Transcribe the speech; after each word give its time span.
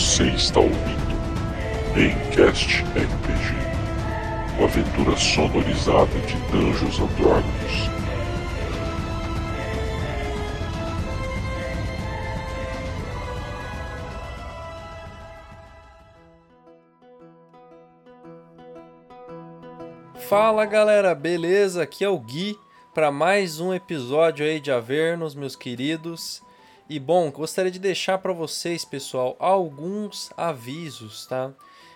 Você 0.00 0.24
está 0.28 0.60
ouvindo 0.60 1.14
Maincast 1.94 2.82
RPG, 2.84 4.56
uma 4.56 4.64
aventura 4.66 5.14
sonorizada 5.14 6.18
de 6.20 6.36
Dungeons 6.50 6.98
and. 7.00 7.90
Fala 20.26 20.64
galera, 20.64 21.14
beleza? 21.14 21.82
Aqui 21.82 22.02
é 22.02 22.08
o 22.08 22.18
Gui 22.18 22.58
para 22.94 23.12
mais 23.12 23.60
um 23.60 23.74
episódio 23.74 24.46
aí 24.46 24.60
de 24.60 24.72
Avernos, 24.72 25.34
meus 25.34 25.54
queridos. 25.54 26.42
E 26.90 26.98
bom, 26.98 27.30
gostaria 27.30 27.70
de 27.70 27.78
deixar 27.78 28.18
para 28.18 28.32
vocês, 28.32 28.84
pessoal, 28.84 29.36
alguns 29.38 30.28
avisos, 30.36 31.24
tá? 31.24 31.52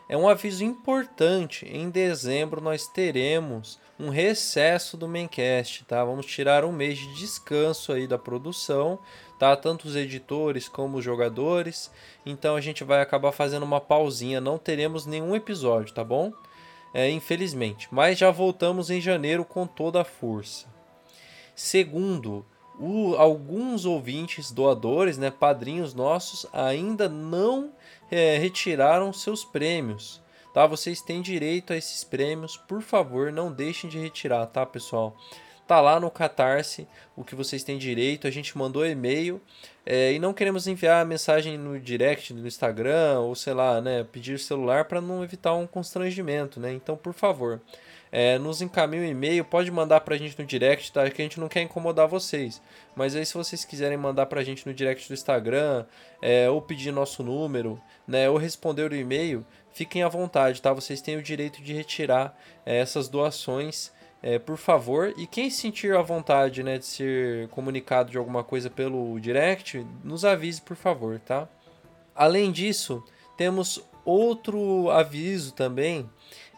É 0.08 0.16
um 0.16 0.28
aviso 0.28 0.62
importante. 0.62 1.66
Em 1.66 1.90
dezembro 1.90 2.60
nós 2.60 2.86
teremos 2.86 3.80
um 3.98 4.08
recesso 4.08 4.96
do 4.96 5.08
Maincast, 5.08 5.84
tá? 5.86 6.04
Vamos 6.04 6.26
tirar 6.26 6.64
um 6.64 6.70
mês 6.70 6.96
de 6.96 7.12
descanso 7.12 7.92
aí 7.92 8.06
da 8.06 8.16
produção, 8.16 9.00
tá? 9.36 9.56
Tanto 9.56 9.88
os 9.88 9.96
editores 9.96 10.68
como 10.68 10.98
os 10.98 11.04
jogadores. 11.04 11.90
Então 12.24 12.54
a 12.54 12.60
gente 12.60 12.84
vai 12.84 13.00
acabar 13.02 13.32
fazendo 13.32 13.64
uma 13.64 13.80
pausinha, 13.80 14.40
não 14.40 14.58
teremos 14.58 15.06
nenhum 15.06 15.34
episódio, 15.34 15.92
tá 15.92 16.04
bom? 16.04 16.32
É, 16.94 17.10
infelizmente, 17.10 17.88
mas 17.90 18.16
já 18.16 18.30
voltamos 18.30 18.90
em 18.90 19.00
janeiro 19.00 19.44
com 19.44 19.66
toda 19.66 20.02
a 20.02 20.04
força. 20.04 20.72
Segundo, 21.52 22.46
o, 22.78 23.14
alguns 23.16 23.84
ouvintes 23.84 24.50
doadores, 24.50 25.18
né, 25.18 25.30
padrinhos 25.30 25.94
nossos, 25.94 26.46
ainda 26.52 27.08
não 27.08 27.72
é, 28.10 28.36
retiraram 28.38 29.12
seus 29.12 29.44
prêmios. 29.44 30.22
Tá? 30.52 30.66
Vocês 30.66 31.00
têm 31.00 31.20
direito 31.20 31.72
a 31.72 31.76
esses 31.76 32.04
prêmios, 32.04 32.56
por 32.56 32.80
favor, 32.82 33.32
não 33.32 33.52
deixem 33.52 33.90
de 33.90 33.98
retirar, 33.98 34.46
tá, 34.46 34.64
pessoal? 34.64 35.16
Tá 35.66 35.80
lá 35.80 35.98
no 35.98 36.10
Catarse 36.10 36.86
o 37.16 37.24
que 37.24 37.34
vocês 37.34 37.64
têm 37.64 37.78
direito. 37.78 38.26
A 38.26 38.30
gente 38.30 38.56
mandou 38.56 38.86
e-mail 38.86 39.40
é, 39.86 40.12
e 40.12 40.18
não 40.18 40.34
queremos 40.34 40.66
enviar 40.66 41.04
mensagem 41.06 41.56
no 41.56 41.80
direct 41.80 42.34
no 42.34 42.46
Instagram 42.46 43.20
ou 43.20 43.34
sei 43.34 43.54
lá, 43.54 43.80
né, 43.80 44.04
pedir 44.04 44.38
celular 44.38 44.84
para 44.84 45.00
não 45.00 45.24
evitar 45.24 45.54
um 45.54 45.66
constrangimento, 45.66 46.60
né? 46.60 46.72
Então, 46.72 46.96
por 46.96 47.14
favor, 47.14 47.62
é, 48.16 48.38
nos 48.38 48.62
encaminhe 48.62 49.02
um 49.02 49.10
e-mail, 49.10 49.44
pode 49.44 49.68
mandar 49.72 50.00
pra 50.02 50.16
gente 50.16 50.38
no 50.38 50.46
direct, 50.46 50.92
tá? 50.92 51.10
Que 51.10 51.20
a 51.20 51.24
gente 51.24 51.40
não 51.40 51.48
quer 51.48 51.62
incomodar 51.62 52.06
vocês. 52.06 52.62
Mas 52.94 53.16
aí 53.16 53.26
se 53.26 53.34
vocês 53.34 53.64
quiserem 53.64 53.98
mandar 53.98 54.26
pra 54.26 54.44
gente 54.44 54.64
no 54.64 54.72
direct 54.72 55.08
do 55.08 55.14
Instagram, 55.14 55.84
é, 56.22 56.48
ou 56.48 56.62
pedir 56.62 56.92
nosso 56.92 57.24
número, 57.24 57.76
né? 58.06 58.30
Ou 58.30 58.36
responder 58.36 58.88
o 58.88 58.94
e-mail, 58.94 59.44
fiquem 59.72 60.04
à 60.04 60.08
vontade, 60.08 60.62
tá? 60.62 60.72
Vocês 60.72 61.00
têm 61.00 61.16
o 61.16 61.22
direito 61.22 61.60
de 61.60 61.72
retirar 61.72 62.38
é, 62.64 62.78
essas 62.78 63.08
doações. 63.08 63.92
É, 64.22 64.38
por 64.38 64.56
favor, 64.56 65.12
e 65.18 65.26
quem 65.26 65.50
sentir 65.50 65.96
a 65.96 66.00
vontade 66.00 66.62
né, 66.62 66.78
de 66.78 66.86
ser 66.86 67.48
comunicado 67.48 68.12
de 68.12 68.16
alguma 68.16 68.44
coisa 68.44 68.70
pelo 68.70 69.18
direct, 69.18 69.84
nos 70.04 70.24
avise, 70.24 70.62
por 70.62 70.76
favor, 70.76 71.18
tá? 71.18 71.48
Além 72.14 72.52
disso, 72.52 73.04
temos 73.36 73.84
outro 74.04 74.88
aviso 74.90 75.52
também 75.52 76.08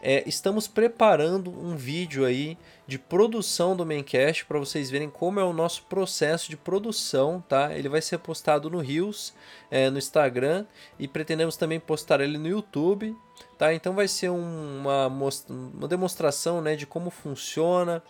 é, 0.01 0.23
estamos 0.27 0.67
preparando 0.67 1.49
um 1.49 1.75
vídeo 1.75 2.25
aí 2.25 2.57
de 2.85 2.99
produção 2.99 3.75
do 3.75 3.85
Maincast 3.85 4.45
para 4.45 4.59
vocês 4.59 4.89
verem 4.89 5.09
como 5.09 5.39
é 5.39 5.43
o 5.43 5.51
nosso 5.51 5.83
processo 5.83 6.49
de 6.49 6.55
produção, 6.55 7.43
tá? 7.47 7.75
Ele 7.75 7.89
vai 7.89 8.01
ser 8.01 8.19
postado 8.19 8.69
no 8.69 8.79
Rios, 8.79 9.33
é, 9.71 9.89
no 9.89 9.97
Instagram 9.97 10.65
e 10.99 11.07
pretendemos 11.07 11.57
também 11.57 11.79
postar 11.79 12.21
ele 12.21 12.37
no 12.37 12.47
YouTube, 12.47 13.15
tá? 13.57 13.73
Então 13.73 13.93
vai 13.93 14.07
ser 14.07 14.29
um, 14.29 14.79
uma, 14.79 15.07
uma 15.07 15.87
demonstração, 15.87 16.61
né, 16.61 16.75
de 16.75 16.85
como 16.85 17.09
funciona, 17.09 18.03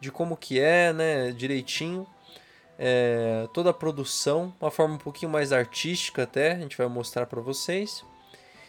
de 0.00 0.10
como 0.10 0.36
que 0.36 0.60
é, 0.60 0.92
né, 0.92 1.32
direitinho. 1.32 2.06
É, 2.78 3.46
toda 3.52 3.70
a 3.70 3.74
produção, 3.74 4.52
uma 4.60 4.70
forma 4.70 4.94
um 4.94 4.98
pouquinho 4.98 5.30
mais 5.30 5.52
artística 5.52 6.22
até, 6.22 6.52
a 6.52 6.58
gente 6.58 6.76
vai 6.76 6.88
mostrar 6.88 7.26
para 7.26 7.40
vocês. 7.40 8.04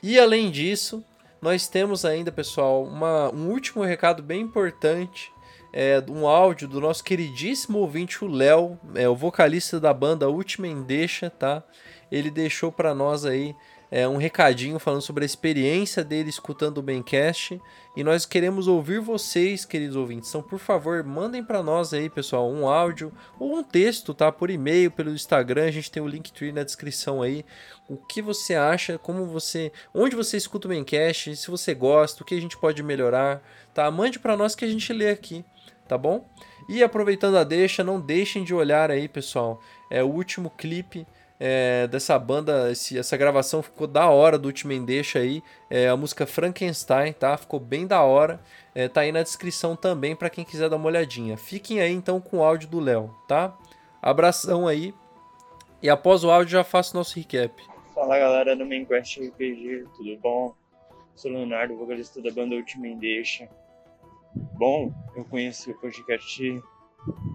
E 0.03 0.19
além 0.19 0.51
disso, 0.51 1.03
nós 1.43 1.67
temos 1.67 2.05
ainda, 2.05 2.31
pessoal, 2.31 2.85
uma, 2.85 3.29
um 3.35 3.49
último 3.49 3.83
recado 3.83 4.23
bem 4.23 4.41
importante. 4.41 5.29
É, 5.73 6.01
um 6.09 6.25
áudio 6.25 6.69
do 6.69 6.79
nosso 6.79 7.03
queridíssimo 7.03 7.79
ouvinte, 7.79 8.23
o 8.23 8.27
Léo, 8.27 8.79
é, 8.95 9.09
o 9.09 9.15
vocalista 9.15 9.77
da 9.77 9.93
banda 9.93 10.29
Última 10.29 10.67
Endecha, 10.67 11.29
tá? 11.29 11.61
Ele 12.09 12.31
deixou 12.31 12.71
para 12.71 12.95
nós 12.95 13.25
aí 13.25 13.53
é, 13.93 14.07
um 14.07 14.17
recadinho 14.17 14.79
falando 14.79 15.03
sobre 15.03 15.23
a 15.23 15.25
experiência 15.27 16.03
dele 16.03 16.27
escutando 16.27 16.79
o 16.79 16.81
Bencast. 16.81 17.61
E 17.95 18.03
nós 18.03 18.25
queremos 18.25 18.67
ouvir 18.67 18.99
vocês, 18.99 19.65
queridos 19.65 19.95
ouvintes. 19.95 20.29
Então, 20.29 20.41
por 20.41 20.57
favor, 20.57 21.03
mandem 21.03 21.43
para 21.43 21.61
nós 21.61 21.93
aí, 21.93 22.09
pessoal, 22.09 22.49
um 22.49 22.67
áudio 22.67 23.13
ou 23.39 23.55
um 23.55 23.61
texto, 23.61 24.11
tá? 24.11 24.31
Por 24.31 24.49
e-mail, 24.49 24.89
pelo 24.89 25.11
Instagram. 25.11 25.65
A 25.67 25.71
gente 25.71 25.91
tem 25.91 26.01
o 26.01 26.07
Linktree 26.07 26.51
na 26.51 26.63
descrição 26.63 27.21
aí. 27.21 27.45
O 27.87 27.95
que 27.95 28.19
você 28.19 28.55
acha, 28.55 28.97
como 28.97 29.27
você. 29.27 29.71
Onde 29.93 30.15
você 30.15 30.37
escuta 30.37 30.67
o 30.67 30.69
Bencast, 30.69 31.35
se 31.35 31.51
você 31.51 31.75
gosta, 31.75 32.23
o 32.23 32.25
que 32.25 32.33
a 32.33 32.41
gente 32.41 32.57
pode 32.57 32.81
melhorar, 32.81 33.43
tá? 33.75 33.91
Mande 33.91 34.17
para 34.17 34.35
nós 34.35 34.55
que 34.55 34.65
a 34.65 34.67
gente 34.67 34.91
lê 34.91 35.11
aqui, 35.11 35.45
tá 35.87 35.99
bom? 35.99 36.27
E 36.67 36.81
aproveitando 36.81 37.37
a 37.37 37.43
deixa, 37.43 37.83
não 37.83 38.01
deixem 38.01 38.43
de 38.43 38.55
olhar 38.55 38.89
aí, 38.89 39.07
pessoal. 39.07 39.61
É 39.87 40.03
o 40.03 40.07
último 40.07 40.49
clipe 40.49 41.05
é, 41.45 41.87
dessa 41.87 42.17
banda, 42.17 42.71
esse, 42.71 42.97
essa 42.97 43.17
gravação 43.17 43.61
ficou 43.61 43.85
da 43.85 44.07
hora 44.09 44.39
do 44.39 44.45
Ultimate 44.45 44.79
Deixa 44.79 45.19
aí, 45.19 45.43
é, 45.69 45.89
a 45.89 45.97
música 45.97 46.25
Frankenstein, 46.25 47.11
tá? 47.11 47.35
Ficou 47.35 47.59
bem 47.59 47.85
da 47.85 48.01
hora, 48.01 48.39
é, 48.73 48.87
tá 48.87 49.01
aí 49.01 49.11
na 49.11 49.21
descrição 49.21 49.75
também 49.75 50.15
para 50.15 50.29
quem 50.29 50.45
quiser 50.45 50.69
dar 50.69 50.77
uma 50.77 50.85
olhadinha. 50.85 51.35
Fiquem 51.35 51.81
aí 51.81 51.91
então 51.91 52.21
com 52.21 52.37
o 52.37 52.43
áudio 52.45 52.69
do 52.69 52.79
Léo, 52.79 53.13
tá? 53.27 53.53
Abração 54.01 54.69
aí, 54.69 54.93
e 55.81 55.89
após 55.89 56.23
o 56.23 56.31
áudio 56.31 56.53
já 56.53 56.63
faço 56.63 56.95
nosso 56.95 57.19
recap. 57.19 57.61
Fala 57.93 58.17
galera 58.17 58.55
do 58.55 58.65
Mainquest 58.65 59.19
RPG, 59.19 59.83
tudo 59.97 60.17
bom? 60.21 60.55
Sou 61.13 61.29
Leonardo, 61.29 61.75
vocalista 61.75 62.21
da 62.21 62.31
banda 62.31 62.55
Ultimate 62.55 62.95
Deixa. 62.95 63.49
Bom, 64.33 64.93
eu 65.13 65.25
conheci 65.25 65.71
o 65.71 65.77
podcast 65.77 66.63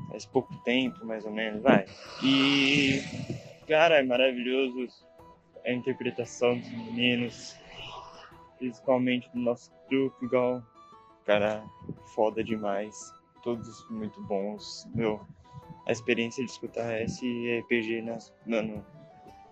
faz 0.09 0.25
pouco 0.25 0.57
tempo, 0.65 1.05
mais 1.05 1.27
ou 1.27 1.31
menos, 1.31 1.63
vai. 1.63 1.85
E 2.23 3.03
Cara, 3.69 3.99
é 3.99 4.03
maravilhoso 4.03 4.89
a 5.65 5.71
interpretação 5.71 6.59
dos 6.59 6.71
meninos, 6.71 7.55
principalmente 8.59 9.31
do 9.35 9.39
nosso 9.39 9.71
igual 10.23 10.63
Cara, 11.29 11.63
foda 12.15 12.43
demais. 12.43 13.13
Todos 13.43 13.87
muito 13.91 14.19
bons. 14.23 14.89
Meu, 14.95 15.21
a 15.87 15.93
experiência 15.93 16.43
de 16.43 16.51
escutar 16.51 17.03
esse 17.03 17.61
RPG 17.61 18.01
nas, 18.01 18.33
mano, 18.47 18.83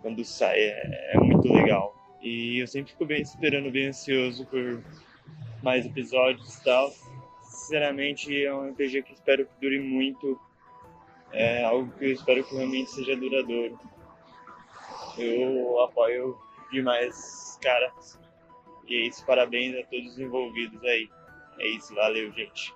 quando 0.00 0.24
sai 0.24 0.58
é, 0.58 1.12
é, 1.12 1.18
muito 1.18 1.52
legal. 1.52 1.94
E 2.22 2.58
eu 2.58 2.66
sempre 2.66 2.92
fico 2.92 3.04
bem 3.04 3.20
esperando, 3.20 3.70
bem 3.70 3.88
ansioso 3.88 4.46
por 4.46 4.82
mais 5.62 5.84
episódios 5.84 6.56
e 6.56 6.64
tal. 6.64 6.90
Sinceramente, 7.42 8.42
é 8.42 8.54
um 8.54 8.70
RPG 8.70 9.02
que 9.02 9.12
espero 9.12 9.44
que 9.44 9.60
dure 9.60 9.78
muito. 9.78 10.40
É 11.30 11.62
algo 11.62 11.92
que 11.92 12.06
eu 12.06 12.12
espero 12.12 12.42
que 12.42 12.54
realmente 12.54 12.90
seja 12.90 13.14
duradouro. 13.14 13.78
Eu 15.18 15.80
apoio 15.80 16.38
demais, 16.70 17.58
cara. 17.62 17.92
E 18.86 18.94
é 18.94 19.08
isso, 19.08 19.24
parabéns 19.24 19.74
a 19.76 19.86
todos 19.88 20.12
os 20.12 20.18
envolvidos 20.18 20.82
aí. 20.84 21.08
É 21.58 21.68
isso, 21.68 21.94
valeu, 21.94 22.30
gente. 22.32 22.74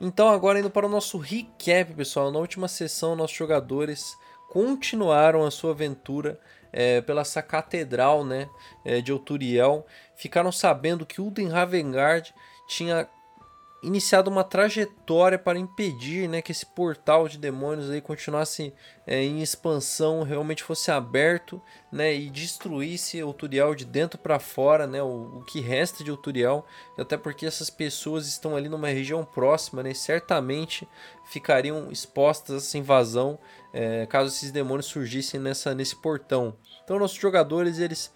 Então, 0.00 0.28
agora 0.28 0.58
indo 0.58 0.70
para 0.70 0.86
o 0.86 0.88
nosso 0.88 1.18
recap, 1.18 1.94
pessoal. 1.94 2.32
Na 2.32 2.38
última 2.38 2.66
sessão, 2.66 3.14
nossos 3.14 3.36
jogadores 3.36 4.16
continuaram 4.48 5.44
a 5.44 5.50
sua 5.50 5.70
aventura 5.70 6.40
é, 6.72 7.00
pela 7.00 7.20
essa 7.20 7.42
catedral 7.42 8.24
né, 8.24 8.48
é, 8.84 9.00
de 9.00 9.12
Outuriel. 9.12 9.86
Ficaram 10.16 10.50
sabendo 10.50 11.06
que 11.06 11.20
Ulden 11.20 11.48
Ravengard 11.48 12.34
tinha 12.66 13.08
iniciado 13.82 14.30
uma 14.30 14.44
trajetória 14.44 15.38
para 15.38 15.58
impedir 15.58 16.28
né, 16.28 16.40
que 16.40 16.52
esse 16.52 16.64
portal 16.64 17.26
de 17.28 17.36
demônios 17.36 17.90
aí 17.90 18.00
continuasse 18.00 18.72
é, 19.06 19.22
em 19.22 19.42
expansão, 19.42 20.22
realmente 20.22 20.62
fosse 20.62 20.90
aberto 20.90 21.60
né, 21.90 22.14
e 22.14 22.30
destruísse 22.30 23.22
o 23.22 23.32
Turiel 23.32 23.74
de 23.74 23.84
dentro 23.84 24.18
para 24.18 24.38
fora, 24.38 24.86
né, 24.86 25.02
o, 25.02 25.38
o, 25.38 25.44
que 25.44 25.60
resta 25.60 26.04
de 26.04 26.16
Turiel, 26.16 26.64
até 26.96 27.16
porque 27.16 27.44
essas 27.44 27.70
pessoas 27.70 28.28
estão 28.28 28.54
ali 28.54 28.68
numa 28.68 28.88
região 28.88 29.24
próxima, 29.24 29.82
né, 29.82 29.92
certamente 29.94 30.86
ficariam 31.24 31.90
expostas 31.90 32.54
a 32.54 32.58
essa 32.58 32.78
invasão 32.78 33.38
é, 33.72 34.06
caso 34.06 34.28
esses 34.28 34.52
demônios 34.52 34.86
surgissem 34.86 35.40
nessa, 35.40 35.74
nesse 35.74 35.96
portão. 35.96 36.54
Então 36.84 36.98
nossos 36.98 37.18
jogadores 37.18 37.78
eles 37.78 38.12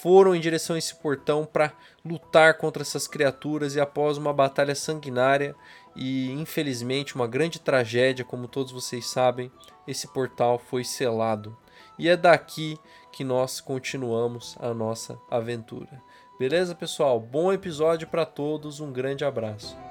foram 0.00 0.34
em 0.34 0.40
direção 0.40 0.76
a 0.76 0.78
esse 0.78 0.94
portão 0.94 1.44
para 1.44 1.72
lutar 2.04 2.58
contra 2.58 2.82
essas 2.82 3.08
criaturas 3.08 3.74
e 3.74 3.80
após 3.80 4.16
uma 4.16 4.32
batalha 4.32 4.74
sanguinária 4.74 5.54
e 5.96 6.30
infelizmente 6.32 7.16
uma 7.16 7.26
grande 7.26 7.58
tragédia, 7.58 8.24
como 8.24 8.46
todos 8.46 8.72
vocês 8.72 9.06
sabem, 9.06 9.50
esse 9.86 10.06
portal 10.08 10.58
foi 10.58 10.84
selado. 10.84 11.56
e 11.98 12.08
é 12.08 12.16
daqui 12.16 12.78
que 13.10 13.24
nós 13.24 13.60
continuamos 13.60 14.56
a 14.60 14.72
nossa 14.72 15.18
aventura. 15.28 16.00
Beleza, 16.38 16.74
pessoal? 16.74 17.18
Bom 17.18 17.52
episódio 17.52 18.06
para 18.06 18.24
todos, 18.24 18.78
um 18.78 18.92
grande 18.92 19.24
abraço. 19.24 19.87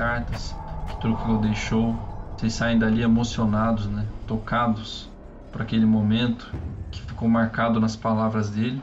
Cartas 0.00 0.56
que 0.88 0.96
Truquilo 0.98 1.42
deixou, 1.42 1.94
vocês 2.34 2.54
saem 2.54 2.78
dali 2.78 3.02
emocionados, 3.02 3.84
né? 3.86 4.06
Tocados 4.26 5.10
por 5.52 5.60
aquele 5.60 5.84
momento 5.84 6.50
que 6.90 7.02
ficou 7.02 7.28
marcado 7.28 7.78
nas 7.78 7.96
palavras 7.96 8.48
dele. 8.48 8.82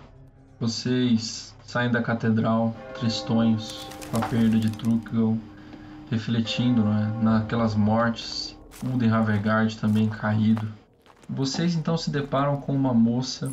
Vocês 0.59 1.55
saem 1.65 1.89
da 1.89 2.03
catedral 2.03 2.75
tristonhos 2.99 3.87
com 4.11 4.17
a 4.17 4.27
perda 4.27 4.59
de 4.59 4.69
Truquilo, 4.69 5.41
refletindo 6.11 6.83
né? 6.83 7.11
naquelas 7.19 7.73
mortes, 7.73 8.55
Uden 8.85 9.09
Havergard 9.09 9.75
também 9.75 10.07
caído. 10.07 10.71
Vocês 11.27 11.73
então 11.73 11.97
se 11.97 12.11
deparam 12.11 12.57
com 12.57 12.75
uma 12.75 12.93
moça, 12.93 13.51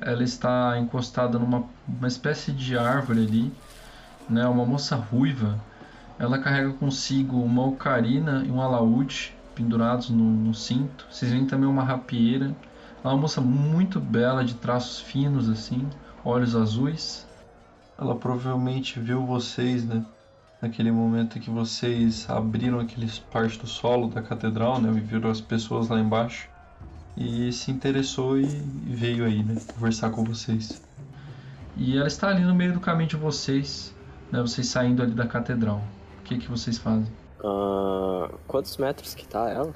ela 0.00 0.24
está 0.24 0.78
encostada 0.78 1.38
numa 1.38 1.64
uma 1.86 2.08
espécie 2.08 2.50
de 2.50 2.78
árvore 2.78 3.26
ali, 3.26 3.52
né? 4.26 4.46
Uma 4.46 4.64
moça 4.64 4.96
ruiva, 4.96 5.60
ela 6.18 6.38
carrega 6.38 6.72
consigo 6.72 7.40
uma 7.40 7.66
ocarina 7.66 8.44
e 8.46 8.50
um 8.50 8.60
alaúde 8.60 9.34
pendurados 9.54 10.10
no, 10.10 10.24
no, 10.24 10.54
cinto. 10.54 11.06
Vocês 11.10 11.30
veem 11.30 11.46
também 11.46 11.68
uma 11.68 11.82
rapieira. 11.82 12.46
Ela 13.02 13.12
é 13.12 13.14
uma 13.14 13.22
moça 13.22 13.40
muito 13.40 14.00
bela, 14.00 14.44
de 14.44 14.54
traços 14.54 15.00
finos 15.00 15.48
assim, 15.48 15.88
olhos 16.24 16.54
azuis. 16.54 17.26
Ela 17.98 18.14
provavelmente 18.14 18.98
viu 18.98 19.24
vocês, 19.24 19.84
né? 19.84 20.04
Naquele 20.62 20.90
momento 20.90 21.38
que 21.38 21.50
vocês 21.50 22.28
abriram 22.30 22.80
aquele 22.80 23.10
parte 23.30 23.58
do 23.58 23.66
solo 23.66 24.08
da 24.08 24.22
catedral, 24.22 24.80
né? 24.80 24.90
E 24.96 25.00
viram 25.00 25.30
as 25.30 25.40
pessoas 25.40 25.88
lá 25.88 26.00
embaixo. 26.00 26.48
E 27.16 27.52
se 27.52 27.70
interessou 27.70 28.38
e 28.38 28.46
veio 28.46 29.24
aí, 29.24 29.42
né? 29.42 29.60
Conversar 29.74 30.10
com 30.10 30.24
vocês. 30.24 30.82
E 31.76 31.96
ela 31.96 32.06
está 32.06 32.28
ali 32.28 32.42
no 32.42 32.54
meio 32.54 32.72
do 32.72 32.80
caminho 32.80 33.10
de 33.10 33.16
vocês, 33.16 33.94
né? 34.32 34.40
Vocês 34.40 34.66
saindo 34.68 35.02
ali 35.02 35.12
da 35.12 35.26
catedral. 35.26 35.82
O 36.24 36.26
que, 36.26 36.38
que 36.38 36.50
vocês 36.50 36.78
fazem? 36.78 37.06
Uh, 37.38 38.34
quantos 38.48 38.78
metros 38.78 39.14
que 39.14 39.28
tá 39.28 39.50
ela? 39.50 39.74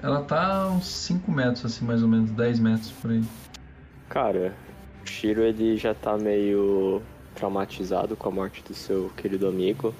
Ela 0.00 0.22
tá 0.22 0.68
uns 0.68 0.86
5 0.86 1.28
metros, 1.28 1.64
assim, 1.64 1.84
mais 1.84 2.04
ou 2.04 2.08
menos, 2.08 2.30
10 2.30 2.60
metros 2.60 2.92
por 2.92 3.10
aí. 3.10 3.24
Cara, 4.08 4.54
o 5.02 5.08
Shiro 5.08 5.42
ele 5.42 5.76
já 5.76 5.92
tá 5.92 6.16
meio 6.16 7.02
traumatizado 7.34 8.14
com 8.14 8.28
a 8.28 8.30
morte 8.30 8.62
do 8.62 8.72
seu 8.72 9.10
querido 9.16 9.48
amigo. 9.48 9.92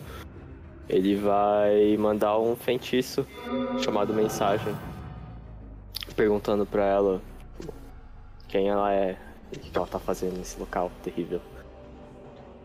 Ele 0.88 1.16
vai 1.16 1.96
mandar 1.96 2.38
um 2.38 2.54
feitiço 2.54 3.26
chamado 3.82 4.14
mensagem, 4.14 4.72
perguntando 6.14 6.64
pra 6.64 6.84
ela 6.84 7.20
quem 8.46 8.68
ela 8.68 8.92
é 8.92 9.18
e 9.52 9.56
o 9.56 9.58
que 9.58 9.76
ela 9.76 9.86
tá 9.88 9.98
fazendo 9.98 10.38
nesse 10.38 10.60
local 10.60 10.92
terrível. 11.02 11.40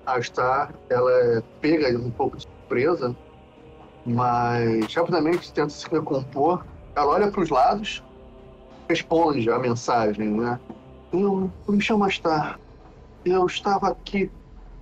A 0.05 0.21
Star, 0.21 0.71
ela 0.87 1.11
é 1.11 1.41
pega 1.59 1.97
um 1.97 2.11
pouco 2.11 2.37
de 2.37 2.45
surpresa, 2.65 3.15
mas 4.05 4.93
rapidamente 4.93 5.53
tenta 5.53 5.69
se 5.69 5.87
recompor. 5.89 6.65
Ela 6.95 7.07
olha 7.07 7.31
para 7.31 7.41
os 7.41 7.49
lados, 7.49 8.03
responde 8.89 9.49
a 9.49 9.59
mensagem, 9.59 10.29
né? 10.29 10.59
Eu, 11.13 11.51
me 11.67 11.81
chamo 11.81 12.03
Astar. 12.03 12.59
Eu 13.23 13.45
estava 13.45 13.89
aqui 13.89 14.29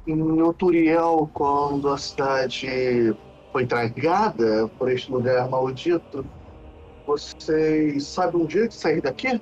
em 0.08 0.42
Oturiel 0.42 1.30
quando 1.34 1.90
a 1.90 1.98
cidade 1.98 3.16
foi 3.52 3.66
tragada 3.66 4.68
por 4.78 4.92
este 4.92 5.12
lugar 5.12 5.50
maldito. 5.50 6.26
Vocês 7.06 8.06
sabem 8.06 8.42
um 8.42 8.50
jeito 8.50 8.70
de 8.70 8.76
sair 8.76 9.02
daqui? 9.02 9.40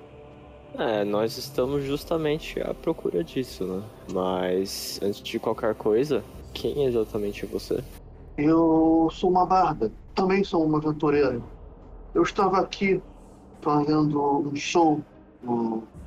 É, 0.77 1.03
nós 1.03 1.37
estamos 1.37 1.83
justamente 1.83 2.59
à 2.61 2.73
procura 2.73 3.23
disso, 3.23 3.65
né? 3.65 3.83
Mas 4.13 4.99
antes 5.01 5.21
de 5.21 5.37
qualquer 5.37 5.75
coisa, 5.75 6.23
quem 6.53 6.85
exatamente 6.85 7.45
é 7.45 7.47
você? 7.47 7.83
Eu 8.37 9.09
sou 9.11 9.29
uma 9.29 9.45
barda, 9.45 9.91
também 10.15 10.43
sou 10.43 10.65
uma 10.65 10.77
aventureira. 10.77 11.41
Eu 12.13 12.23
estava 12.23 12.59
aqui 12.59 13.01
fazendo 13.61 14.47
um 14.47 14.55
show 14.55 15.01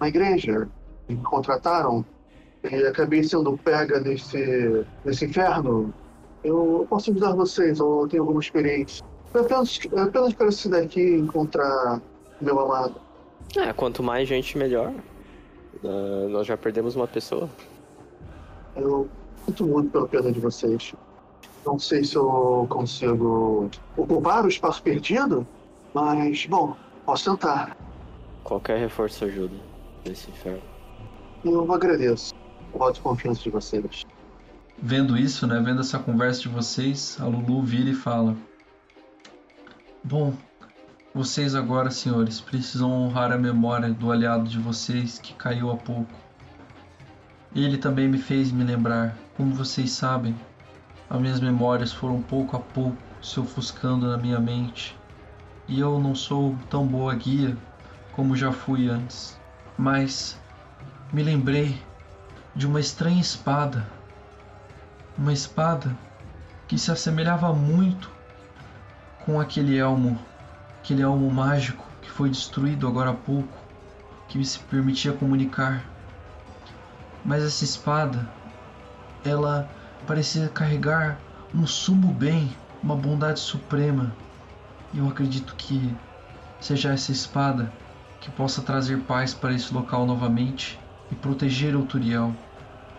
na 0.01 0.09
igreja, 0.09 0.69
me 1.09 1.17
contrataram 1.17 2.05
e 2.63 2.75
acabei 2.87 3.23
sendo 3.23 3.57
pega 3.59 4.01
nesse, 4.01 4.85
nesse 5.05 5.27
inferno. 5.27 5.93
Eu 6.43 6.87
posso 6.89 7.11
ajudar 7.11 7.35
vocês, 7.35 7.79
eu 7.79 8.07
tenho 8.09 8.23
alguma 8.23 8.41
experiência. 8.41 9.05
Eu 9.33 9.43
apenas, 9.43 9.81
eu 9.91 10.03
apenas 10.03 10.35
quero 10.35 10.53
sair 10.53 10.71
daqui 10.71 11.01
e 11.01 11.19
encontrar 11.19 12.01
meu 12.41 12.59
amado. 12.61 12.95
É, 13.57 13.73
quanto 13.73 14.03
mais 14.03 14.29
gente, 14.29 14.57
melhor. 14.57 14.93
Uh, 15.83 16.29
nós 16.29 16.47
já 16.47 16.57
perdemos 16.57 16.97
uma 16.97 17.07
pessoa. 17.07 17.49
Eu 18.77 19.09
sinto 19.45 19.67
muito 19.67 19.91
pela 19.91 20.09
perda 20.09 20.33
de 20.33 20.41
vocês. 20.41 20.95
Não 21.65 21.79
sei 21.79 22.05
se 22.05 22.17
eu 22.17 22.67
consigo 22.69 23.71
ocupar 23.97 24.45
o 24.45 24.49
espaço 24.49 24.83
perdido, 24.83 25.47
mas, 25.95 26.47
bom, 26.47 26.77
posso 27.07 27.31
tentar. 27.31 27.77
Qualquer 28.43 28.79
reforço 28.79 29.25
ajuda 29.25 29.55
nesse 30.05 30.31
inferno. 30.31 30.63
Eu 31.45 31.73
agradeço. 31.73 32.35
Pode 32.73 33.01
confiança 33.01 33.43
de 33.43 33.51
vocês. 33.51 34.05
Vendo 34.77 35.17
isso, 35.17 35.47
né, 35.47 35.61
vendo 35.65 35.81
essa 35.81 35.99
conversa 35.99 36.43
de 36.43 36.49
vocês, 36.49 37.17
a 37.21 37.27
Lulu 37.27 37.63
vira 37.63 37.91
e 37.91 37.95
fala: 37.95 38.37
Bom, 40.03 40.35
vocês 41.15 41.55
agora, 41.55 41.91
senhores, 41.91 42.41
precisam 42.41 42.91
honrar 42.91 43.33
a 43.33 43.39
memória 43.39 43.91
do 43.91 44.11
aliado 44.11 44.49
de 44.49 44.59
vocês 44.59 45.19
que 45.19 45.33
caiu 45.33 45.71
há 45.71 45.77
pouco. 45.77 46.13
Ele 47.55 47.79
também 47.79 48.09
me 48.09 48.19
fez 48.19 48.51
me 48.51 48.65
lembrar, 48.65 49.17
como 49.37 49.55
vocês 49.55 49.93
sabem, 49.93 50.35
as 51.15 51.21
minhas 51.21 51.39
memórias 51.39 51.93
foram 51.93 52.21
pouco 52.21 52.57
a 52.57 52.61
pouco 52.61 52.99
se 53.23 53.39
ofuscando 53.39 54.09
na 54.09 54.17
minha 54.17 54.41
mente, 54.41 54.99
e 55.69 55.79
eu 55.79 56.01
não 56.01 56.13
sou 56.13 56.57
tão 56.69 56.85
boa 56.85 57.15
guia 57.15 57.57
como 58.13 58.37
já 58.37 58.51
fui 58.51 58.89
antes. 58.89 59.39
Mas 59.79 60.37
me 61.13 61.23
lembrei 61.23 61.81
de 62.55 62.67
uma 62.67 62.81
estranha 62.81 63.21
espada. 63.21 63.87
Uma 65.17 65.33
espada 65.33 65.97
que 66.67 66.77
se 66.77 66.91
assemelhava 66.91 67.53
muito 67.53 68.11
com 69.25 69.41
aquele 69.41 69.79
elmo, 69.79 70.19
aquele 70.81 71.03
elmo 71.03 71.31
mágico 71.31 71.87
que 72.03 72.11
foi 72.11 72.29
destruído 72.29 72.89
agora 72.89 73.11
há 73.11 73.15
pouco, 73.15 73.57
que 74.27 74.37
me 74.37 74.45
se 74.45 74.59
permitia 74.59 75.13
comunicar. 75.13 75.85
Mas 77.25 77.45
essa 77.45 77.63
espada, 77.63 78.29
ela 79.25 79.71
parecia 80.07 80.49
carregar 80.49 81.19
um 81.55 81.67
sumo 81.67 82.13
bem, 82.13 82.55
uma 82.83 82.97
bondade 82.97 83.41
suprema. 83.41 84.13
E 84.93 84.99
eu 84.99 85.09
acredito 85.09 85.55
que 85.57 85.95
seja 86.61 86.93
essa 86.93 87.13
espada 87.13 87.73
que 88.21 88.31
possa 88.31 88.63
trazer 88.63 89.01
paz 89.01 89.35
para 89.35 89.53
esse 89.53 89.73
local 89.73 90.07
novamente 90.07 90.79
e 91.11 91.15
proteger 91.15 91.77
o 91.77 91.85
Turiel, 91.85 92.35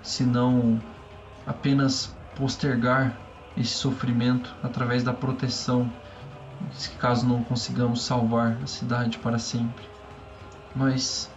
se 0.04 0.24
não 0.24 0.80
apenas 1.48 2.16
postergar 2.36 3.18
esse 3.58 3.74
sofrimento 3.74 4.54
através 4.62 5.04
da 5.04 5.14
proteção, 5.14 5.92
caso 7.00 7.28
não 7.28 7.44
consigamos 7.44 8.04
salvar 8.04 8.58
a 8.64 8.68
cidade 8.68 9.18
para 9.18 9.40
sempre. 9.40 9.86
Mas 10.76 11.30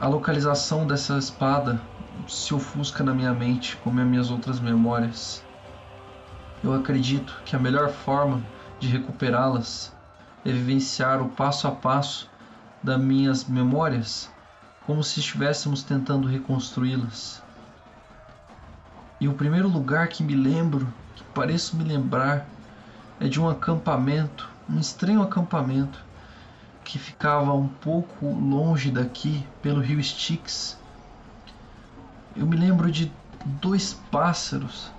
a 0.00 0.08
localização 0.08 0.86
dessa 0.86 1.18
espada 1.18 1.80
se 2.28 2.54
ofusca 2.54 3.02
na 3.02 3.14
minha 3.14 3.32
mente, 3.32 3.76
como 3.78 4.00
as 4.00 4.06
minhas 4.06 4.30
outras 4.30 4.60
memórias. 4.60 5.44
Eu 6.62 6.72
acredito 6.72 7.40
que 7.44 7.56
a 7.56 7.58
melhor 7.58 7.90
forma 7.90 8.42
de 8.78 8.88
recuperá-las 8.88 9.94
é 10.44 10.50
vivenciar 10.50 11.20
o 11.20 11.28
passo 11.28 11.66
a 11.68 11.70
passo 11.70 12.30
das 12.82 13.00
minhas 13.00 13.44
memórias, 13.44 14.30
como 14.86 15.02
se 15.02 15.20
estivéssemos 15.20 15.82
tentando 15.82 16.28
reconstruí-las. 16.28 17.42
E 19.20 19.28
o 19.28 19.34
primeiro 19.34 19.68
lugar 19.68 20.08
que 20.08 20.22
me 20.22 20.34
lembro, 20.34 20.92
que 21.14 21.22
pareço 21.32 21.76
me 21.76 21.84
lembrar, 21.84 22.46
é 23.20 23.28
de 23.28 23.40
um 23.40 23.48
acampamento, 23.48 24.48
um 24.68 24.80
estranho 24.80 25.22
acampamento 25.22 26.04
que 26.82 26.98
ficava 26.98 27.52
um 27.52 27.68
pouco 27.68 28.26
longe 28.26 28.90
daqui, 28.90 29.46
pelo 29.62 29.80
rio 29.80 30.00
Styx. 30.00 30.76
Eu 32.34 32.46
me 32.46 32.56
lembro 32.56 32.90
de 32.90 33.12
dois 33.60 33.94
pássaros. 34.10 34.90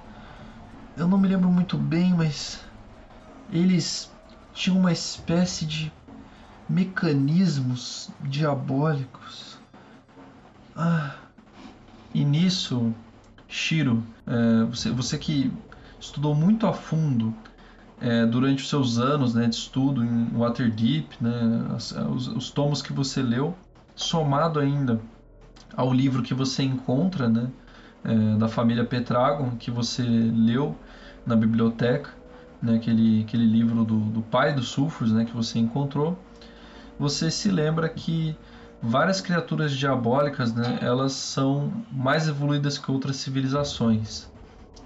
Eu 0.95 1.07
não 1.07 1.17
me 1.17 1.27
lembro 1.27 1.49
muito 1.49 1.77
bem, 1.77 2.13
mas 2.13 2.59
eles 3.51 4.11
tinham 4.53 4.77
uma 4.77 4.91
espécie 4.91 5.65
de 5.65 5.91
mecanismos 6.69 8.09
diabólicos. 8.21 9.57
Ah, 10.75 11.15
e 12.13 12.23
nisso, 12.23 12.93
Shiro, 13.47 14.03
é, 14.27 14.65
você, 14.65 14.91
você 14.91 15.17
que 15.17 15.51
estudou 15.99 16.35
muito 16.35 16.67
a 16.67 16.73
fundo 16.73 17.33
é, 17.99 18.25
durante 18.25 18.63
os 18.63 18.69
seus 18.69 18.99
anos 18.99 19.33
né, 19.33 19.47
de 19.47 19.55
estudo 19.55 20.03
em 20.03 20.27
Waterdeep, 20.37 21.15
né, 21.21 21.31
os, 22.09 22.27
os, 22.27 22.51
tomos 22.51 22.81
que 22.81 22.93
você 22.93 23.21
leu, 23.21 23.55
somado 23.95 24.59
ainda 24.59 24.99
ao 25.75 25.93
livro 25.93 26.21
que 26.21 26.33
você 26.33 26.63
encontra 26.63 27.27
né, 27.27 27.49
é, 28.03 28.37
da 28.37 28.47
família 28.47 28.85
Petragon, 28.85 29.51
que 29.57 29.71
você 29.71 30.03
leu 30.03 30.75
na 31.25 31.35
biblioteca, 31.35 32.09
né, 32.61 32.75
aquele, 32.75 33.23
aquele 33.23 33.45
livro 33.45 33.83
do, 33.83 33.99
do 33.99 34.21
pai 34.21 34.53
dos 34.53 34.69
sulfurs 34.69 35.11
né, 35.11 35.25
que 35.25 35.35
você 35.35 35.59
encontrou, 35.59 36.17
você 36.99 37.31
se 37.31 37.49
lembra 37.49 37.89
que 37.89 38.35
várias 38.81 39.21
criaturas 39.21 39.71
diabólicas 39.71 40.53
né, 40.53 40.79
elas 40.81 41.13
são 41.13 41.71
mais 41.91 42.27
evoluídas 42.27 42.77
que 42.77 42.91
outras 42.91 43.15
civilizações 43.15 44.31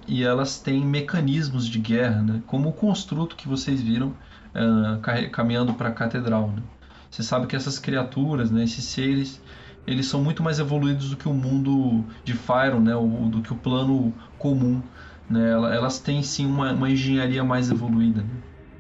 e 0.08 0.24
elas 0.24 0.60
têm 0.60 0.86
mecanismos 0.86 1.68
de 1.68 1.80
guerra, 1.80 2.22
né? 2.22 2.42
como 2.48 2.70
o 2.70 2.74
construto 2.74 3.36
que 3.36 3.48
vocês 3.48 3.82
viram 3.82 4.08
uh, 4.56 5.30
caminhando 5.32 5.74
para 5.74 5.90
a 5.90 5.92
catedral. 5.92 6.50
Né? 6.56 6.64
Você 7.12 7.22
sabe 7.22 7.46
que 7.46 7.56
essas 7.56 7.78
criaturas, 7.78 8.50
né, 8.50 8.64
esses 8.64 8.86
seres, 8.86 9.42
eles 9.88 10.08
são 10.08 10.22
muito 10.22 10.44
mais 10.44 10.60
evoluídos 10.60 11.10
do 11.10 11.18
que 11.18 11.28
o 11.28 11.34
mundo 11.34 12.04
de 12.24 12.34
Fyron, 12.34 12.82
né, 12.82 12.96
o, 12.96 13.30
do 13.30 13.42
que 13.42 13.54
o 13.54 13.56
plano 13.56 14.14
comum. 14.38 14.82
Né? 15.30 15.52
Elas 15.52 16.00
têm 16.00 16.22
sim 16.22 16.46
uma, 16.46 16.74
uma 16.74 16.90
engenharia 16.90 17.44
mais 17.44 17.72
evoluída. 17.72 18.22
Né? 18.22 18.30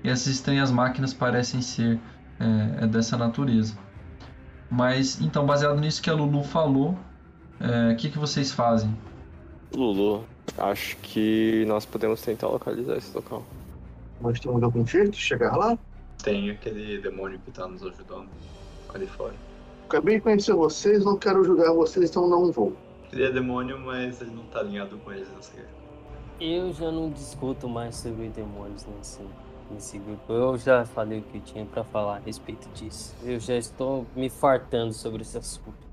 E 0.03 0.09
essas 0.09 0.27
estranhas 0.27 0.69
máquinas 0.69 1.13
parecem 1.13 1.61
ser 1.61 1.99
é, 2.39 2.83
é 2.83 2.87
dessa 2.87 3.17
natureza. 3.17 3.77
Mas 4.69 5.19
então, 5.21 5.45
baseado 5.45 5.79
nisso 5.79 6.01
que 6.01 6.09
a 6.09 6.13
Lulu 6.13 6.43
falou, 6.43 6.97
é, 7.59 7.93
o 7.93 7.95
que, 7.95 8.09
que 8.09 8.19
vocês 8.19 8.51
fazem? 8.51 8.93
Lulu, 9.73 10.25
Acho 10.57 10.97
que 10.97 11.65
nós 11.67 11.85
podemos 11.85 12.21
tentar 12.21 12.47
localizar 12.47 12.95
esse 12.97 13.15
local. 13.15 13.45
Nós 14.21 14.39
temos 14.39 14.63
algum 14.63 14.85
jeito 14.85 15.11
de 15.11 15.17
chegar 15.17 15.55
lá? 15.55 15.77
Tem 16.23 16.49
aquele 16.49 16.99
demônio 16.99 17.39
que 17.45 17.51
tá 17.51 17.67
nos 17.67 17.83
ajudando 17.83 18.27
ali 18.93 19.05
fora. 19.05 19.33
Acabei 19.87 20.15
de 20.15 20.21
conhecer 20.21 20.53
vocês, 20.53 21.05
não 21.05 21.15
quero 21.17 21.45
julgar 21.45 21.71
vocês, 21.71 22.09
então 22.09 22.27
não 22.27 22.51
vou. 22.51 22.73
Ele 23.09 23.23
é 23.23 23.31
demônio, 23.31 23.79
mas 23.79 24.19
ele 24.19 24.31
não 24.31 24.43
tá 24.43 24.59
alinhado 24.59 24.97
com 24.97 25.13
eles 25.13 25.29
nessa 25.33 25.55
guerra. 25.55 25.69
Eu 26.41 26.73
já 26.73 26.91
não 26.91 27.09
discuto 27.09 27.69
mais 27.69 27.95
sobre 27.95 28.27
demônios 28.27 28.85
nesse, 28.85 29.21
nesse 29.71 29.97
grupo. 29.97 30.33
Eu 30.33 30.57
já 30.57 30.83
falei 30.83 31.19
o 31.19 31.21
que 31.21 31.37
eu 31.37 31.41
tinha 31.41 31.65
para 31.65 31.85
falar 31.85 32.17
a 32.17 32.19
respeito 32.19 32.67
disso. 32.73 33.15
Eu 33.23 33.39
já 33.39 33.55
estou 33.55 34.05
me 34.13 34.29
fartando 34.29 34.91
sobre 34.91 35.21
esse 35.21 35.37
assunto. 35.37 35.87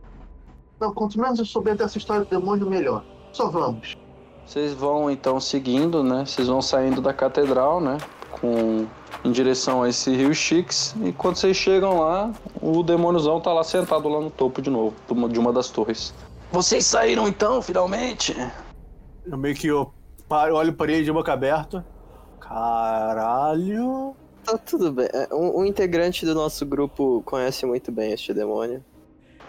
Não, 0.80 0.92
quanto 0.92 1.20
menos 1.20 1.38
eu 1.38 1.44
souber 1.46 1.76
dessa 1.76 1.96
história 1.96 2.24
do 2.24 2.28
demônio, 2.28 2.68
melhor. 2.68 3.04
Só 3.30 3.48
vamos. 3.48 3.96
Vocês 4.44 4.74
vão 4.74 5.08
então 5.08 5.38
seguindo, 5.38 6.02
né? 6.02 6.26
Vocês 6.26 6.48
vão 6.48 6.60
saindo 6.60 7.00
da 7.00 7.12
catedral, 7.12 7.80
né? 7.80 7.98
Com 8.44 8.86
em 9.24 9.32
direção 9.32 9.82
a 9.82 9.88
esse 9.88 10.14
rio 10.14 10.30
Styx 10.30 10.94
e 11.02 11.10
quando 11.10 11.36
vocês 11.36 11.56
chegam 11.56 12.00
lá, 12.00 12.30
o 12.60 12.82
demôniozão 12.82 13.40
tá 13.40 13.50
lá 13.54 13.64
sentado 13.64 14.06
lá 14.06 14.20
no 14.20 14.30
topo 14.30 14.60
de 14.60 14.68
novo, 14.68 14.94
de 15.30 15.38
uma 15.38 15.50
das 15.50 15.70
torres. 15.70 16.12
Vocês 16.52 16.84
saíram 16.84 17.26
então, 17.26 17.62
finalmente? 17.62 18.36
Eu 19.24 19.38
meio 19.38 19.54
que 19.54 19.68
eu 19.68 19.90
paro, 20.28 20.56
olho 20.56 20.74
para 20.74 20.92
ele 20.92 21.04
de 21.04 21.10
boca 21.10 21.32
aberta. 21.32 21.84
Caralho. 22.38 24.14
Tá 24.44 24.58
tudo 24.58 24.92
bem. 24.92 25.08
É, 25.14 25.34
um, 25.34 25.60
um 25.60 25.64
integrante 25.64 26.26
do 26.26 26.34
nosso 26.34 26.66
grupo 26.66 27.22
conhece 27.24 27.64
muito 27.64 27.90
bem 27.90 28.12
este 28.12 28.34
demônio. 28.34 28.84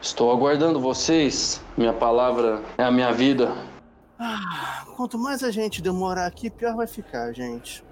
Estou 0.02 0.32
aguardando 0.32 0.80
vocês. 0.80 1.62
Minha 1.76 1.92
palavra 1.92 2.64
é 2.78 2.84
a 2.84 2.92
minha 2.92 3.12
vida. 3.12 3.54
Ah, 4.18 4.86
quanto 4.96 5.20
mais 5.20 5.44
a 5.44 5.52
gente 5.52 5.82
demorar 5.82 6.28
aqui, 6.28 6.50
pior 6.50 6.78
vai 6.78 6.88
ficar, 6.88 7.34
gente. 7.34 7.84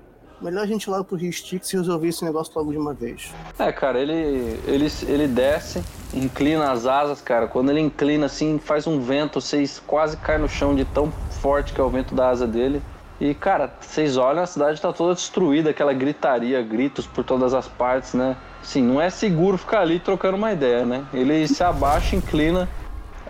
Melhor 0.44 0.64
a 0.64 0.66
gente 0.66 0.84
ir 0.84 0.90
lá 0.90 1.02
pro 1.02 1.16
Rio 1.16 1.30
Styx 1.30 1.72
e 1.72 1.78
resolver 1.78 2.10
esse 2.10 2.26
negócio 2.26 2.52
logo 2.54 2.74
de 2.74 2.78
uma 2.78 2.94
vez. 2.94 3.34
É, 3.58 3.72
cara, 3.72 3.98
ele, 3.98 4.60
ele, 4.68 4.92
ele 5.08 5.26
desce, 5.26 5.82
inclina 6.14 6.70
as 6.70 6.86
asas, 6.86 7.22
cara. 7.22 7.48
Quando 7.48 7.72
ele 7.72 7.80
inclina 7.80 8.26
assim, 8.26 8.60
faz 8.60 8.86
um 8.86 9.00
vento, 9.00 9.40
vocês 9.40 9.82
quase 9.88 10.18
caem 10.18 10.42
no 10.42 10.50
chão 10.50 10.76
de 10.76 10.84
tão 10.84 11.10
forte 11.42 11.72
que 11.72 11.80
é 11.80 11.84
o 11.84 11.90
vento 11.90 12.14
da 12.14 12.28
asa 12.28 12.46
dele. 12.46 12.82
E, 13.22 13.34
cara, 13.34 13.74
vocês 13.80 14.18
olham, 14.18 14.44
a 14.44 14.46
cidade 14.46 14.82
tá 14.82 14.92
toda 14.92 15.16
destruída, 15.16 15.70
aquela 15.70 15.94
gritaria, 15.94 16.62
gritos 16.62 17.08
por 17.08 17.24
todas 17.24 17.54
as 17.54 17.70
partes, 17.70 18.14
né? 18.14 18.36
Sim, 18.62 18.82
não 18.84 19.00
é 19.00 19.10
seguro 19.10 19.58
ficar 19.58 19.80
ali 19.80 19.98
trocando 19.98 20.36
uma 20.36 20.52
ideia, 20.52 20.86
né? 20.86 21.06
Ele 21.14 21.48
se 21.48 21.64
abaixa, 21.64 22.18
inclina. 22.18 22.68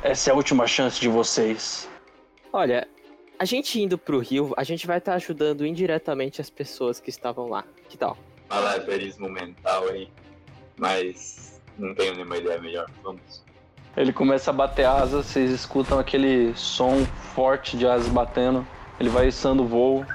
Essa 0.01 0.31
é 0.31 0.33
a 0.33 0.35
última 0.35 0.65
chance 0.65 0.99
de 0.99 1.07
vocês. 1.07 1.87
Olha, 2.51 2.87
a 3.37 3.45
gente 3.45 3.81
indo 3.81 3.97
pro 3.97 4.19
rio, 4.19 4.53
a 4.55 4.63
gente 4.63 4.85
vai 4.87 4.97
estar 4.97 5.13
tá 5.13 5.15
ajudando 5.15 5.65
indiretamente 5.65 6.39
as 6.41 6.49
pessoas 6.49 6.99
que 6.99 7.09
estavam 7.09 7.49
lá. 7.49 7.63
Que 7.89 7.97
tal? 7.97 8.17
Malabarismo 8.49 9.29
mental 9.29 9.87
aí. 9.89 10.07
Mas 10.77 11.61
não 11.77 11.93
tenho 11.93 12.13
nenhuma 12.13 12.37
ideia 12.37 12.59
melhor. 12.59 12.89
Vamos. 13.03 13.43
Ele 13.95 14.11
começa 14.11 14.49
a 14.49 14.53
bater 14.53 14.85
asas, 14.85 15.27
vocês 15.27 15.51
escutam 15.51 15.99
aquele 15.99 16.55
som 16.55 17.05
forte 17.35 17.77
de 17.77 17.85
asas 17.85 18.07
batendo. 18.07 18.65
Ele 18.99 19.09
vai 19.09 19.27
içando 19.27 19.63
o 19.63 19.67
voo. 19.67 20.05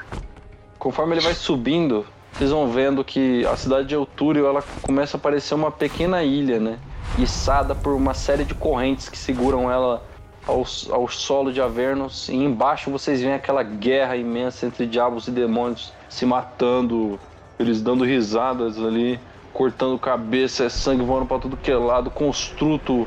Conforme 0.79 1.15
ele 1.15 1.21
vai 1.21 1.35
subindo, 1.35 2.07
vocês 2.33 2.51
vão 2.51 2.71
vendo 2.71 3.05
que 3.05 3.45
a 3.47 3.57
cidade 3.57 3.89
de 3.89 3.95
Eutúrio 3.95 4.47
ela 4.47 4.63
começa 4.83 5.17
a 5.17 5.21
parecer 5.21 5.55
uma 5.55 5.71
pequena 5.71 6.23
ilha, 6.23 6.59
né? 6.59 6.79
Içada 7.19 7.75
por 7.75 7.95
uma 7.95 8.15
série 8.15 8.45
de 8.45 8.55
correntes 8.55 9.09
que 9.09 9.19
seguram 9.19 9.71
ela 9.71 10.05
ao, 10.49 10.65
ao 10.91 11.07
solo 11.09 11.53
de 11.53 11.61
Avernus 11.61 12.29
e 12.29 12.35
embaixo 12.35 12.91
vocês 12.91 13.21
veem 13.21 13.35
aquela 13.35 13.63
guerra 13.63 14.17
imensa 14.17 14.67
entre 14.67 14.87
diabos 14.87 15.29
e 15.29 15.31
demônios 15.31 15.93
se 16.09 16.25
matando, 16.25 17.21
eles 17.59 17.83
dando 17.83 18.03
risadas 18.03 18.83
ali, 18.83 19.21
cortando 19.53 19.99
cabeça, 19.99 20.65
é 20.65 20.69
sangue 20.71 21.05
voando 21.05 21.27
para 21.27 21.39
tudo 21.39 21.57
que 21.57 21.71
é 21.71 21.77
lado, 21.77 22.11
construto 22.11 23.07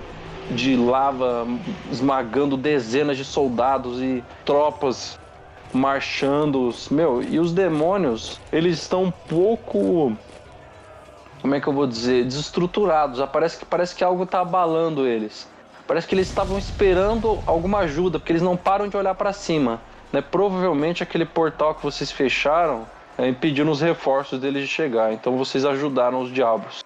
de 0.51 0.75
lava 0.75 1.47
esmagando 1.91 2.55
dezenas 2.55 3.17
de 3.17 3.25
soldados 3.25 3.99
e 3.99 4.23
tropas 4.45 5.19
marchando. 5.73 6.73
Meu, 6.91 7.23
e 7.23 7.39
os 7.39 7.53
demônios, 7.53 8.39
eles 8.51 8.79
estão 8.79 9.05
um 9.05 9.11
pouco 9.11 10.15
como 11.41 11.55
é 11.55 11.59
que 11.59 11.67
eu 11.67 11.73
vou 11.73 11.87
dizer, 11.87 12.25
desestruturados. 12.25 13.19
Parece 13.31 13.57
que 13.57 13.65
parece 13.65 13.95
que 13.95 14.03
algo 14.03 14.23
está 14.23 14.41
abalando 14.41 15.07
eles. 15.07 15.49
Parece 15.91 16.07
que 16.07 16.15
eles 16.15 16.29
estavam 16.29 16.57
esperando 16.57 17.39
alguma 17.45 17.79
ajuda, 17.79 18.17
porque 18.17 18.31
eles 18.31 18.41
não 18.41 18.55
param 18.55 18.87
de 18.87 18.95
olhar 18.95 19.13
para 19.13 19.33
cima. 19.33 19.81
Né? 20.13 20.21
Provavelmente 20.21 21.03
aquele 21.03 21.25
portal 21.25 21.75
que 21.75 21.83
vocês 21.83 22.09
fecharam 22.09 22.87
é, 23.17 23.27
impediu 23.27 23.69
os 23.69 23.81
reforços 23.81 24.39
deles 24.39 24.61
de 24.61 24.69
chegar. 24.69 25.11
Então 25.11 25.35
vocês 25.35 25.65
ajudaram 25.65 26.21
os 26.21 26.31
diabos. 26.31 26.81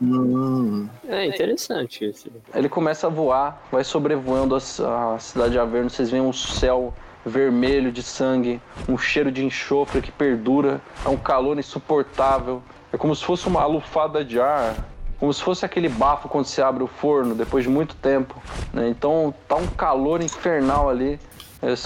Hum. 0.00 0.88
É 1.06 1.26
interessante 1.26 2.06
esse. 2.06 2.32
Ele 2.54 2.70
começa 2.70 3.06
a 3.06 3.10
voar, 3.10 3.62
vai 3.70 3.84
sobrevoando 3.84 4.56
a, 4.56 5.14
a 5.14 5.18
cidade 5.18 5.50
de 5.50 5.58
Averno. 5.58 5.90
Vocês 5.90 6.08
veem 6.08 6.22
um 6.22 6.32
céu 6.32 6.94
vermelho 7.22 7.92
de 7.92 8.02
sangue, 8.02 8.62
um 8.88 8.96
cheiro 8.96 9.30
de 9.30 9.44
enxofre 9.44 10.00
que 10.00 10.10
perdura, 10.10 10.80
é 11.04 11.08
um 11.10 11.18
calor 11.18 11.58
insuportável. 11.58 12.62
É 12.90 12.96
como 12.96 13.14
se 13.14 13.22
fosse 13.22 13.46
uma 13.46 13.60
alufada 13.60 14.24
de 14.24 14.40
ar 14.40 14.74
como 15.18 15.32
se 15.32 15.42
fosse 15.42 15.64
aquele 15.64 15.88
bafo 15.88 16.28
quando 16.28 16.44
se 16.44 16.60
abre 16.60 16.82
o 16.82 16.86
forno 16.86 17.34
depois 17.34 17.64
de 17.64 17.70
muito 17.70 17.94
tempo. 17.96 18.40
Né? 18.72 18.88
Então 18.88 19.34
tá 19.48 19.56
um 19.56 19.66
calor 19.66 20.22
infernal 20.22 20.88
ali. 20.88 21.18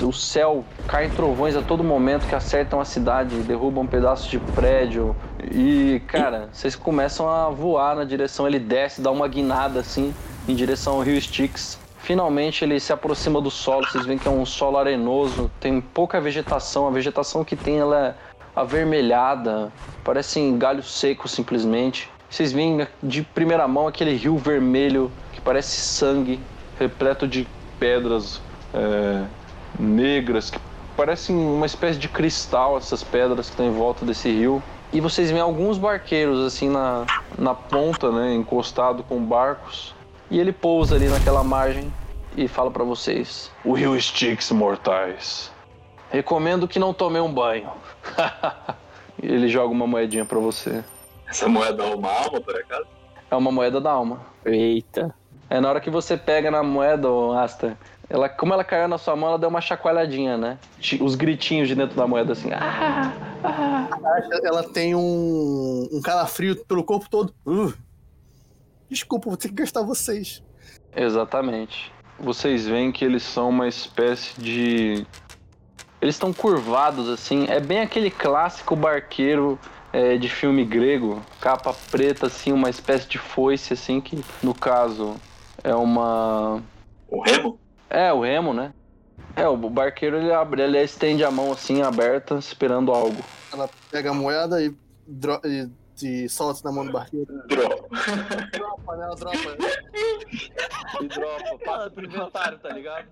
O 0.03 0.13
céu 0.13 0.65
cai 0.89 1.07
em 1.07 1.11
trovões 1.11 1.57
a 1.57 1.63
todo 1.63 1.83
momento 1.83 2.27
que 2.27 2.35
acertam 2.35 2.81
a 2.81 2.85
cidade, 2.85 3.37
derrubam 3.43 3.87
pedaços 3.87 4.29
de 4.29 4.39
prédio. 4.39 5.15
E, 5.51 6.03
cara, 6.09 6.49
vocês 6.53 6.75
começam 6.75 7.29
a 7.29 7.49
voar 7.49 7.95
na 7.95 8.05
direção. 8.05 8.47
Ele 8.47 8.59
desce, 8.59 9.01
dá 9.01 9.11
uma 9.11 9.29
guinada 9.29 9.81
assim, 9.81 10.13
em 10.49 10.55
direção 10.55 10.95
ao 10.95 11.01
rio 11.01 11.17
Styx. 11.17 11.79
Finalmente 11.99 12.65
ele 12.65 12.81
se 12.81 12.93
aproxima 12.93 13.41
do 13.41 13.51
solo. 13.51 13.87
Vocês 13.87 14.05
veem 14.05 14.19
que 14.19 14.27
é 14.27 14.31
um 14.31 14.45
solo 14.45 14.77
arenoso, 14.77 15.51
tem 15.61 15.81
pouca 15.81 16.21
vegetação. 16.21 16.89
A 16.89 16.91
vegetação 16.91 17.45
que 17.45 17.55
tem 17.55 17.79
ela 17.79 18.09
é 18.09 18.15
avermelhada, 18.55 19.73
parecem 20.03 20.59
galhos 20.59 20.99
secos 20.99 21.31
simplesmente. 21.31 22.11
Vocês 22.31 22.53
veem 22.53 22.87
de 23.03 23.23
primeira 23.23 23.67
mão 23.67 23.89
aquele 23.89 24.15
rio 24.15 24.39
vermelho 24.39 25.11
que 25.33 25.41
parece 25.41 25.81
sangue, 25.81 26.39
repleto 26.79 27.27
de 27.27 27.47
pedras 27.79 28.41
é, 28.73 29.25
negras 29.77 30.49
que 30.49 30.61
parecem 30.97 31.35
uma 31.35 31.67
espécie 31.67 31.99
de 31.99 32.09
cristal 32.09 32.79
essas 32.79 33.03
pedras 33.03 33.47
que 33.47 33.53
estão 33.53 33.67
em 33.67 33.73
volta 33.73 34.05
desse 34.05 34.31
rio. 34.31 34.63
E 34.93 35.01
vocês 35.01 35.31
veem 35.31 35.43
alguns 35.43 35.77
barqueiros 35.77 36.41
assim 36.45 36.69
na, 36.69 37.05
na 37.37 37.53
ponta, 37.55 38.13
né, 38.13 38.33
encostado 38.33 39.03
com 39.03 39.21
barcos. 39.21 39.93
E 40.31 40.39
ele 40.39 40.53
pousa 40.53 40.95
ali 40.95 41.09
naquela 41.09 41.43
margem 41.43 41.93
e 42.37 42.47
fala 42.47 42.71
pra 42.71 42.85
vocês: 42.85 43.51
"O 43.65 43.73
rio 43.73 43.97
Styx, 43.97 44.53
mortais. 44.53 45.51
Recomendo 46.11 46.69
que 46.69 46.79
não 46.79 46.95
tomem 46.95 47.21
um 47.21 47.33
banho." 47.33 47.71
ele 49.21 49.49
joga 49.49 49.73
uma 49.73 49.87
moedinha 49.87 50.25
pra 50.25 50.39
você. 50.39 50.85
Essa 51.31 51.49
moeda 51.49 51.85
é 51.85 51.95
uma 51.95 52.11
alma, 52.11 52.41
por 52.41 52.57
acaso? 52.57 52.87
É 53.31 53.37
uma 53.37 53.53
moeda 53.53 53.81
da 53.81 53.93
alma. 53.93 54.21
Eita. 54.45 55.15
É 55.49 55.61
na 55.61 55.69
hora 55.69 55.81
que 55.81 55.89
você 55.89 56.17
pega 56.17 56.51
na 56.51 56.61
moeda, 56.61 57.09
ô 57.09 57.33
Asta, 57.33 57.79
ela, 58.09 58.29
como 58.29 58.53
ela 58.53 58.65
caiu 58.65 58.89
na 58.89 58.99
sua 58.99 59.15
mão, 59.15 59.29
ela 59.29 59.39
deu 59.39 59.49
uma 59.49 59.61
chacoalhadinha, 59.61 60.37
né? 60.37 60.59
Os 61.01 61.15
gritinhos 61.15 61.69
de 61.69 61.77
dentro 61.77 61.97
da 61.97 62.05
moeda 62.05 62.33
assim. 62.33 62.51
Ah, 62.53 63.13
ah. 63.45 63.89
Ela 64.43 64.65
tem 64.65 64.97
um, 64.97 65.89
um 65.93 66.01
calafrio 66.03 66.57
pelo 66.65 66.83
corpo 66.83 67.09
todo. 67.09 67.33
Uh. 67.47 67.73
Desculpa, 68.89 69.29
vou 69.29 69.37
ter 69.37 69.49
que 69.49 69.55
gastar 69.55 69.83
vocês. 69.83 70.43
Exatamente. 70.97 71.93
Vocês 72.19 72.67
veem 72.67 72.91
que 72.91 73.05
eles 73.05 73.23
são 73.23 73.51
uma 73.51 73.69
espécie 73.69 74.41
de. 74.41 75.07
Eles 76.03 76.17
estão 76.17 76.33
curvados 76.33 77.09
assim. 77.09 77.47
É 77.49 77.61
bem 77.61 77.81
aquele 77.81 78.11
clássico 78.11 78.75
barqueiro 78.75 79.57
é, 79.93 80.17
de 80.17 80.29
filme 80.29 80.65
grego, 80.65 81.21
capa 81.41 81.75
preta 81.91 82.27
assim, 82.27 82.53
uma 82.53 82.71
espécie 82.71 83.09
de 83.09 83.19
foice 83.19 83.73
assim 83.73 84.01
que, 84.01 84.23
no 84.43 84.55
caso, 84.55 85.17
é 85.65 85.75
uma. 85.75 86.63
O 87.09 87.21
remo? 87.23 87.59
É 87.89 88.13
o 88.13 88.21
remo, 88.21 88.53
né? 88.55 88.73
É 89.37 89.47
o 89.49 89.57
barqueiro 89.57 90.17
ele 90.17 90.33
abre, 90.33 90.63
ele 90.63 90.83
estende 90.83 91.25
a 91.25 91.31
mão 91.31 91.53
assim 91.53 91.83
aberta, 91.83 92.37
esperando 92.37 92.93
algo. 92.93 93.23
Ela 93.53 93.69
pega 93.91 94.11
a 94.11 94.15
moeda 94.15 94.63
e, 94.63 94.75
dro- 95.07 95.41
e, 95.45 95.69
e 96.03 96.29
solta 96.29 96.61
na 96.65 96.73
mão 96.73 96.85
do 96.87 96.93
barqueiro. 96.93 97.27
Dropa. 97.47 97.89
Dropa, 98.53 98.97
né? 98.97 99.05
Ela 99.07 99.17
dropa. 99.17 99.57
E 101.01 101.09
dropa, 101.09 101.59
passa 101.65 101.91
pro 101.91 102.05
inventário, 102.05 102.59
tá 102.59 102.69
ligado? 102.71 103.07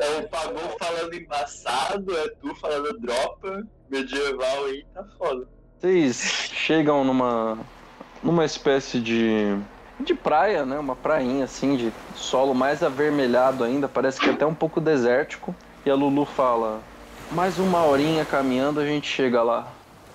É 0.00 0.18
o 0.20 0.28
pagou 0.28 0.76
falando 0.78 1.14
embaçado, 1.14 2.16
é 2.16 2.28
tu 2.40 2.54
falando 2.56 2.98
dropa. 3.00 3.66
Medieval 3.90 4.64
aí 4.66 4.84
tá 4.94 5.04
foda. 5.18 5.48
Vocês 5.80 6.50
chegam 6.52 7.04
numa 7.04 7.58
numa 8.22 8.44
espécie 8.44 9.00
de 9.00 9.56
de 10.00 10.14
praia, 10.14 10.64
né? 10.64 10.78
Uma 10.78 10.96
prainha 10.96 11.44
assim 11.44 11.76
de 11.76 11.92
solo 12.14 12.54
mais 12.54 12.82
avermelhado 12.82 13.62
ainda, 13.62 13.88
parece 13.88 14.18
que 14.18 14.28
é 14.28 14.32
até 14.32 14.44
um 14.44 14.54
pouco 14.54 14.80
desértico. 14.80 15.54
E 15.84 15.90
a 15.90 15.94
Lulu 15.94 16.24
fala: 16.24 16.80
"Mais 17.30 17.58
uma 17.58 17.84
horinha 17.84 18.24
caminhando 18.24 18.80
a 18.80 18.86
gente 18.86 19.06
chega 19.06 19.42
lá". 19.42 19.68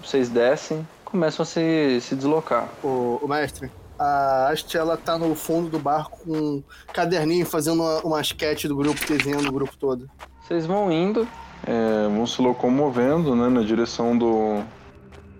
Vocês 0.03 0.29
descem, 0.29 0.87
começam 1.05 1.43
a 1.43 1.45
se, 1.45 1.99
se 2.01 2.15
deslocar. 2.15 2.69
O, 2.83 3.19
o 3.21 3.27
mestre, 3.27 3.69
a 3.99 4.49
Ast, 4.49 4.75
ela 4.77 4.95
tá 4.95 5.17
no 5.17 5.35
fundo 5.35 5.69
do 5.69 5.77
barco 5.77 6.19
com 6.25 6.31
um 6.31 6.63
caderninho 6.93 7.45
fazendo 7.45 7.83
uma, 7.83 7.99
uma 7.99 8.21
sketch 8.21 8.65
do 8.65 8.75
grupo, 8.75 8.99
desenhando 9.05 9.49
o 9.49 9.51
grupo 9.51 9.75
todo. 9.77 10.09
Vocês 10.41 10.65
vão 10.65 10.89
indo, 10.91 11.27
é, 11.67 12.07
vão 12.07 12.25
se 12.25 12.41
locomovendo, 12.41 13.35
né, 13.35 13.49
na 13.49 13.61
direção 13.61 14.17
do 14.17 14.63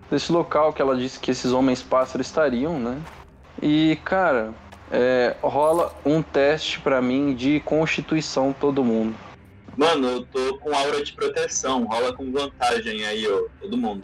desse 0.10 0.32
local 0.32 0.74
que 0.74 0.82
ela 0.82 0.98
disse 0.98 1.20
que 1.20 1.32
esses 1.32 1.52
homens 1.52 1.82
pássaros 1.82 2.28
estariam, 2.28 2.80
né? 2.80 3.02
E 3.62 3.98
cara, 4.04 4.54
é, 4.92 5.36
rola 5.42 5.94
um 6.06 6.22
teste 6.22 6.80
pra 6.80 7.02
mim 7.02 7.34
de 7.36 7.60
constituição 7.62 8.54
todo 8.54 8.84
mundo. 8.84 9.16
Mano, 9.78 10.08
eu 10.08 10.26
tô 10.26 10.58
com 10.58 10.76
aura 10.76 11.04
de 11.04 11.14
proteção, 11.14 11.86
rola 11.86 12.14
com 12.14 12.32
vantagem 12.32 13.06
aí, 13.06 13.26
ó, 13.28 13.44
todo 13.62 13.78
mundo. 13.78 14.04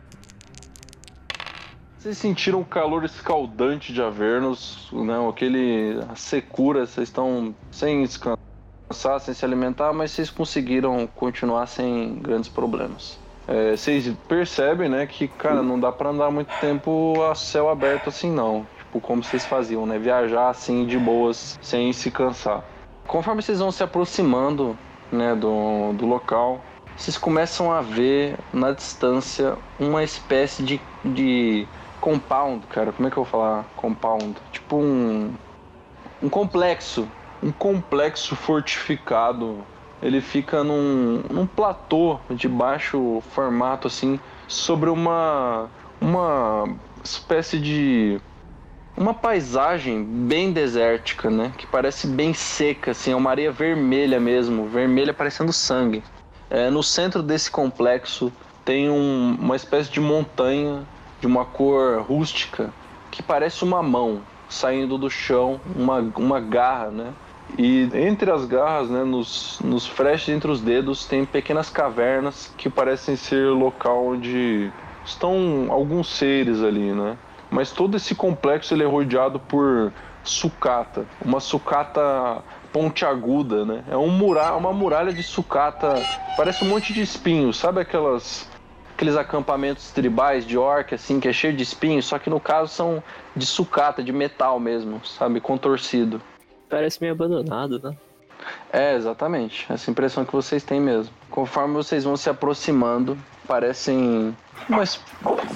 Vocês 1.97 2.17
sentiram 2.17 2.61
o 2.61 2.65
calor 2.65 3.03
escaldante 3.03 3.91
de 3.91 4.01
Avernus, 4.01 4.87
né? 4.93 5.27
Aquele 5.27 5.99
a 6.07 6.15
secura, 6.15 6.85
vocês 6.85 7.09
estão 7.09 7.53
sem 7.71 8.03
descansar, 8.03 9.19
sem 9.19 9.33
se 9.33 9.43
alimentar, 9.43 9.91
mas 9.91 10.11
vocês 10.11 10.29
conseguiram 10.29 11.07
continuar 11.07 11.65
sem 11.65 12.15
grandes 12.15 12.47
problemas. 12.47 13.17
É, 13.47 13.75
vocês 13.75 14.11
percebem, 14.27 14.89
né, 14.89 15.05
que, 15.05 15.27
cara, 15.27 15.61
não 15.61 15.79
dá 15.79 15.91
pra 15.91 16.09
andar 16.09 16.31
muito 16.31 16.51
tempo 16.59 17.21
a 17.23 17.35
céu 17.35 17.69
aberto 17.69 18.09
assim, 18.09 18.31
não. 18.31 18.65
Tipo, 18.77 18.99
como 18.99 19.23
vocês 19.23 19.45
faziam, 19.45 19.85
né? 19.85 19.99
Viajar 19.99 20.49
assim 20.49 20.85
de 20.85 20.97
boas, 20.97 21.59
sem 21.61 21.93
se 21.93 22.09
cansar. 22.09 22.63
Conforme 23.05 23.41
vocês 23.41 23.59
vão 23.59 23.71
se 23.71 23.83
aproximando, 23.83 24.75
né, 25.11 25.35
do, 25.35 25.93
do 25.93 26.05
local, 26.05 26.59
vocês 26.97 27.17
começam 27.17 27.71
a 27.71 27.81
ver 27.81 28.37
na 28.53 28.71
distância 28.71 29.57
uma 29.79 30.03
espécie 30.03 30.63
de, 30.63 30.81
de 31.03 31.67
compound, 31.99 32.65
cara. 32.67 32.91
Como 32.91 33.07
é 33.07 33.11
que 33.11 33.17
eu 33.17 33.23
vou 33.23 33.31
falar 33.31 33.65
compound? 33.75 34.35
Tipo 34.51 34.77
um, 34.77 35.33
um 36.23 36.29
complexo. 36.29 37.07
Um 37.43 37.51
complexo 37.51 38.35
fortificado. 38.35 39.57
Ele 40.05 40.21
fica 40.21 40.63
num, 40.63 41.23
num 41.31 41.47
platô 41.47 42.19
de 42.29 42.47
baixo 42.47 43.23
formato, 43.31 43.87
assim, 43.87 44.19
sobre 44.47 44.91
uma, 44.91 45.67
uma 45.99 46.69
espécie 47.03 47.59
de. 47.59 48.21
Uma 48.95 49.15
paisagem 49.15 50.03
bem 50.03 50.53
desértica, 50.53 51.29
né? 51.31 51.51
Que 51.57 51.65
parece 51.65 52.05
bem 52.05 52.35
seca, 52.35 52.91
assim, 52.91 53.11
é 53.11 53.15
uma 53.15 53.31
areia 53.31 53.51
vermelha 53.51 54.19
mesmo, 54.19 54.67
vermelha 54.67 55.11
parecendo 55.11 55.51
sangue. 55.51 56.03
É, 56.51 56.69
no 56.69 56.83
centro 56.83 57.23
desse 57.23 57.49
complexo 57.49 58.31
tem 58.63 58.89
um- 58.89 59.35
uma 59.39 59.55
espécie 59.55 59.89
de 59.91 59.99
montanha 59.99 60.83
de 61.19 61.25
uma 61.25 61.43
cor 61.45 62.01
rústica 62.03 62.71
que 63.09 63.23
parece 63.23 63.63
uma 63.63 63.81
mão 63.81 64.21
saindo 64.47 64.97
do 64.99 65.09
chão, 65.09 65.59
uma, 65.75 65.99
uma 66.15 66.39
garra, 66.39 66.91
né? 66.91 67.13
E 67.57 67.89
entre 67.93 68.31
as 68.31 68.45
garras, 68.45 68.89
né, 68.89 69.03
nos, 69.03 69.59
nos 69.63 69.85
freixos 69.85 70.29
entre 70.29 70.49
os 70.49 70.61
dedos, 70.61 71.05
tem 71.05 71.25
pequenas 71.25 71.69
cavernas 71.69 72.53
que 72.57 72.69
parecem 72.69 73.15
ser 73.15 73.49
local 73.49 74.07
onde 74.07 74.71
estão 75.05 75.67
alguns 75.69 76.07
seres 76.09 76.61
ali, 76.61 76.91
né? 76.91 77.17
Mas 77.49 77.71
todo 77.71 77.95
esse 77.95 78.15
complexo 78.15 78.73
ele 78.73 78.83
é 78.83 78.87
rodeado 78.87 79.39
por 79.39 79.93
sucata, 80.23 81.05
uma 81.23 81.39
sucata 81.39 82.43
pontiaguda, 82.73 83.63
né? 83.63 83.83
É 83.89 83.95
um 83.95 84.09
mura 84.09 84.53
uma 84.55 84.73
muralha 84.73 85.13
de 85.13 85.23
sucata, 85.23 85.95
parece 86.35 86.65
um 86.65 86.67
monte 86.67 86.91
de 86.91 87.01
espinhos, 87.01 87.57
sabe 87.57 87.79
aquelas 87.79 88.49
aqueles 88.93 89.15
acampamentos 89.15 89.91
tribais 89.91 90.45
de 90.45 90.57
orc 90.57 90.93
assim 90.95 91.19
que 91.19 91.27
é 91.27 91.33
cheio 91.33 91.55
de 91.55 91.63
espinhos, 91.63 92.05
só 92.05 92.17
que 92.17 92.29
no 92.29 92.39
caso 92.39 92.73
são 92.73 93.03
de 93.35 93.45
sucata, 93.45 94.03
de 94.03 94.11
metal 94.11 94.59
mesmo, 94.59 95.05
sabe, 95.05 95.39
contorcido. 95.39 96.19
Parece 96.75 96.99
meio 96.99 97.13
abandonado, 97.13 97.79
né? 97.81 97.95
É, 98.73 98.95
exatamente. 98.95 99.65
Essa 99.71 99.89
impressão 99.89 100.25
que 100.25 100.33
vocês 100.33 100.61
têm 100.61 100.81
mesmo. 100.81 101.13
Conforme 101.31 101.73
vocês 101.73 102.03
vão 102.03 102.17
se 102.17 102.29
aproximando, 102.29 103.17
parecem 103.47 104.35
umas, 104.67 104.99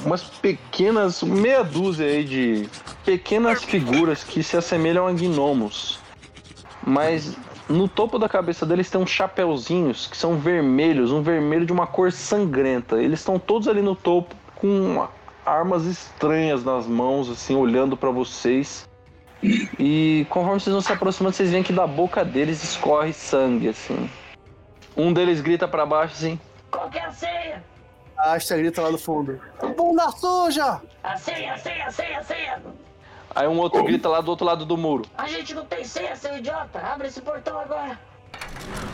umas 0.05 0.23
pequenas, 0.23 1.21
meia 1.21 1.61
dúzia 1.61 2.05
aí 2.05 2.23
de 2.23 2.69
pequenas 3.03 3.61
figuras 3.65 4.23
que 4.23 4.41
se 4.41 4.55
assemelham 4.55 5.05
a 5.05 5.11
gnomos. 5.11 5.99
Mas 6.87 7.35
no 7.67 7.89
topo 7.89 8.17
da 8.17 8.29
cabeça 8.29 8.65
deles 8.65 8.89
tem 8.89 9.01
uns 9.01 9.09
chapeuzinhos 9.09 10.07
que 10.07 10.15
são 10.15 10.37
vermelhos, 10.37 11.11
um 11.11 11.21
vermelho 11.21 11.65
de 11.65 11.73
uma 11.73 11.85
cor 11.85 12.13
sangrenta. 12.13 12.95
Eles 12.95 13.19
estão 13.19 13.37
todos 13.37 13.67
ali 13.67 13.81
no 13.81 13.93
topo 13.93 14.33
com 14.55 15.05
armas 15.45 15.83
estranhas 15.83 16.63
nas 16.63 16.87
mãos, 16.87 17.29
assim, 17.29 17.57
olhando 17.57 17.97
pra 17.97 18.09
vocês. 18.09 18.87
E 19.41 20.25
conforme 20.29 20.59
vocês 20.59 20.73
vão 20.73 20.81
se 20.81 20.91
aproximando, 20.91 21.35
vocês 21.35 21.51
veem 21.51 21.63
que 21.63 21.71
da 21.71 21.87
boca 21.87 22.25
deles 22.25 22.63
escorre 22.63 23.13
sangue, 23.13 23.69
assim. 23.69 24.09
Um 24.97 25.13
deles 25.13 25.39
grita 25.39 25.67
pra 25.67 25.85
baixo 25.85 26.13
assim: 26.15 26.39
Qual 26.69 26.89
que 26.89 26.97
é 26.97 27.05
a 27.05 27.11
senha? 27.11 27.63
A 28.17 28.33
Asta 28.33 28.57
grita 28.57 28.81
lá 28.81 28.91
do 28.91 28.97
fundo. 28.97 29.39
Bunda 29.77 30.11
suja! 30.11 30.81
A 31.01 31.15
senha, 31.15 31.53
a 31.53 31.57
senha, 31.57 31.85
a 31.85 31.91
senha, 31.91 32.19
a 32.19 32.23
senha! 32.23 32.61
Aí 33.33 33.47
um 33.47 33.57
outro 33.57 33.81
grita 33.83 34.09
lá 34.09 34.19
do 34.19 34.29
outro 34.29 34.45
lado 34.45 34.65
do 34.65 34.75
muro. 34.75 35.05
A 35.17 35.25
gente 35.27 35.53
não 35.53 35.63
tem 35.63 35.85
senha, 35.85 36.13
seu 36.17 36.37
idiota! 36.37 36.79
Abre 36.79 37.07
esse 37.07 37.21
portão 37.21 37.57
agora! 37.57 37.97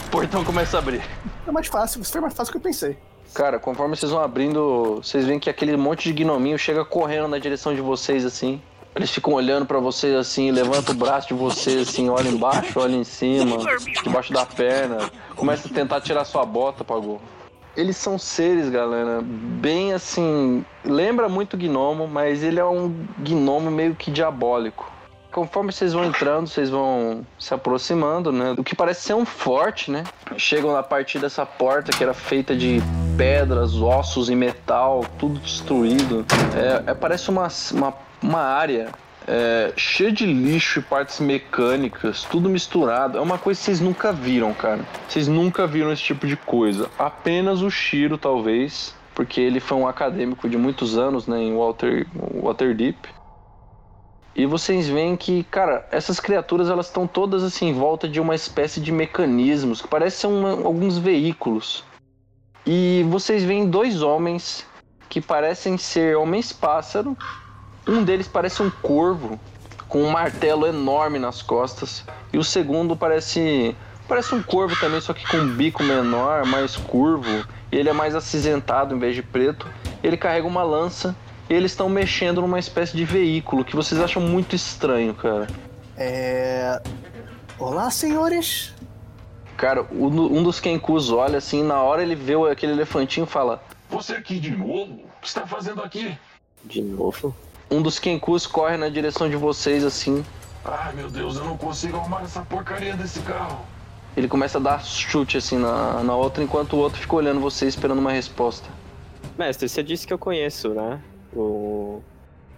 O 0.06 0.10
portão 0.12 0.46
começa 0.46 0.78
a 0.78 0.80
abrir. 0.80 1.02
É 1.48 1.52
mais 1.52 1.66
fácil, 1.66 2.02
isso 2.02 2.12
foi 2.12 2.22
mais 2.22 2.36
fácil 2.36 2.52
do 2.52 2.60
que 2.60 2.68
eu 2.68 2.72
pensei. 2.72 3.00
Cara, 3.34 3.58
conforme 3.60 3.96
vocês 3.96 4.12
vão 4.12 4.22
abrindo, 4.22 4.98
vocês 4.98 5.26
veem 5.26 5.40
que 5.40 5.50
aquele 5.50 5.76
monte 5.76 6.14
de 6.14 6.24
gnominho 6.24 6.60
chega 6.60 6.86
correndo 6.86 7.28
na 7.28 7.40
direção 7.40 7.74
de 7.74 7.82
vocês, 7.82 8.24
assim. 8.24 8.62
Eles 8.96 9.12
ficam 9.12 9.34
olhando 9.34 9.66
pra 9.66 9.80
vocês 9.80 10.16
assim, 10.16 10.52
levanta 10.52 10.92
o 10.94 10.96
braço 10.96 11.28
de 11.28 11.34
vocês 11.34 11.90
assim, 11.90 12.10
olha 12.10 12.30
embaixo, 12.30 12.80
olha 12.80 12.96
em 12.96 13.04
cima, 13.04 13.58
debaixo 14.04 14.32
da 14.32 14.46
perna. 14.46 15.12
Começa 15.36 15.68
a 15.68 15.72
tentar 15.72 16.00
tirar 16.00 16.24
sua 16.24 16.46
bota, 16.46 16.84
pagou. 16.84 17.20
Eles 17.76 17.98
são 17.98 18.18
seres, 18.18 18.70
galera, 18.70 19.20
bem 19.22 19.92
assim. 19.92 20.64
Lembra 20.86 21.28
muito 21.28 21.58
gnomo, 21.58 22.08
mas 22.08 22.42
ele 22.42 22.58
é 22.58 22.64
um 22.64 23.06
gnomo 23.20 23.70
meio 23.70 23.94
que 23.96 24.10
diabólico. 24.10 24.90
conforme 25.30 25.74
vocês 25.74 25.92
vão 25.92 26.06
entrando, 26.06 26.48
vocês 26.48 26.70
vão 26.70 27.26
se 27.38 27.54
aproximando, 27.54 28.32
né? 28.32 28.54
Do 28.54 28.64
que 28.64 28.74
parece 28.74 29.02
ser 29.02 29.14
um 29.16 29.26
forte, 29.26 29.92
né? 29.92 30.06
Chegam 30.38 30.72
na 30.72 30.82
parte 30.82 31.20
dessa 31.20 31.46
porta 31.46 31.92
que 31.92 32.02
era 32.02 32.14
feita 32.14 32.56
de 32.56 32.82
pedras, 33.18 33.76
ossos 33.76 34.30
e 34.30 34.36
metal, 34.36 35.04
tudo 35.20 35.38
destruído. 35.42 36.26
É, 36.56 36.92
é- 36.92 36.94
parece 36.94 37.30
uma, 37.30 37.50
uma, 37.74 37.94
uma 38.22 38.42
área 38.42 38.92
é, 39.28 39.74
cheia 39.76 40.12
de 40.12 40.26
lixo 40.26 40.80
e 40.80 40.84
partes 40.84 41.20
mecânicas, 41.20 42.24
tudo 42.24 42.50
misturado. 42.50 43.18
É 43.18 43.22
uma 43.22 43.38
coisa 43.38 43.60
que 43.60 43.66
vocês 43.66 43.80
nunca 43.80 44.12
viram, 44.12 44.54
cara. 44.54 44.86
Vocês 45.08 45.28
nunca 45.28 45.66
viram 45.66 45.92
esse 45.92 46.04
tipo 46.04 46.28
de 46.28 46.36
coisa. 46.36 46.90
Apenas 46.98 47.62
o 47.62 47.70
Shiro, 47.70 48.18
talvez, 48.18 48.94
porque 49.14 49.42
ele 49.42 49.60
foi 49.60 49.78
um 49.78 49.88
acadêmico 49.88 50.48
de 50.48 50.58
muitos 50.58 50.98
anos, 50.98 51.28
né, 51.28 51.40
em 51.42 51.56
Water, 51.56 52.08
Waterdeep. 52.42 52.98
E 54.36 54.46
vocês 54.46 54.90
veem 54.90 55.16
que, 55.16 55.44
cara, 55.46 55.88
essas 55.92 56.20
criaturas 56.20 56.70
elas 56.70 56.88
estão 56.88 57.08
todas 57.08 57.42
assim 57.42 57.70
em 57.70 57.74
volta 57.74 58.08
de 58.08 58.20
uma 58.20 58.36
espécie 58.36 58.82
de 58.82 58.92
mecanismos 58.92 59.82
que 59.82 59.88
parecem 59.88 60.30
uma- 60.30 60.52
alguns 60.52 60.98
veículos. 60.98 61.86
E 62.66 63.06
vocês 63.10 63.44
veem 63.44 63.70
dois 63.70 64.02
homens 64.02 64.68
que 65.08 65.22
parecem 65.22 65.78
ser 65.78 66.18
homens 66.18 66.52
pássaro. 66.52 67.16
Um 67.88 68.04
deles 68.04 68.28
parece 68.28 68.62
um 68.62 68.70
corvo 68.70 69.40
com 69.88 70.04
um 70.04 70.10
martelo 70.10 70.66
enorme 70.66 71.20
nas 71.20 71.42
costas 71.42 72.04
e 72.34 72.38
o 72.38 72.44
segundo 72.44 72.96
parece 72.96 73.76
parece 74.08 74.36
um 74.36 74.42
corvo 74.42 74.76
também, 74.80 75.02
só 75.02 75.14
que 75.14 75.28
com 75.28 75.38
um 75.38 75.56
bico 75.56 75.84
menor, 75.84 76.46
mais 76.46 76.76
curvo. 76.76 77.46
E 77.72 77.78
ele 77.78 77.90
é 77.90 77.94
mais 77.94 78.16
acinzentado 78.16 78.96
em 78.96 79.00
vez 79.00 79.16
de 79.16 79.24
preto. 79.24 79.68
Ele 80.04 80.18
carrega 80.18 80.48
uma 80.48 80.64
lança 80.64 81.16
e 81.50 81.54
eles 81.54 81.72
estão 81.72 81.90
mexendo 81.90 82.42
numa 82.42 82.60
espécie 82.60 82.96
de 82.96 83.04
veículo 83.04 83.66
que 83.66 83.76
vocês 83.76 84.00
acham 84.00 84.22
muito 84.22 84.56
estranho, 84.56 85.14
cara. 85.14 85.48
É. 85.98 86.82
Olá, 87.58 87.90
senhores. 87.90 88.74
Cara, 89.58 89.86
um 89.92 90.44
dos 90.44 90.60
Kenkus 90.60 91.10
olha 91.10 91.38
assim, 91.38 91.64
na 91.64 91.82
hora 91.82 92.02
ele 92.02 92.16
vê 92.16 92.34
aquele 92.52 92.74
elefantinho 92.74 93.24
e 93.26 93.30
fala: 93.30 93.64
Você 93.90 94.14
aqui 94.14 94.40
de 94.40 94.52
novo? 94.52 94.94
O 94.94 95.22
que 95.22 95.28
está 95.28 95.48
fazendo 95.48 95.82
aqui? 95.82 96.18
De 96.64 96.82
novo? 96.82 97.34
Um 97.70 97.82
dos 97.82 98.00
Kenkus 98.00 98.46
corre 98.46 98.78
na 98.78 98.90
direção 98.90 99.30
de 99.30 99.36
vocês 99.36 99.84
assim. 99.84 100.24
Ai 100.64 100.94
meu 100.94 101.10
Deus, 101.10 101.38
eu 101.38 101.46
não 101.46 101.58
consigo 101.58 101.98
arrumar 101.98 102.24
essa 102.24 102.42
porcaria 102.42 102.96
desse 102.96 103.20
carro. 103.22 103.66
Ele 104.16 104.28
começa 104.28 104.58
a 104.58 104.62
dar 104.62 104.84
chute 104.84 105.38
assim 105.38 105.58
na, 105.58 106.02
na 106.04 106.16
outra, 106.16 106.44
enquanto 106.44 106.74
o 106.74 106.78
outro 106.78 107.00
fica 107.00 107.16
olhando 107.16 107.40
você 107.40 107.68
esperando 107.68 108.00
uma 108.00 108.12
resposta. 108.12 108.70
Mestre, 109.38 109.68
você 109.68 109.84
disse 109.84 110.08
que 110.08 110.14
eu 110.14 110.18
conheço, 110.18 110.70
né? 110.70 111.02
O... 111.34 112.02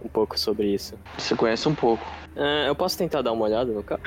Um 0.04 0.08
pouco 0.08 0.38
sobre 0.38 0.68
isso. 0.68 0.94
Você 1.18 1.36
conhece 1.36 1.68
um 1.68 1.74
pouco. 1.74 2.06
Ah, 2.36 2.66
eu 2.68 2.76
posso 2.76 2.98
tentar 2.98 3.24
dar 3.24 3.32
uma 3.32 3.46
olhada 3.46 3.72
no 3.72 3.82
carro? 3.82 4.02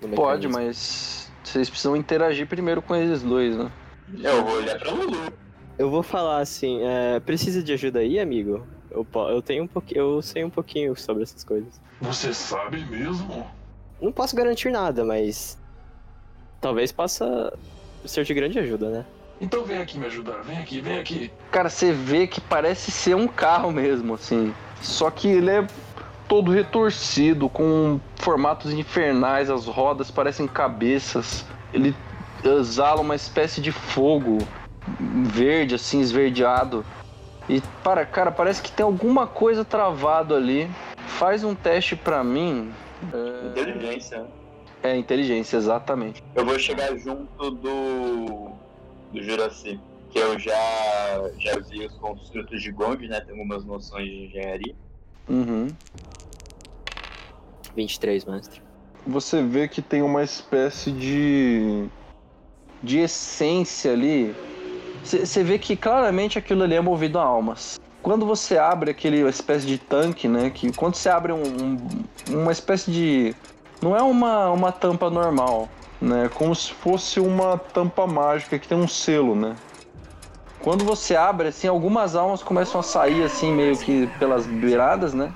No 0.00 0.08
Pode, 0.16 0.48
mas 0.48 1.30
vocês 1.44 1.68
precisam 1.68 1.94
interagir 1.94 2.46
primeiro 2.46 2.80
com 2.80 2.96
eles 2.96 3.22
dois, 3.22 3.56
né? 3.56 3.70
Eu 4.22 4.42
vou 4.44 4.56
olhar 4.56 4.78
pra 4.78 4.90
Lulu. 4.90 5.32
Eu 5.78 5.90
vou 5.90 6.02
falar 6.02 6.40
assim, 6.40 6.80
é, 6.82 7.20
precisa 7.20 7.62
de 7.62 7.72
ajuda 7.72 8.00
aí, 8.00 8.18
amigo? 8.18 8.66
Eu, 8.90 9.06
eu 9.28 9.42
tenho 9.42 9.64
um 9.64 9.66
pouquinho, 9.66 10.00
eu 10.00 10.22
sei 10.22 10.44
um 10.44 10.50
pouquinho 10.50 10.96
sobre 10.96 11.22
essas 11.22 11.44
coisas. 11.44 11.80
Você 12.00 12.34
sabe 12.34 12.84
mesmo? 12.86 13.46
Não 14.00 14.12
posso 14.12 14.34
garantir 14.34 14.70
nada, 14.70 15.04
mas 15.04 15.58
talvez 16.60 16.90
possa 16.90 17.52
ser 18.04 18.24
de 18.24 18.34
grande 18.34 18.58
ajuda, 18.58 18.88
né? 18.88 19.06
Então 19.40 19.64
vem 19.64 19.78
aqui 19.78 19.98
me 19.98 20.06
ajudar, 20.06 20.42
vem 20.42 20.58
aqui, 20.58 20.80
vem 20.80 20.98
aqui. 20.98 21.30
Cara, 21.50 21.70
você 21.70 21.92
vê 21.92 22.26
que 22.26 22.40
parece 22.40 22.90
ser 22.90 23.14
um 23.14 23.26
carro 23.26 23.70
mesmo, 23.70 24.14
assim. 24.14 24.54
Só 24.82 25.10
que 25.10 25.28
ele 25.28 25.50
é 25.50 25.66
todo 26.28 26.50
retorcido, 26.50 27.48
com 27.48 27.98
formatos 28.16 28.72
infernais, 28.72 29.50
as 29.50 29.66
rodas 29.66 30.10
parecem 30.10 30.46
cabeças. 30.46 31.44
Ele 31.72 31.94
exala 32.44 33.00
uma 33.00 33.14
espécie 33.14 33.60
de 33.60 33.72
fogo 33.72 34.38
verde, 34.98 35.74
assim, 35.74 36.00
esverdeado. 36.00 36.84
E, 37.50 37.60
para, 37.82 38.06
cara, 38.06 38.30
parece 38.30 38.62
que 38.62 38.70
tem 38.70 38.84
alguma 38.84 39.26
coisa 39.26 39.64
travado 39.64 40.36
ali. 40.36 40.70
Faz 41.18 41.42
um 41.42 41.52
teste 41.52 41.96
pra 41.96 42.22
mim. 42.22 42.72
Inteligência. 43.50 44.24
É, 44.84 44.96
inteligência, 44.96 45.56
exatamente. 45.56 46.22
Eu 46.36 46.44
vou 46.46 46.56
chegar 46.60 46.96
junto 46.96 47.50
do. 47.50 48.52
do 49.12 49.20
Juraci. 49.20 49.80
Que 50.10 50.20
eu 50.20 50.38
já, 50.38 50.52
já 51.38 51.58
vi 51.58 51.86
os 51.86 51.96
construtos 51.98 52.62
de 52.62 52.70
Gond, 52.70 53.08
né? 53.08 53.20
Tenho 53.20 53.38
algumas 53.38 53.64
noções 53.64 54.06
de 54.06 54.26
engenharia. 54.26 54.74
Uhum. 55.28 55.68
23, 57.74 58.24
mestre. 58.26 58.62
você 59.06 59.42
vê 59.42 59.66
que 59.66 59.80
tem 59.80 60.02
uma 60.02 60.22
espécie 60.22 60.90
de 60.92 61.88
de 62.82 62.98
essência 62.98 63.92
ali. 63.92 64.34
Você 65.02 65.42
vê 65.42 65.58
que 65.58 65.76
claramente 65.76 66.38
aquilo 66.38 66.62
ali 66.62 66.74
é 66.74 66.80
movido 66.80 67.18
a 67.18 67.22
almas. 67.22 67.74
Quando 68.02 68.24
você 68.26 68.56
abre 68.58 68.90
aquele 68.90 69.26
espécie 69.28 69.66
de 69.66 69.78
tanque, 69.78 70.28
né? 70.28 70.50
Que 70.50 70.72
quando 70.72 70.94
você 70.94 71.08
abre 71.08 71.32
um, 71.32 71.74
um- 71.74 72.04
uma 72.26 72.52
espécie 72.52 72.90
de 72.90 73.34
não 73.82 73.96
é 73.96 74.02
uma, 74.02 74.50
uma 74.50 74.72
tampa 74.72 75.10
normal, 75.10 75.68
né? 76.00 76.28
Como 76.28 76.54
se 76.54 76.72
fosse 76.72 77.18
uma 77.20 77.58
tampa 77.58 78.06
mágica 78.06 78.58
que 78.58 78.68
tem 78.68 78.76
um 78.78 78.88
selo, 78.88 79.34
né? 79.34 79.56
Quando 80.58 80.84
você 80.84 81.16
abre 81.16 81.48
assim, 81.48 81.66
algumas 81.68 82.14
almas 82.14 82.42
começam 82.42 82.78
a 82.80 82.82
sair 82.84 83.22
assim 83.22 83.52
meio 83.52 83.78
que 83.78 84.06
pelas 84.06 84.46
beiradas, 84.46 85.14
né? 85.14 85.34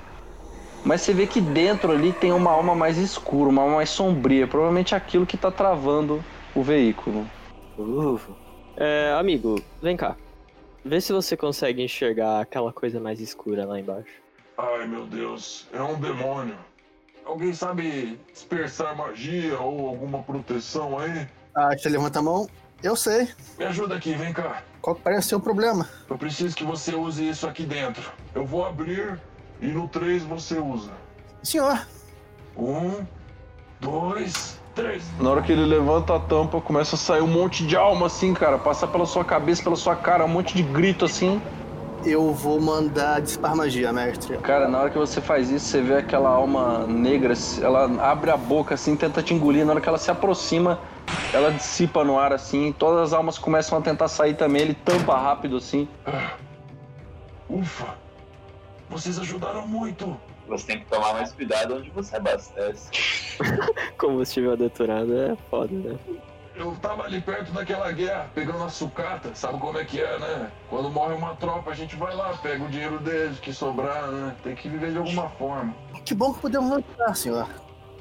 Mas 0.83 1.01
você 1.01 1.13
vê 1.13 1.25
que 1.25 1.41
dentro 1.41 1.91
ali 1.91 2.13
tem 2.13 2.31
uma 2.31 2.51
alma 2.51 2.75
mais 2.75 2.97
escura, 2.97 3.49
uma 3.49 3.63
alma 3.63 3.75
mais 3.77 3.89
sombria. 3.89 4.47
Provavelmente 4.47 4.93
aquilo 4.93 5.25
que 5.25 5.37
tá 5.37 5.51
travando 5.51 6.23
o 6.53 6.61
veículo. 6.61 7.29
Uh. 7.77 8.44
É, 8.77 9.13
amigo, 9.17 9.61
vem 9.81 9.95
cá. 9.95 10.15
Vê 10.83 11.01
se 11.01 11.11
você 11.13 11.35
consegue 11.35 11.81
enxergar 11.83 12.41
aquela 12.41 12.71
coisa 12.71 12.99
mais 12.99 13.19
escura 13.19 13.65
lá 13.65 13.79
embaixo. 13.79 14.21
Ai 14.57 14.87
meu 14.87 15.05
Deus, 15.05 15.67
é 15.73 15.81
um 15.81 15.99
demônio. 15.99 16.57
Alguém 17.25 17.53
sabe 17.53 18.19
dispersar 18.31 18.95
magia 18.95 19.59
ou 19.59 19.87
alguma 19.87 20.21
proteção 20.21 20.99
aí? 20.99 21.27
Ah, 21.55 21.75
você 21.75 21.89
levanta 21.89 22.19
a 22.19 22.21
mão. 22.21 22.47
Eu 22.83 22.95
sei. 22.95 23.27
Me 23.57 23.65
ajuda 23.65 23.95
aqui, 23.95 24.13
vem 24.13 24.31
cá. 24.31 24.61
Qual 24.81 24.95
que 24.95 25.01
parece 25.01 25.29
ser 25.29 25.35
o 25.35 25.39
problema? 25.39 25.89
Eu 26.07 26.17
preciso 26.17 26.55
que 26.55 26.63
você 26.63 26.93
use 26.93 27.27
isso 27.27 27.47
aqui 27.47 27.63
dentro. 27.65 28.11
Eu 28.35 28.45
vou 28.45 28.63
abrir 28.63 29.19
e 29.59 29.67
no 29.67 29.87
3 29.87 30.23
você 30.23 30.59
usa. 30.59 30.91
Senhor, 31.41 31.87
Um, 32.57 33.05
dois, 33.79 34.59
três. 34.75 35.03
Na 35.19 35.29
hora 35.31 35.41
que 35.41 35.51
ele 35.51 35.65
levanta 35.65 36.15
a 36.15 36.19
tampa, 36.19 36.59
começa 36.59 36.95
a 36.95 36.99
sair 36.99 37.21
um 37.21 37.27
monte 37.27 37.65
de 37.65 37.75
alma 37.75 38.07
assim, 38.07 38.33
cara. 38.33 38.57
Passa 38.57 38.85
pela 38.85 39.05
sua 39.05 39.23
cabeça, 39.23 39.63
pela 39.63 39.75
sua 39.75 39.95
cara, 39.95 40.25
um 40.25 40.27
monte 40.27 40.53
de 40.53 40.61
grito 40.61 41.05
assim. 41.05 41.41
eu 42.05 42.31
vou 42.33 42.61
mandar 42.61 43.19
dispar 43.21 43.55
magia, 43.55 43.91
mestre. 43.91 44.37
Cara, 44.37 44.67
na 44.67 44.79
hora 44.79 44.89
que 44.91 44.97
você 44.97 45.19
faz 45.19 45.49
isso, 45.49 45.65
você 45.65 45.81
vê 45.81 45.95
aquela 45.95 46.29
alma 46.29 46.85
negra, 46.85 47.33
ela 47.61 47.85
abre 48.11 48.29
a 48.29 48.37
boca 48.37 48.75
assim, 48.75 48.95
tenta 48.95 49.23
te 49.23 49.33
engolir. 49.33 49.65
Na 49.65 49.71
hora 49.71 49.81
que 49.81 49.89
ela 49.89 49.97
se 49.97 50.11
aproxima, 50.11 50.79
ela 51.33 51.51
dissipa 51.51 52.03
no 52.03 52.19
ar 52.19 52.31
assim. 52.33 52.71
Todas 52.77 53.07
as 53.07 53.13
almas 53.13 53.39
começam 53.39 53.77
a 53.77 53.81
tentar 53.81 54.07
sair 54.07 54.35
também. 54.35 54.61
Ele 54.61 54.73
tampa 54.73 55.17
rápido 55.17 55.57
assim. 55.57 55.87
Ufa! 57.49 57.95
Vocês 58.89 59.17
ajudaram 59.17 59.67
muito. 59.67 60.15
Você 60.47 60.67
tem 60.67 60.79
que 60.79 60.85
tomar 60.85 61.13
mais 61.13 61.31
cuidado 61.31 61.75
onde 61.75 61.89
você 61.89 62.15
abastece. 62.15 62.89
Combustível 63.97 64.55
detonado 64.55 65.17
é 65.17 65.35
foda, 65.49 65.73
né? 65.73 65.97
Eu 66.55 66.73
tava 66.81 67.03
ali 67.03 67.19
perto 67.19 67.51
daquela 67.51 67.91
guerra, 67.91 68.29
pegando 68.33 68.63
a 68.63 68.69
sucata, 68.69 69.35
sabe 69.35 69.59
como 69.59 69.77
é 69.77 69.83
que 69.83 69.99
é, 69.99 70.17
né? 70.17 70.51
Quando 70.69 70.89
morre 70.89 71.13
uma 71.13 71.35
tropa, 71.35 71.71
a 71.71 71.75
gente 71.75 71.97
vai 71.97 72.15
lá, 72.15 72.37
pega 72.37 72.63
o 72.63 72.69
dinheiro 72.69 72.97
deles, 72.99 73.39
que 73.39 73.51
sobrar, 73.51 74.09
né? 74.09 74.33
Tem 74.41 74.55
que 74.55 74.69
viver 74.69 74.91
de 74.91 74.97
alguma 74.97 75.27
forma. 75.31 75.75
Que 76.05 76.13
bom 76.13 76.33
que 76.33 76.39
podemos 76.39 76.71
ajudar, 76.71 77.13
senhor. 77.15 77.49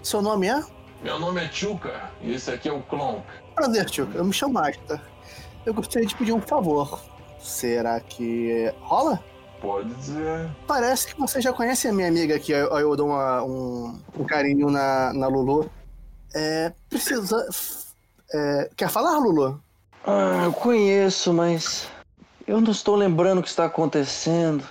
Seu 0.03 0.23
nome 0.23 0.47
é? 0.47 0.63
Meu 1.03 1.19
nome 1.19 1.43
é 1.43 1.51
Chuka 1.51 2.11
e 2.21 2.33
esse 2.33 2.51
aqui 2.51 2.69
é 2.69 2.73
o 2.73 2.81
Clonk. 2.83 3.25
Prazer, 3.55 3.87
tio. 3.87 4.09
Eu 4.15 4.25
me 4.25 4.33
chamo 4.33 4.59
Asta. 4.59 5.03
Eu 5.67 5.75
gostaria 5.75 6.07
de 6.07 6.15
pedir 6.15 6.33
um 6.33 6.41
favor. 6.41 7.01
Será 7.41 7.99
que 8.01 8.73
rola? 8.81 9.23
Pode 9.65 9.95
dizer. 9.95 10.51
Parece 10.67 11.07
que 11.07 11.19
você 11.19 11.41
já 11.41 11.51
conhece 11.51 11.89
a 11.89 11.93
minha 11.93 12.07
amiga 12.07 12.37
aqui. 12.37 12.53
Eu, 12.53 12.67
eu 12.79 12.95
dou 12.95 13.09
uma- 13.09 13.43
um, 13.43 13.99
um 14.19 14.25
carinho 14.25 14.69
na, 14.71 15.11
na 15.15 15.27
Lulu. 15.27 15.71
É. 16.35 16.71
Precisa. 16.91 17.49
é, 18.31 18.71
quer 18.77 18.91
falar, 18.91 19.17
Lulu? 19.19 19.59
Ah, 20.07 20.43
eu 20.45 20.53
conheço, 20.53 21.33
mas 21.33 21.89
eu 22.47 22.61
não 22.61 22.73
estou 22.73 22.95
lembrando 22.95 23.39
o 23.39 23.43
que 23.43 23.49
está 23.49 23.65
acontecendo. 23.65 24.63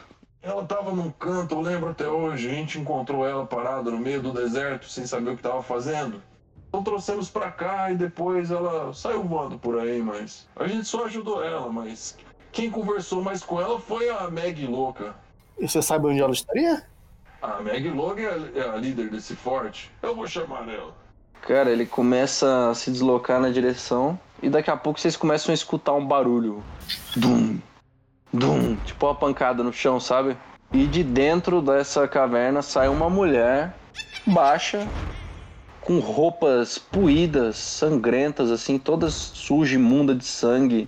Ela 0.43 0.63
tava 0.63 0.91
num 0.91 1.09
canto, 1.09 1.55
eu 1.55 1.61
lembro 1.61 1.89
até 1.89 2.07
hoje. 2.07 2.47
A 2.47 2.53
gente 2.53 2.79
encontrou 2.79 3.25
ela 3.27 3.47
parada 3.47 3.89
no 3.89 3.97
meio 3.97 4.21
do 4.21 4.31
deserto, 4.31 4.87
sem 4.87 5.07
saber 5.07 5.31
o 5.31 5.35
que 5.37 5.41
tava 5.41 5.63
fazendo. 5.63 6.21
Então 6.69 6.83
trouxemos 6.83 7.29
pra 7.31 7.49
cá 7.49 7.89
e 7.91 7.95
depois 7.95 8.51
ela 8.51 8.93
saiu 8.93 9.23
voando 9.23 9.57
por 9.57 9.79
aí, 9.79 10.03
mas. 10.03 10.45
A 10.55 10.67
gente 10.67 10.85
só 10.87 11.05
ajudou 11.05 11.43
ela, 11.43 11.67
mas. 11.71 12.15
Quem 12.53 12.69
conversou 12.69 13.21
mais 13.21 13.43
com 13.43 13.59
ela 13.59 13.79
foi 13.79 14.09
a 14.09 14.29
Meg 14.29 14.65
louca. 14.67 15.15
E 15.59 15.67
você 15.67 15.81
sabe 15.81 16.07
onde 16.07 16.21
ela 16.21 16.31
estaria? 16.31 16.83
A 17.41 17.59
Meg 17.61 17.89
Logan 17.89 18.21
é 18.21 18.61
a- 18.61 18.65
é 18.65 18.69
a 18.69 18.75
líder 18.77 19.09
desse 19.09 19.35
forte. 19.35 19.91
Eu 20.03 20.15
vou 20.15 20.27
chamar 20.27 20.69
ela. 20.69 20.93
Cara, 21.41 21.71
ele 21.71 21.85
começa 21.85 22.69
a 22.69 22.75
se 22.75 22.91
deslocar 22.91 23.41
na 23.41 23.49
direção 23.49 24.17
e 24.41 24.49
daqui 24.49 24.69
a 24.69 24.77
pouco 24.77 24.99
vocês 24.99 25.17
começam 25.17 25.51
a 25.51 25.55
escutar 25.55 25.93
um 25.93 26.05
barulho. 26.05 26.63
Dum, 27.15 27.59
dum, 28.31 28.75
tipo 28.77 29.07
uma 29.07 29.15
pancada 29.15 29.63
no 29.63 29.73
chão, 29.73 29.99
sabe? 29.99 30.37
E 30.71 30.87
de 30.87 31.03
dentro 31.03 31.61
dessa 31.61 32.07
caverna 32.07 32.61
sai 32.61 32.87
uma 32.87 33.09
mulher 33.09 33.75
baixa, 34.25 34.87
com 35.81 35.99
roupas 35.99 36.77
puídas, 36.77 37.57
sangrentas, 37.57 38.49
assim, 38.51 38.77
todas 38.79 39.13
sujas, 39.13 39.73
imunda 39.75 40.15
de 40.15 40.23
sangue. 40.23 40.87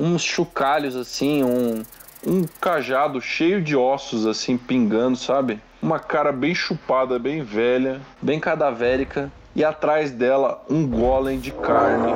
Uns 0.00 0.22
chocalhos, 0.22 0.96
assim, 0.96 1.44
um, 1.44 1.82
um 2.26 2.44
cajado 2.58 3.20
cheio 3.20 3.62
de 3.62 3.76
ossos, 3.76 4.26
assim, 4.26 4.56
pingando, 4.56 5.16
sabe? 5.16 5.60
Uma 5.82 5.98
cara 5.98 6.32
bem 6.32 6.54
chupada, 6.54 7.18
bem 7.18 7.42
velha, 7.42 8.00
bem 8.22 8.40
cadavérica. 8.40 9.30
E 9.54 9.62
atrás 9.62 10.10
dela, 10.10 10.64
um 10.70 10.86
golem 10.86 11.38
de 11.38 11.50
carne, 11.50 12.12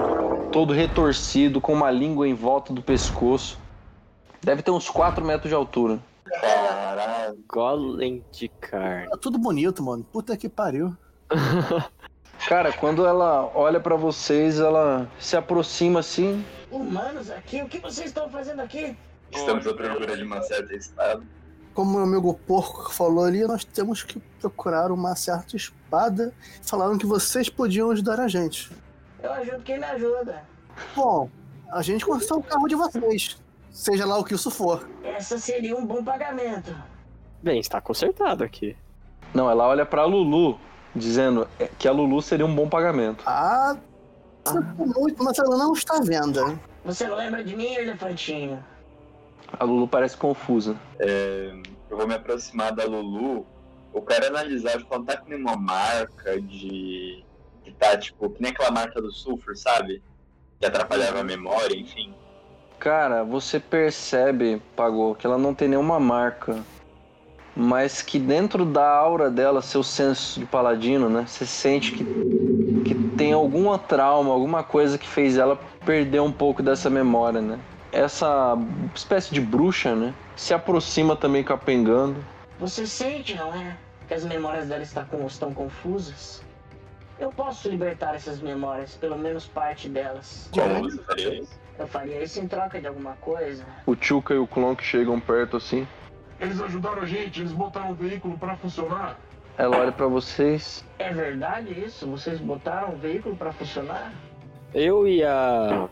todo 0.51 0.73
retorcido, 0.73 1.61
com 1.61 1.75
uma 1.75 1.91
língua 1.91 2.27
em 2.27 2.35
volta 2.35 2.73
do 2.73 2.81
pescoço. 2.81 3.59
Deve 4.43 4.63
ter 4.63 4.71
uns 4.71 4.89
4 4.89 5.23
metros 5.25 5.51
de 5.51 5.55
altura. 5.55 5.99
Caralho. 6.25 7.39
Golem 7.47 8.25
de 8.33 8.49
carne. 8.49 9.11
Tá 9.11 9.17
tudo 9.19 9.39
bonito, 9.39 9.83
mano. 9.83 10.05
Puta 10.11 10.37
que 10.37 10.49
pariu. 10.49 10.97
Cara, 12.49 12.73
quando 12.73 13.07
ela 13.07 13.51
olha 13.55 13.81
pra 13.81 13.97
vocês, 13.97 14.61
ela 14.61 15.11
se 15.19 15.35
aproxima 15.35 16.01
assim. 16.01 16.45
Humanos 16.71 17.31
aqui, 17.31 17.63
o 17.63 17.69
que 17.69 17.79
vocês 17.79 18.09
estão 18.09 18.29
fazendo 18.29 18.61
aqui? 18.61 18.97
Estamos 19.33 19.67
à 19.67 19.73
procura 19.73 20.17
de 20.17 20.23
uma 20.23 20.43
certa 20.43 20.75
espada. 20.75 21.23
Como 21.73 21.93
meu 21.93 22.03
amigo 22.03 22.35
porco 22.47 22.93
falou 22.93 23.25
ali, 23.25 23.47
nós 23.47 23.65
temos 23.65 24.03
que 24.03 24.21
procurar 24.41 24.93
uma 24.93 25.17
certa 25.17 25.57
espada. 25.57 26.35
Falaram 26.63 26.99
que 26.99 27.07
vocês 27.07 27.49
podiam 27.49 27.91
ajudar 27.91 28.21
a 28.21 28.29
gente. 28.29 28.71
Eu 29.23 29.33
ajudo 29.33 29.63
quem 29.63 29.79
me 29.79 29.85
ajuda. 29.85 30.43
Bom, 30.95 31.31
a 31.73 31.81
gente 31.81 32.05
conseguiu 32.05 32.37
o 32.37 32.43
carro 32.43 32.69
de 32.69 32.75
vocês. 32.75 33.39
Seja 33.71 34.05
lá 34.05 34.19
o 34.19 34.25
que 34.25 34.35
isso 34.35 34.51
for. 34.51 34.87
Essa 35.03 35.39
seria 35.39 35.75
um 35.75 35.85
bom 35.85 36.05
pagamento. 36.05 36.77
Bem, 37.43 37.59
está 37.59 37.81
consertado 37.81 38.45
aqui. 38.45 38.77
Não, 39.33 39.51
ela 39.51 39.67
olha 39.67 39.85
pra 39.85 40.05
Lulu, 40.05 40.61
dizendo 40.95 41.49
que 41.79 41.89
a 41.89 41.93
Lulu 41.93 42.23
seria 42.23 42.47
um 42.47 42.55
bom 42.55 42.69
pagamento. 42.69 43.25
Ah, 43.27 43.77
muito, 44.77 45.23
mas 45.23 45.39
ela 45.39 45.57
não 45.57 45.73
está 45.73 45.99
à 45.99 46.01
venda. 46.01 46.59
Você 46.85 47.07
não 47.07 47.17
lembra 47.17 47.43
de 47.43 47.57
mim, 47.57 47.75
elefantinho? 47.75 48.63
A 49.59 49.65
Lulu 49.65 49.89
parece 49.89 50.17
confusa. 50.17 50.77
É, 50.99 51.55
eu 51.89 51.97
vou 51.97 52.07
me 52.07 52.15
aproximar 52.15 52.73
da 52.73 52.85
Lulu. 52.85 53.47
Eu 53.95 54.03
quero 54.03 54.27
analisar 54.27 54.77
de 54.79 54.85
quando 54.85 55.07
tá 55.07 55.17
com 55.17 55.35
uma 55.35 55.57
marca 55.57 56.41
de. 56.41 57.25
que 57.63 57.73
tá 57.73 57.97
tipo, 57.97 58.29
que 58.31 58.43
nem 58.43 58.51
aquela 58.51 58.71
marca 58.71 59.01
do 59.01 59.13
sulfur, 59.13 59.57
sabe? 59.57 60.03
Que 60.59 60.67
atrapalhava 60.67 61.21
a 61.21 61.25
memória, 61.25 61.77
enfim. 61.77 62.13
Cara, 62.79 63.23
você 63.23 63.61
percebe, 63.61 64.61
Pagou, 64.77 65.15
que 65.15 65.27
ela 65.27 65.39
não 65.39 65.55
tem 65.55 65.69
nenhuma 65.69 66.01
marca. 66.01 66.63
Mas 67.57 68.03
que 68.03 68.19
dentro 68.19 68.65
da 68.65 68.89
aura 68.89 69.31
dela, 69.31 69.63
seu 69.63 69.83
senso 69.83 70.41
de 70.41 70.47
paladino, 70.47 71.09
né? 71.09 71.25
Você 71.27 71.47
sente 71.47 71.93
que, 71.93 72.05
que 72.85 72.95
tem 73.17 73.33
alguma 73.33 73.79
trauma, 73.79 74.33
alguma 74.33 74.65
coisa 74.65 74.99
que 74.99 75.07
fez 75.07 75.37
ela 75.37 75.59
perder 75.85 76.21
um 76.21 76.33
pouco 76.33 76.63
dessa 76.63 76.91
memória, 76.91 77.41
né? 77.41 77.59
Essa 77.93 78.59
espécie 78.95 79.33
de 79.33 79.41
bruxa, 79.41 79.95
né? 79.95 80.13
Se 80.35 80.53
aproxima 80.53 81.15
também 81.15 81.45
capengando. 81.45 82.17
Você 82.59 82.87
sente, 82.87 83.37
não 83.37 83.55
é? 83.55 83.77
Que 84.09 84.15
as 84.15 84.25
memórias 84.25 84.67
dela 84.67 84.83
estão 84.83 85.55
confusas? 85.55 86.43
Eu 87.19 87.31
posso 87.31 87.69
libertar 87.69 88.17
essas 88.17 88.41
memórias, 88.41 88.97
pelo 88.97 89.17
menos 89.17 89.47
parte 89.47 89.89
delas. 89.89 90.49
Como 90.53 90.91
você 90.91 91.03
faria 91.03 91.35
isso? 91.41 91.53
Eu 91.79 91.87
faria 91.87 92.23
isso 92.23 92.41
em 92.41 92.49
troca 92.49 92.81
de 92.81 92.87
alguma 92.87 93.13
coisa. 93.21 93.65
O 93.87 93.97
Chuka 93.99 94.35
e 94.35 94.39
o 94.39 94.47
Clonk 94.47 94.83
chegam 94.83 95.19
perto 95.21 95.57
assim. 95.57 95.87
Eles 96.45 96.61
ajudaram 96.61 97.03
a 97.03 97.07
gente, 97.07 97.41
eles 97.41 97.53
botaram 97.53 97.93
o 97.93 97.95
veículo 97.95 98.37
pra 98.39 98.57
funcionar. 98.57 99.19
Ela 99.57 99.79
olha 99.79 99.93
pra 99.93 100.07
vocês. 100.07 100.85
É 100.99 101.13
verdade 101.13 101.73
isso? 101.73 102.07
Vocês 102.07 102.39
botaram 102.41 102.95
o 102.95 102.97
veículo 102.97 103.37
pra 103.37 103.53
funcionar? 103.53 104.13
Eu 104.75 105.07
e 105.07 105.23
a. 105.25 105.89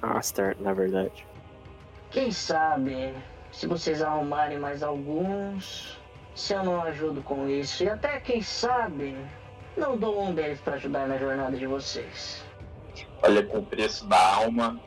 Aster, 0.00 0.56
na 0.60 0.72
verdade. 0.72 1.26
Quem 2.10 2.32
sabe, 2.32 3.12
se 3.52 3.66
vocês 3.66 4.02
arrumarem 4.02 4.58
mais 4.58 4.82
alguns, 4.82 5.98
se 6.34 6.54
eu 6.54 6.64
não 6.64 6.82
ajudo 6.82 7.22
com 7.22 7.48
isso. 7.48 7.84
E 7.84 7.90
até 7.90 8.18
quem 8.20 8.40
sabe, 8.40 9.14
não 9.76 9.96
dou 9.96 10.22
um 10.22 10.32
deles 10.32 10.60
pra 10.60 10.74
ajudar 10.74 11.06
na 11.06 11.18
jornada 11.18 11.56
de 11.56 11.66
vocês. 11.66 12.42
Olha, 13.22 13.44
com 13.44 13.58
o 13.58 13.62
preço 13.62 14.06
da 14.06 14.34
alma. 14.34 14.80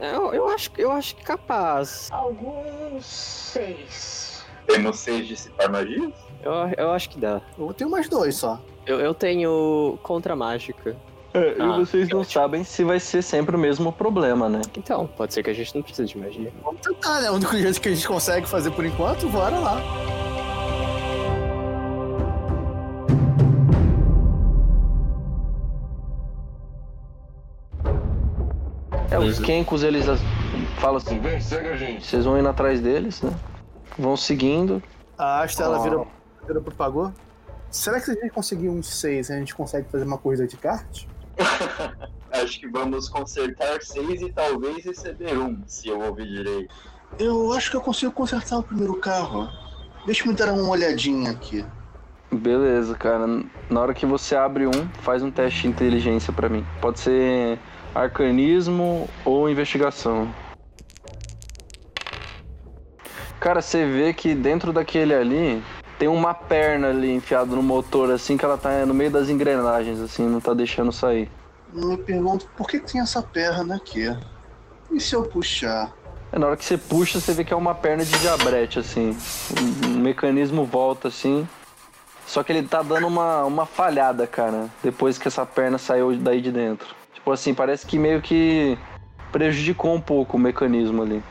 Eu, 0.00 0.34
eu, 0.34 0.48
acho, 0.48 0.70
eu 0.76 0.90
acho 0.90 1.16
que 1.16 1.24
capaz. 1.24 2.08
Alguns 2.12 3.06
seis. 3.06 4.25
Temos 4.66 4.98
seis 4.98 5.26
dissipar 5.26 5.70
magias? 5.70 6.12
Eu, 6.42 6.52
eu 6.76 6.90
acho 6.92 7.10
que 7.10 7.18
dá. 7.18 7.40
Eu 7.58 7.72
tenho 7.74 7.90
mais 7.90 8.08
dois 8.08 8.36
só. 8.36 8.60
Eu, 8.86 9.00
eu 9.00 9.14
tenho 9.14 9.98
contra 10.02 10.36
mágica. 10.36 10.96
É, 11.34 11.54
Ah, 11.58 11.76
e 11.76 11.84
vocês 11.84 12.08
não 12.08 12.24
sabem 12.24 12.64
se 12.64 12.82
vai 12.84 12.98
ser 12.98 13.20
sempre 13.22 13.56
o 13.56 13.58
mesmo 13.58 13.92
problema, 13.92 14.48
né? 14.48 14.60
Então, 14.76 15.06
pode 15.06 15.34
ser 15.34 15.42
que 15.42 15.50
a 15.50 15.54
gente 15.54 15.74
não 15.74 15.82
precise 15.82 16.08
de 16.08 16.18
magia. 16.18 16.52
Vamos 16.62 16.80
tentar, 16.80 17.20
né? 17.20 17.30
O 17.30 17.34
único 17.34 17.56
jeito 17.56 17.80
que 17.80 17.88
a 17.88 17.94
gente 17.94 18.06
consegue 18.08 18.48
fazer 18.48 18.70
por 18.70 18.84
enquanto, 18.84 19.28
bora 19.28 19.58
lá. 19.58 19.82
É, 29.10 29.18
os 29.18 29.38
Kenkos, 29.38 29.82
eles 29.82 30.04
falam 30.78 30.96
assim, 30.96 31.18
Vem, 31.20 31.40
segue 31.40 31.68
a 31.68 31.76
gente. 31.76 32.04
vocês 32.06 32.24
vão 32.24 32.38
indo 32.38 32.48
atrás 32.48 32.80
deles, 32.80 33.22
né? 33.22 33.32
Vão 33.98 34.16
seguindo. 34.16 34.82
A 35.16 35.42
Asta, 35.42 35.64
ela 35.64 35.76
Ah. 35.78 35.82
vira, 35.82 36.04
vira 36.46 36.60
pro 36.60 36.74
pagou. 36.74 37.12
Será 37.70 37.98
que 37.98 38.06
se 38.06 38.12
a 38.12 38.14
gente 38.14 38.30
conseguir 38.30 38.68
uns 38.68 38.86
seis, 39.00 39.30
a 39.30 39.36
gente 39.36 39.54
consegue 39.54 39.88
fazer 39.90 40.04
uma 40.04 40.18
corrida 40.18 40.46
de 40.46 40.56
kart? 40.56 41.04
Acho 42.30 42.60
que 42.60 42.68
vamos 42.68 43.08
consertar 43.08 43.80
seis 43.82 44.20
e 44.20 44.30
talvez 44.32 44.84
receber 44.84 45.38
um, 45.38 45.62
se 45.66 45.88
eu 45.88 46.00
ouvir 46.00 46.26
direito. 46.26 46.74
Eu 47.18 47.52
acho 47.52 47.70
que 47.70 47.76
eu 47.76 47.80
consigo 47.80 48.12
consertar 48.12 48.58
o 48.58 48.62
primeiro 48.62 48.94
carro. 48.96 49.48
Deixa 50.04 50.24
eu 50.24 50.28
me 50.28 50.34
dar 50.34 50.52
uma 50.52 50.68
olhadinha 50.68 51.30
aqui. 51.30 51.64
Beleza, 52.30 52.94
cara. 52.94 53.26
Na 53.70 53.80
hora 53.80 53.94
que 53.94 54.04
você 54.04 54.34
abre 54.36 54.66
um, 54.66 54.88
faz 55.00 55.22
um 55.22 55.30
teste 55.30 55.62
de 55.62 55.68
inteligência 55.68 56.32
pra 56.32 56.48
mim. 56.48 56.66
Pode 56.80 57.00
ser 57.00 57.58
arcanismo 57.94 59.08
ou 59.24 59.48
investigação. 59.48 60.28
Cara, 63.40 63.60
você 63.60 63.84
vê 63.84 64.12
que 64.12 64.34
dentro 64.34 64.72
daquele 64.72 65.14
ali 65.14 65.62
tem 65.98 66.08
uma 66.08 66.34
perna 66.34 66.88
ali 66.88 67.14
enfiada 67.14 67.54
no 67.54 67.62
motor, 67.62 68.10
assim, 68.10 68.36
que 68.36 68.44
ela 68.44 68.56
tá 68.56 68.84
no 68.84 68.94
meio 68.94 69.10
das 69.10 69.28
engrenagens, 69.28 70.00
assim, 70.00 70.26
não 70.26 70.40
tá 70.40 70.54
deixando 70.54 70.92
sair. 70.92 71.30
Eu 71.74 71.88
me 71.88 71.96
pergunto 71.96 72.48
por 72.56 72.68
que 72.68 72.80
que 72.80 72.92
tem 72.92 73.00
essa 73.00 73.22
perna 73.22 73.76
aqui? 73.76 74.14
E 74.90 75.00
se 75.00 75.14
eu 75.14 75.22
puxar? 75.24 75.92
É, 76.32 76.38
na 76.38 76.46
hora 76.46 76.56
que 76.56 76.64
você 76.64 76.78
puxa, 76.78 77.20
você 77.20 77.32
vê 77.32 77.44
que 77.44 77.52
é 77.52 77.56
uma 77.56 77.74
perna 77.74 78.04
de 78.04 78.18
diabrete, 78.18 78.78
assim. 78.78 79.16
Um 79.86 79.98
mecanismo 79.98 80.64
volta, 80.64 81.08
assim. 81.08 81.46
Só 82.26 82.42
que 82.42 82.52
ele 82.52 82.66
tá 82.66 82.82
dando 82.82 83.06
uma, 83.06 83.44
uma 83.44 83.66
falhada, 83.66 84.26
cara, 84.26 84.68
depois 84.82 85.16
que 85.16 85.28
essa 85.28 85.46
perna 85.46 85.78
saiu 85.78 86.16
daí 86.16 86.40
de 86.40 86.50
dentro. 86.50 86.88
Tipo 87.14 87.30
assim, 87.30 87.54
parece 87.54 87.86
que 87.86 87.98
meio 87.98 88.20
que 88.20 88.76
prejudicou 89.30 89.94
um 89.94 90.00
pouco 90.00 90.36
o 90.36 90.40
mecanismo 90.40 91.02
ali. 91.02 91.22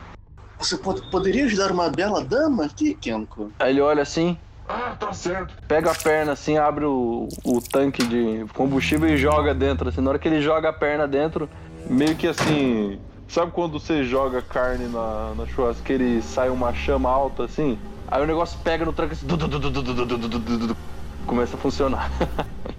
Você 0.58 0.76
pode, 0.76 1.02
poderia 1.10 1.44
ajudar 1.44 1.70
uma 1.70 1.88
bela 1.90 2.24
dama 2.24 2.64
aqui, 2.64 2.94
Kenko? 2.94 3.52
Aí 3.58 3.70
ele 3.70 3.80
olha 3.80 4.02
assim. 4.02 4.36
Ah, 4.68 4.96
tá 4.98 5.12
certo. 5.12 5.54
Pega 5.68 5.92
a 5.92 5.94
perna 5.94 6.32
assim, 6.32 6.58
abre 6.58 6.84
o, 6.84 7.28
o 7.44 7.60
tanque 7.60 8.04
de 8.04 8.44
combustível 8.52 9.08
e 9.08 9.16
joga 9.16 9.54
dentro. 9.54 9.88
Assim, 9.88 10.00
na 10.00 10.10
hora 10.10 10.18
que 10.18 10.26
ele 10.26 10.42
joga 10.42 10.70
a 10.70 10.72
perna 10.72 11.06
dentro, 11.06 11.48
meio 11.88 12.16
que 12.16 12.26
assim. 12.26 12.98
Sabe 13.28 13.50
quando 13.50 13.78
você 13.78 14.04
joga 14.04 14.40
carne 14.40 14.86
na, 14.86 15.34
na 15.36 15.46
churrasqueira 15.46 16.02
e 16.02 16.22
sai 16.22 16.48
uma 16.48 16.72
chama 16.72 17.10
alta 17.10 17.44
assim? 17.44 17.78
Aí 18.08 18.22
o 18.22 18.26
negócio 18.26 18.58
pega 18.62 18.84
no 18.84 18.92
tanque 18.92 19.14
assim. 19.14 19.26
Começa 21.26 21.56
a 21.56 21.58
funcionar. 21.58 22.10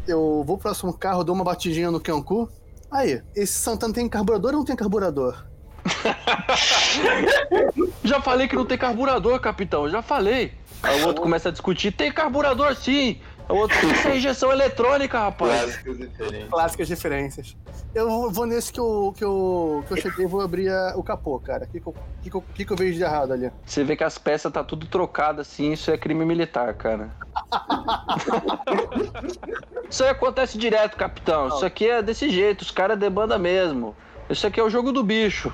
eu 0.07 0.43
vou 0.45 0.57
pro 0.57 0.69
próximo 0.69 0.93
carro, 0.93 1.23
dou 1.23 1.35
uma 1.35 1.43
batidinha 1.43 1.91
no 1.91 1.99
Kenku. 1.99 2.49
Aí, 2.89 3.21
esse 3.35 3.53
Santana 3.53 3.93
tem 3.93 4.07
carburador 4.07 4.51
ou 4.51 4.59
não 4.59 4.65
tem 4.65 4.75
carburador? 4.75 5.45
Já 8.03 8.21
falei 8.21 8.47
que 8.47 8.55
não 8.55 8.65
tem 8.65 8.77
carburador, 8.77 9.39
capitão, 9.39 9.89
já 9.89 10.01
falei. 10.01 10.53
Aí 10.83 11.01
o 11.01 11.07
outro 11.07 11.21
começa 11.21 11.49
a 11.49 11.51
discutir, 11.51 11.91
tem 11.91 12.11
carburador 12.11 12.75
sim. 12.75 13.19
O 13.49 13.55
outro, 13.55 13.77
isso 13.91 14.07
é 14.09 14.17
injeção 14.17 14.51
eletrônica, 14.51 15.17
rapaz. 15.17 15.77
Clássicas. 15.77 16.49
Clássicas 16.49 16.89
referências. 16.89 17.55
Eu 17.95 18.29
vou- 18.29 18.45
nesse 18.45 18.73
que 18.73 18.79
eu, 18.79 19.13
que 19.17 19.23
eu, 19.23 19.85
que 19.87 19.93
eu 19.93 19.97
cheguei 20.01 20.25
e 20.25 20.27
vou 20.27 20.41
abrir 20.41 20.67
a- 20.69 20.93
o 20.97 21.03
capô, 21.03 21.39
cara. 21.39 21.63
O 21.63 21.67
que, 21.69 21.79
que, 21.79 21.87
eu- 21.87 21.95
que, 22.21 22.29
que, 22.55 22.65
que 22.65 22.73
eu 22.73 22.77
vejo 22.77 22.97
de 22.97 23.03
errado 23.03 23.31
ali? 23.31 23.49
Você 23.65 23.85
vê 23.85 23.95
que 23.95 24.03
as 24.03 24.17
peças 24.17 24.51
tá 24.51 24.65
tudo 24.65 24.85
trocado 24.85 25.39
assim, 25.39 25.71
isso 25.71 25.89
é 25.89 25.97
crime 25.97 26.25
militar, 26.25 26.73
cara. 26.73 27.09
isso 29.89 30.03
aí 30.03 30.09
acontece 30.09 30.57
direto, 30.57 30.97
capitão. 30.97 31.47
Isso 31.47 31.65
aqui 31.65 31.89
é 31.89 32.01
desse 32.01 32.29
jeito, 32.29 32.63
os 32.63 32.71
caras 32.71 32.99
debanda 32.99 33.39
mesmo. 33.39 33.95
Isso 34.29 34.45
aqui 34.45 34.59
é 34.59 34.63
o 34.63 34.69
jogo 34.69 34.91
do 34.91 35.03
bicho. 35.03 35.51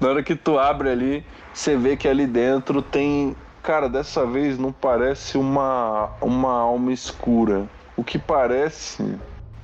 Na 0.00 0.08
hora 0.08 0.22
que 0.22 0.34
tu 0.34 0.58
abre 0.58 0.88
ali, 0.88 1.26
você 1.52 1.76
vê 1.76 1.96
que 1.96 2.08
ali 2.08 2.26
dentro 2.26 2.82
tem. 2.82 3.36
Cara, 3.62 3.88
dessa 3.88 4.26
vez 4.26 4.58
não 4.58 4.72
parece 4.72 5.38
uma, 5.38 6.10
uma 6.20 6.52
alma 6.52 6.92
escura. 6.92 7.68
O 7.96 8.02
que 8.02 8.18
parece 8.18 9.16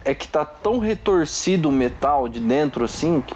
É 0.05 0.15
que 0.15 0.29
tá 0.29 0.45
tão 0.45 0.79
retorcido 0.79 1.69
o 1.69 1.73
metal 1.73 2.29
de 2.29 2.39
dentro 2.39 2.85
assim, 2.85 3.21
que, 3.21 3.35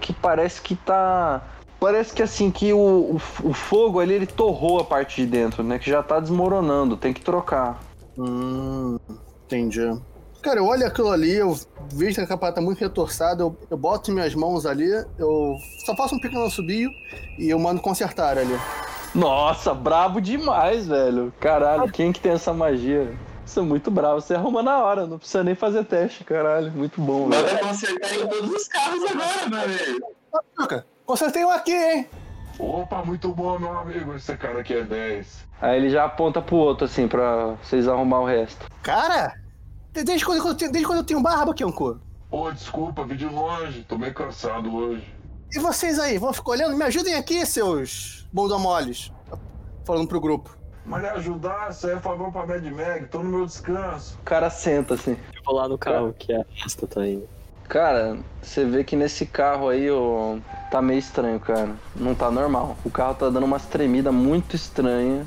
que 0.00 0.12
parece 0.12 0.60
que 0.60 0.74
tá. 0.76 1.42
Parece 1.80 2.14
que 2.14 2.22
assim, 2.22 2.50
que 2.50 2.72
o, 2.72 2.78
o, 3.16 3.20
o 3.44 3.52
fogo 3.52 3.98
ali 3.98 4.14
ele 4.14 4.26
torrou 4.26 4.80
a 4.80 4.84
parte 4.84 5.22
de 5.22 5.26
dentro, 5.26 5.62
né? 5.64 5.78
Que 5.78 5.90
já 5.90 6.02
tá 6.02 6.20
desmoronando, 6.20 6.96
tem 6.96 7.12
que 7.12 7.20
trocar. 7.20 7.80
Hum, 8.16 8.98
entendi. 9.46 9.80
Cara, 10.42 10.58
eu 10.58 10.66
olho 10.66 10.84
aquilo 10.84 11.10
ali, 11.10 11.34
eu 11.34 11.56
vejo 11.92 12.16
que 12.16 12.20
a 12.20 12.26
capa 12.26 12.50
tá 12.50 12.60
muito 12.60 12.80
retorçada, 12.80 13.44
eu, 13.44 13.56
eu 13.70 13.76
boto 13.76 14.10
minhas 14.10 14.34
mãos 14.34 14.66
ali, 14.66 14.90
eu 15.16 15.56
só 15.86 15.94
faço 15.94 16.16
um 16.16 16.20
pequeno 16.20 16.50
subio 16.50 16.90
e 17.38 17.48
eu 17.48 17.58
mando 17.60 17.80
consertar 17.80 18.36
ali. 18.36 18.58
Nossa, 19.14 19.72
brabo 19.72 20.20
demais, 20.20 20.88
velho. 20.88 21.32
Caralho, 21.38 21.90
quem 21.92 22.12
que 22.12 22.20
tem 22.20 22.32
essa 22.32 22.52
magia? 22.52 23.14
Isso 23.46 23.60
é 23.60 23.62
muito 23.62 23.90
bravo. 23.90 24.20
Você 24.20 24.34
arruma 24.34 24.62
na 24.62 24.82
hora, 24.82 25.06
não 25.06 25.18
precisa 25.18 25.44
nem 25.44 25.54
fazer 25.54 25.84
teste, 25.84 26.24
caralho. 26.24 26.72
Muito 26.72 27.00
bom, 27.00 27.28
velho. 27.28 27.44
Manda 27.44 27.58
consertar 27.58 28.14
em 28.14 28.26
todos 28.26 28.50
os 28.50 28.68
carros 28.68 29.10
agora, 29.10 29.48
meu 29.48 29.60
amigo. 29.60 30.06
Luca, 30.58 30.86
consertei 31.04 31.44
um 31.44 31.50
aqui, 31.50 31.72
hein? 31.72 32.08
Opa, 32.58 33.04
muito 33.04 33.28
bom, 33.28 33.58
meu 33.58 33.76
amigo. 33.78 34.14
Esse 34.14 34.36
cara 34.36 34.60
aqui 34.60 34.74
é 34.74 34.82
10. 34.82 35.46
Aí 35.60 35.76
ele 35.76 35.90
já 35.90 36.04
aponta 36.04 36.40
pro 36.40 36.56
outro, 36.56 36.86
assim, 36.86 37.06
pra 37.06 37.56
vocês 37.62 37.86
arrumar 37.86 38.20
o 38.20 38.26
resto. 38.26 38.66
Cara, 38.82 39.34
desde 39.92 40.24
quando, 40.24 40.46
eu 40.46 40.54
tenho- 40.54 40.72
desde 40.72 40.86
quando 40.86 40.98
eu 40.98 41.04
tenho 41.04 41.20
barba, 41.22 41.52
Kenko? 41.54 41.98
Pô, 42.30 42.50
desculpa, 42.50 43.04
vi 43.04 43.16
de 43.16 43.26
longe. 43.26 43.84
Tô 43.88 43.98
meio 43.98 44.14
cansado 44.14 44.74
hoje. 44.74 45.04
E 45.54 45.58
vocês 45.58 45.98
aí, 45.98 46.16
vão 46.18 46.32
ficar 46.32 46.52
olhando? 46.52 46.76
Me 46.76 46.84
ajudem 46.84 47.14
aqui, 47.14 47.44
seus 47.44 48.26
bundamoles. 48.32 49.12
Falando 49.84 50.08
pro 50.08 50.20
grupo. 50.20 50.56
Mas 50.86 51.04
ajudar, 51.04 51.70
isso 51.70 51.86
aí 51.86 51.92
é 51.94 52.00
favor 52.00 52.32
pra 52.32 52.46
Mad 52.46 52.64
Mag. 52.64 53.06
Tô 53.08 53.18
no 53.18 53.24
meu 53.30 53.46
descanso. 53.46 54.16
O 54.20 54.24
cara 54.24 54.48
senta, 54.50 54.94
assim. 54.94 55.12
Eu 55.34 55.42
vou 55.44 55.54
lá 55.54 55.68
no 55.68 55.76
carro 55.76 56.14
que 56.18 56.32
a 56.32 56.44
Rasta 56.60 56.86
tá 56.86 57.06
indo. 57.06 57.28
Cara, 57.68 58.18
você 58.42 58.64
vê 58.64 58.82
que 58.82 58.96
nesse 58.96 59.24
carro 59.26 59.68
aí, 59.68 59.90
ó, 59.90 60.36
tá 60.70 60.82
meio 60.82 60.98
estranho, 60.98 61.38
cara. 61.38 61.70
Não 61.94 62.14
tá 62.14 62.30
normal. 62.30 62.76
O 62.84 62.90
carro 62.90 63.14
tá 63.14 63.28
dando 63.30 63.44
umas 63.44 63.64
tremidas 63.66 64.12
muito 64.12 64.56
estranhas. 64.56 65.26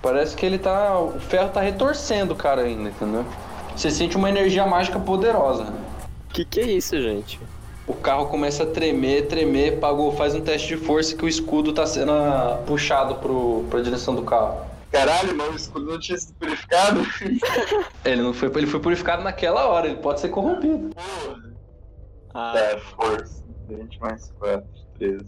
Parece 0.00 0.34
que 0.36 0.46
ele 0.46 0.58
tá. 0.58 0.98
O 0.98 1.18
ferro 1.20 1.50
tá 1.50 1.60
retorcendo 1.60 2.32
o 2.32 2.36
cara 2.36 2.62
ainda, 2.62 2.88
entendeu? 2.88 3.24
Você 3.78 3.92
sente 3.92 4.16
uma 4.16 4.28
energia 4.28 4.66
mágica 4.66 4.98
poderosa. 4.98 5.72
Que 6.30 6.44
que 6.44 6.58
é 6.58 6.64
isso, 6.64 7.00
gente? 7.00 7.38
O 7.86 7.94
carro 7.94 8.26
começa 8.26 8.64
a 8.64 8.66
tremer, 8.66 9.28
tremer, 9.28 9.78
pagou, 9.78 10.12
faz 10.16 10.34
um 10.34 10.40
teste 10.40 10.66
de 10.66 10.76
força 10.76 11.14
que 11.14 11.24
o 11.24 11.28
escudo 11.28 11.72
tá 11.72 11.86
sendo 11.86 12.10
ah, 12.10 12.60
puxado 12.66 13.14
pro, 13.14 13.64
pra 13.70 13.80
direção 13.80 14.16
do 14.16 14.22
carro. 14.22 14.66
Caralho, 14.90 15.32
mano, 15.36 15.52
o 15.52 15.54
escudo 15.54 15.86
não 15.92 16.00
tinha 16.00 16.18
sido 16.18 16.34
purificado? 16.34 17.06
Ele 18.04 18.20
não 18.20 18.32
foi, 18.34 18.50
ele 18.56 18.66
foi 18.66 18.80
purificado 18.80 19.22
naquela 19.22 19.68
hora, 19.68 19.86
ele 19.86 19.98
pode 19.98 20.18
ser 20.20 20.28
corrompido. 20.30 20.90
Porra. 20.94 21.52
Ah, 22.34 22.52
Tá, 22.54 22.78
força. 22.96 23.44
20 23.68 24.00
mais 24.00 24.32
4, 24.40 24.66
13. 24.98 25.24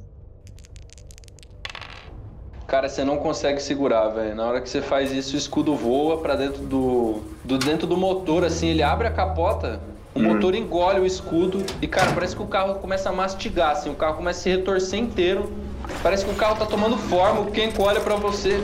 Cara, 2.71 2.89
você 2.89 3.03
não 3.03 3.17
consegue 3.17 3.61
segurar, 3.61 4.11
velho. 4.11 4.33
Na 4.33 4.47
hora 4.47 4.61
que 4.61 4.71
você 4.71 4.81
faz 4.81 5.11
isso, 5.11 5.35
o 5.35 5.37
escudo 5.37 5.75
voa 5.75 6.19
pra 6.19 6.37
dentro 6.37 6.63
do, 6.63 7.21
do 7.43 7.59
dentro 7.59 7.85
do 7.85 7.97
motor, 7.97 8.45
assim, 8.45 8.69
ele 8.69 8.81
abre 8.81 9.09
a 9.09 9.11
capota, 9.11 9.81
o 10.15 10.21
motor 10.21 10.55
engole 10.55 11.01
o 11.01 11.05
escudo 11.05 11.67
e, 11.83 11.89
cara, 11.89 12.13
parece 12.13 12.37
que 12.37 12.43
o 12.43 12.47
carro 12.47 12.77
começa 12.77 13.09
a 13.09 13.13
mastigar, 13.13 13.73
assim, 13.73 13.91
o 13.91 13.97
carro 13.97 14.15
começa 14.15 14.39
a 14.39 14.43
se 14.45 14.51
retorcer 14.51 15.01
inteiro. 15.01 15.53
Parece 16.01 16.25
que 16.25 16.31
o 16.31 16.35
carro 16.37 16.57
tá 16.61 16.65
tomando 16.65 16.97
forma, 16.97 17.41
o 17.41 17.51
Ken 17.51 17.73
olha 17.77 18.01
pra 18.01 18.15
você. 18.15 18.63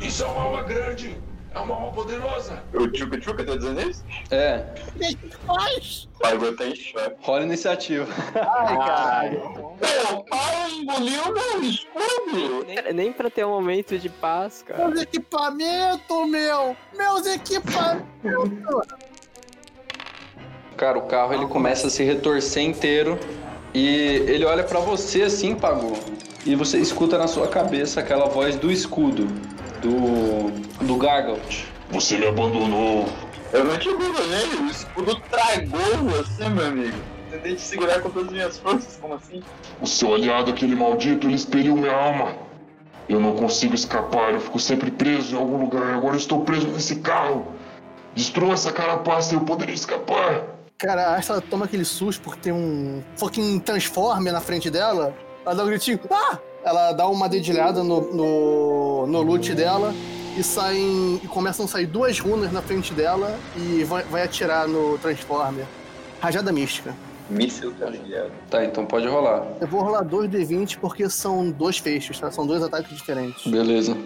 Isso 0.00 0.22
é 0.22 0.26
uma 0.26 0.44
alma 0.44 0.62
grande. 0.62 1.18
É 1.54 1.58
uma 1.60 1.74
alma 1.74 1.92
poderosa. 1.92 2.62
O 2.74 2.86
Tchuca 2.88 3.18
Tchuca 3.18 3.44
tá 3.44 3.56
dizendo 3.56 3.80
isso? 3.90 4.04
É, 4.30 4.64
O 5.48 6.18
Pagou 6.18 6.54
tá 6.56 6.66
em 6.66 6.74
choque. 6.74 7.14
rola 7.20 7.42
iniciativa. 7.44 8.06
Ai, 8.34 8.76
caralho. 8.76 9.38
O 9.38 10.24
pau 10.24 10.68
engoliu 10.70 11.22
meu 11.32 11.62
escudo! 11.62 12.66
nem, 12.66 12.92
nem 12.92 13.12
pra 13.12 13.30
ter 13.30 13.44
um 13.46 13.50
momento 13.50 13.98
de 13.98 14.08
paz, 14.08 14.62
cara. 14.66 14.88
Meus 14.88 15.02
equipamentos, 15.02 16.28
meu! 16.30 16.76
Meus 16.96 17.26
equipamentos! 17.26 18.86
Cara, 20.76 20.98
o 20.98 21.02
carro 21.02 21.34
ele 21.34 21.46
começa 21.46 21.86
a 21.88 21.90
se 21.90 22.04
retorcer 22.04 22.62
inteiro 22.62 23.18
e 23.74 23.86
ele 24.26 24.44
olha 24.44 24.62
pra 24.64 24.80
você 24.80 25.22
assim, 25.22 25.54
Pagou. 25.54 25.98
E 26.46 26.54
você 26.54 26.78
escuta 26.78 27.18
na 27.18 27.26
sua 27.26 27.48
cabeça 27.48 28.00
aquela 28.00 28.26
voz 28.26 28.54
do 28.56 28.70
escudo, 28.70 29.26
do 29.80 30.50
do 30.84 30.96
Gargalt. 30.96 31.64
Você 31.90 32.18
me 32.18 32.26
abandonou. 32.26 33.08
Eu 33.52 33.64
não 33.64 33.78
te 33.78 33.88
abandonei, 33.88 34.44
o 34.60 34.66
escudo 34.66 35.16
tragou 35.30 35.96
você, 36.04 36.48
meu 36.48 36.66
amigo. 36.66 36.98
Tentei 37.30 37.54
te 37.54 37.60
segurar 37.60 38.00
com 38.00 38.10
todas 38.10 38.28
as 38.28 38.32
minhas 38.32 38.58
forças, 38.58 38.98
como 39.00 39.14
assim? 39.14 39.42
O 39.80 39.86
seu 39.86 40.14
aliado, 40.14 40.50
aquele 40.50 40.74
maldito, 40.74 41.26
ele 41.26 41.34
expeliu 41.34 41.76
minha 41.76 41.94
alma. 41.94 42.34
Eu 43.08 43.20
não 43.20 43.34
consigo 43.34 43.74
escapar, 43.74 44.34
eu 44.34 44.40
fico 44.40 44.58
sempre 44.58 44.90
preso 44.90 45.34
em 45.34 45.38
algum 45.38 45.58
lugar. 45.58 45.94
Agora 45.94 46.14
eu 46.14 46.18
estou 46.18 46.44
preso 46.44 46.66
nesse 46.68 46.96
carro. 46.96 47.46
Destrua 48.14 48.52
essa 48.52 48.70
carapaça 48.70 49.32
e 49.32 49.36
eu 49.36 49.40
poderia 49.42 49.74
escapar. 49.74 50.44
Cara, 50.76 51.08
a 51.08 51.16
Asta 51.16 51.40
toma 51.40 51.64
aquele 51.64 51.84
susto 51.84 52.22
porque 52.22 52.40
tem 52.40 52.52
um 52.52 53.02
fucking 53.16 53.60
Transformer 53.60 54.32
na 54.32 54.40
frente 54.40 54.70
dela. 54.70 55.14
Ela 55.44 55.54
dá 55.54 55.64
um 55.64 55.66
gritinho. 55.66 56.00
Ah! 56.10 56.38
Ela 56.64 56.92
dá 56.92 57.08
uma 57.08 57.28
dedilhada 57.28 57.82
no, 57.82 58.12
no, 58.12 58.77
no 59.06 59.22
loot 59.22 59.54
dela 59.54 59.94
e 60.36 60.42
saem. 60.42 61.20
E 61.22 61.28
começam 61.28 61.64
a 61.64 61.68
sair 61.68 61.86
duas 61.86 62.18
runas 62.18 62.52
na 62.52 62.62
frente 62.62 62.92
dela 62.92 63.38
e 63.56 63.84
vai, 63.84 64.02
vai 64.04 64.22
atirar 64.22 64.66
no 64.68 64.98
Transformer. 64.98 65.64
Rajada 66.20 66.52
mística. 66.52 66.94
Míssil 67.30 67.74
tá. 67.74 67.92
Tá, 68.48 68.64
então 68.64 68.86
pode 68.86 69.06
rolar. 69.06 69.46
Eu 69.60 69.66
vou 69.66 69.82
rolar 69.82 70.02
dois 70.02 70.30
D20 70.30 70.78
porque 70.78 71.08
são 71.10 71.50
dois 71.50 71.76
feixes, 71.76 72.18
tá? 72.18 72.30
São 72.30 72.46
dois 72.46 72.62
ataques 72.62 72.96
diferentes. 72.96 73.46
Beleza. 73.46 73.96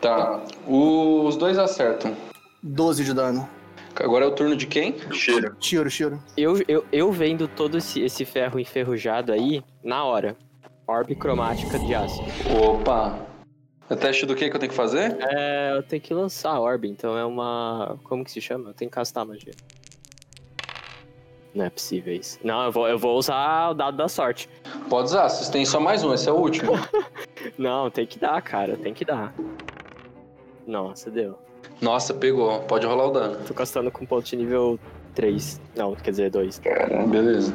Tá, 0.00 0.40
os 0.66 1.36
dois 1.36 1.58
acertam. 1.58 2.16
12 2.62 3.04
de 3.04 3.12
dano. 3.12 3.48
Agora 3.96 4.24
é 4.24 4.28
o 4.28 4.30
turno 4.30 4.56
de 4.56 4.66
quem? 4.66 4.94
Cheiro. 5.12 5.54
Tiro, 5.58 5.90
tiro. 5.90 6.22
Eu, 6.36 6.62
eu, 6.66 6.84
eu 6.90 7.12
vendo 7.12 7.46
todo 7.48 7.76
esse, 7.76 8.00
esse 8.00 8.24
ferro 8.24 8.58
enferrujado 8.58 9.32
aí, 9.32 9.62
na 9.82 10.04
hora. 10.04 10.36
Orbe 10.90 11.14
cromática 11.14 11.78
de 11.78 11.94
ácido. 11.94 12.26
Opa! 12.60 13.16
É 13.88 13.94
teste 13.94 14.26
do 14.26 14.34
que 14.34 14.50
que 14.50 14.56
eu 14.56 14.58
tenho 14.58 14.70
que 14.70 14.76
fazer? 14.76 15.16
É, 15.20 15.76
eu 15.76 15.84
tenho 15.84 16.02
que 16.02 16.12
lançar 16.12 16.50
a 16.50 16.60
orbe, 16.60 16.88
então 16.88 17.16
é 17.16 17.24
uma. 17.24 17.96
Como 18.02 18.24
que 18.24 18.30
se 18.32 18.40
chama? 18.40 18.70
Eu 18.70 18.74
tenho 18.74 18.90
que 18.90 18.96
castar 18.96 19.24
magia. 19.24 19.52
Não 21.54 21.64
é 21.64 21.70
possível 21.70 22.12
isso. 22.12 22.40
Não, 22.42 22.64
eu 22.64 22.72
vou, 22.72 22.88
eu 22.88 22.98
vou 22.98 23.16
usar 23.16 23.70
o 23.70 23.74
dado 23.74 23.96
da 23.96 24.08
sorte. 24.08 24.48
Pode 24.88 25.04
usar, 25.04 25.28
vocês 25.28 25.48
têm 25.48 25.64
só 25.64 25.78
mais 25.78 26.02
um, 26.02 26.12
esse 26.12 26.28
é 26.28 26.32
o 26.32 26.36
último. 26.36 26.72
Não, 27.56 27.88
tem 27.88 28.04
que 28.04 28.18
dar, 28.18 28.42
cara, 28.42 28.76
tem 28.76 28.92
que 28.92 29.04
dar. 29.04 29.32
Nossa, 30.66 31.08
deu. 31.08 31.38
Nossa, 31.80 32.12
pegou. 32.12 32.62
Pode 32.62 32.84
rolar 32.84 33.06
o 33.06 33.12
dano. 33.12 33.44
Tô 33.46 33.54
castando 33.54 33.92
com 33.92 34.04
ponto 34.04 34.26
de 34.26 34.34
nível 34.34 34.78
3. 35.14 35.60
Não, 35.76 35.94
quer 35.94 36.10
dizer 36.10 36.30
2. 36.30 36.60
Beleza. 37.08 37.54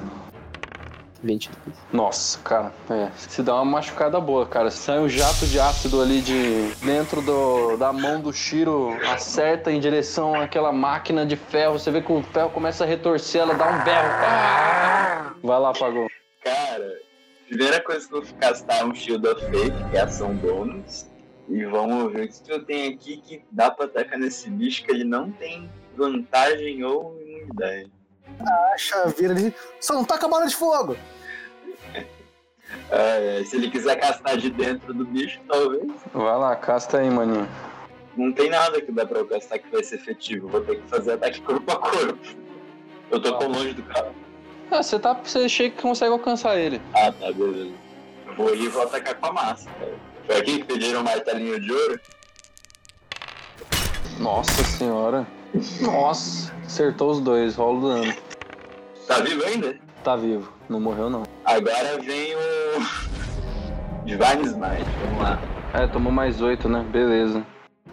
22. 1.21 1.58
Nossa, 1.91 2.39
cara, 2.39 2.73
é. 2.89 3.10
Se 3.17 3.41
dá 3.41 3.56
uma 3.56 3.65
machucada 3.65 4.19
boa, 4.19 4.45
cara. 4.45 4.69
Sai 4.69 4.99
um 4.99 5.10
jato 5.10 5.45
de 5.47 5.60
ácido 5.60 6.01
ali 6.01 6.21
de 6.21 6.69
dentro 6.84 7.22
do, 7.22 7.78
da 7.78 7.91
mão 7.91 8.22
do 8.22 8.32
Shiro, 8.32 8.95
acerta 9.11 9.72
em 9.72 9.80
direção 9.80 10.36
àquela 10.36 10.72
máquina 10.72 11.26
de 11.26 11.36
ferro. 11.36 11.80
Você 11.80 11.91
vê 11.91 12.01
que 12.01 12.11
o 12.11 12.22
ferro 12.22 12.49
começa 12.49 12.84
a 12.84 12.88
retorcer, 12.88 13.41
ela 13.41 13.53
dá 13.53 13.68
um 13.68 13.84
berro. 13.84 14.09
Ah! 14.24 15.34
Vai 15.43 15.59
lá, 15.59 15.74
pagou. 15.74 16.07
Cara, 16.43 16.99
primeira 17.47 17.82
coisa 17.82 18.07
que 18.07 18.13
eu 18.13 18.22
vou 18.22 18.36
castar 18.36 18.82
é 18.82 18.86
um 18.86 18.93
Shield 18.93 19.28
of 19.28 19.41
Faith, 19.45 19.74
que 19.91 19.97
é 19.97 20.01
ação 20.01 20.36
bônus. 20.36 21.07
E 21.47 21.63
vamos 21.66 22.11
ver 22.11 22.26
o 22.26 22.28
que 22.28 22.51
eu 22.51 22.63
tenho 22.63 22.93
aqui 22.93 23.18
que 23.18 23.43
dá 23.51 23.70
pra 23.70 23.86
atacar 23.86 24.18
nesse 24.18 24.49
bicho 24.49 24.84
que 24.84 24.91
ele 24.91 25.03
não 25.03 25.32
tem 25.32 25.70
vantagem 25.95 26.84
ou 26.84 27.22
imunidade. 27.22 27.91
A 28.40 28.78
chaveira 28.78 29.34
ali. 29.34 29.54
Só 29.80 29.94
não 29.94 30.06
taca 30.06 30.26
a 30.26 30.30
bola 30.30 30.48
de 30.48 30.56
fogo! 30.56 30.96
É, 32.90 33.44
se 33.46 33.56
ele 33.56 33.70
quiser 33.70 33.96
castar 33.96 34.38
de 34.38 34.50
dentro 34.50 34.94
do 34.94 35.06
bicho, 35.06 35.40
talvez. 35.48 35.92
Vai 36.14 36.38
lá, 36.38 36.56
casta 36.56 36.98
aí, 36.98 37.10
maninho. 37.10 37.48
Não 38.18 38.32
tem 38.32 38.50
nada 38.50 38.82
que 38.82 38.92
dá 38.92 39.06
pra 39.06 39.20
eu 39.20 39.28
castar 39.28 39.60
que 39.60 39.70
vai 39.72 39.84
ser 39.84 39.96
efetivo. 39.96 40.48
Vou 40.48 40.62
ter 40.62 40.82
que 40.82 40.88
fazer 40.90 41.14
ataque 41.14 41.42
corpo 41.42 41.72
a 41.72 41.78
corpo. 41.78 42.20
Eu 43.12 43.22
tô 43.22 43.38
tão 43.38 43.50
longe 43.50 43.74
do 43.74 43.84
cara. 43.84 44.12
Ah, 44.72 44.82
você 44.82 44.98
tá. 45.00 45.14
Você 45.14 45.48
chega 45.48 45.76
que 45.76 45.82
consegue 45.82 46.12
alcançar 46.12 46.58
ele. 46.58 46.82
Ah, 46.94 47.12
tá, 47.12 47.32
beleza. 47.32 47.74
Vou 48.36 48.54
ir 48.56 48.64
e 48.64 48.68
vou 48.68 48.84
atacar 48.84 49.16
com 49.16 49.28
a 49.28 49.34
massa, 49.34 49.70
cara. 49.72 49.94
Foi 50.26 50.38
aqui 50.38 50.58
que 50.60 50.64
pediram 50.64 51.02
um 51.02 51.04
martelinho 51.04 51.60
de 51.60 51.72
ouro? 51.72 52.00
Nossa 54.20 54.64
senhora. 54.64 55.28
Nossa, 55.82 56.54
acertou 56.66 57.12
os 57.12 57.20
dois, 57.20 57.56
rola 57.56 57.78
o 57.78 57.82
dano. 57.82 58.14
Tá 59.08 59.20
vivo 59.20 59.43
ainda? 59.46 59.78
Tá 60.04 60.16
vivo, 60.16 60.52
não 60.70 60.80
morreu 60.80 61.10
não. 61.10 61.24
Agora 61.46 62.00
vem 62.02 62.36
o. 62.36 63.06
Divine 64.06 64.43
Smite, 64.46 64.86
vamos 65.06 65.22
lá. 65.24 65.39
É, 65.74 65.88
tomou 65.88 66.12
mais 66.12 66.41
oito, 66.41 66.70
né? 66.70 66.86
Beleza. 66.91 67.46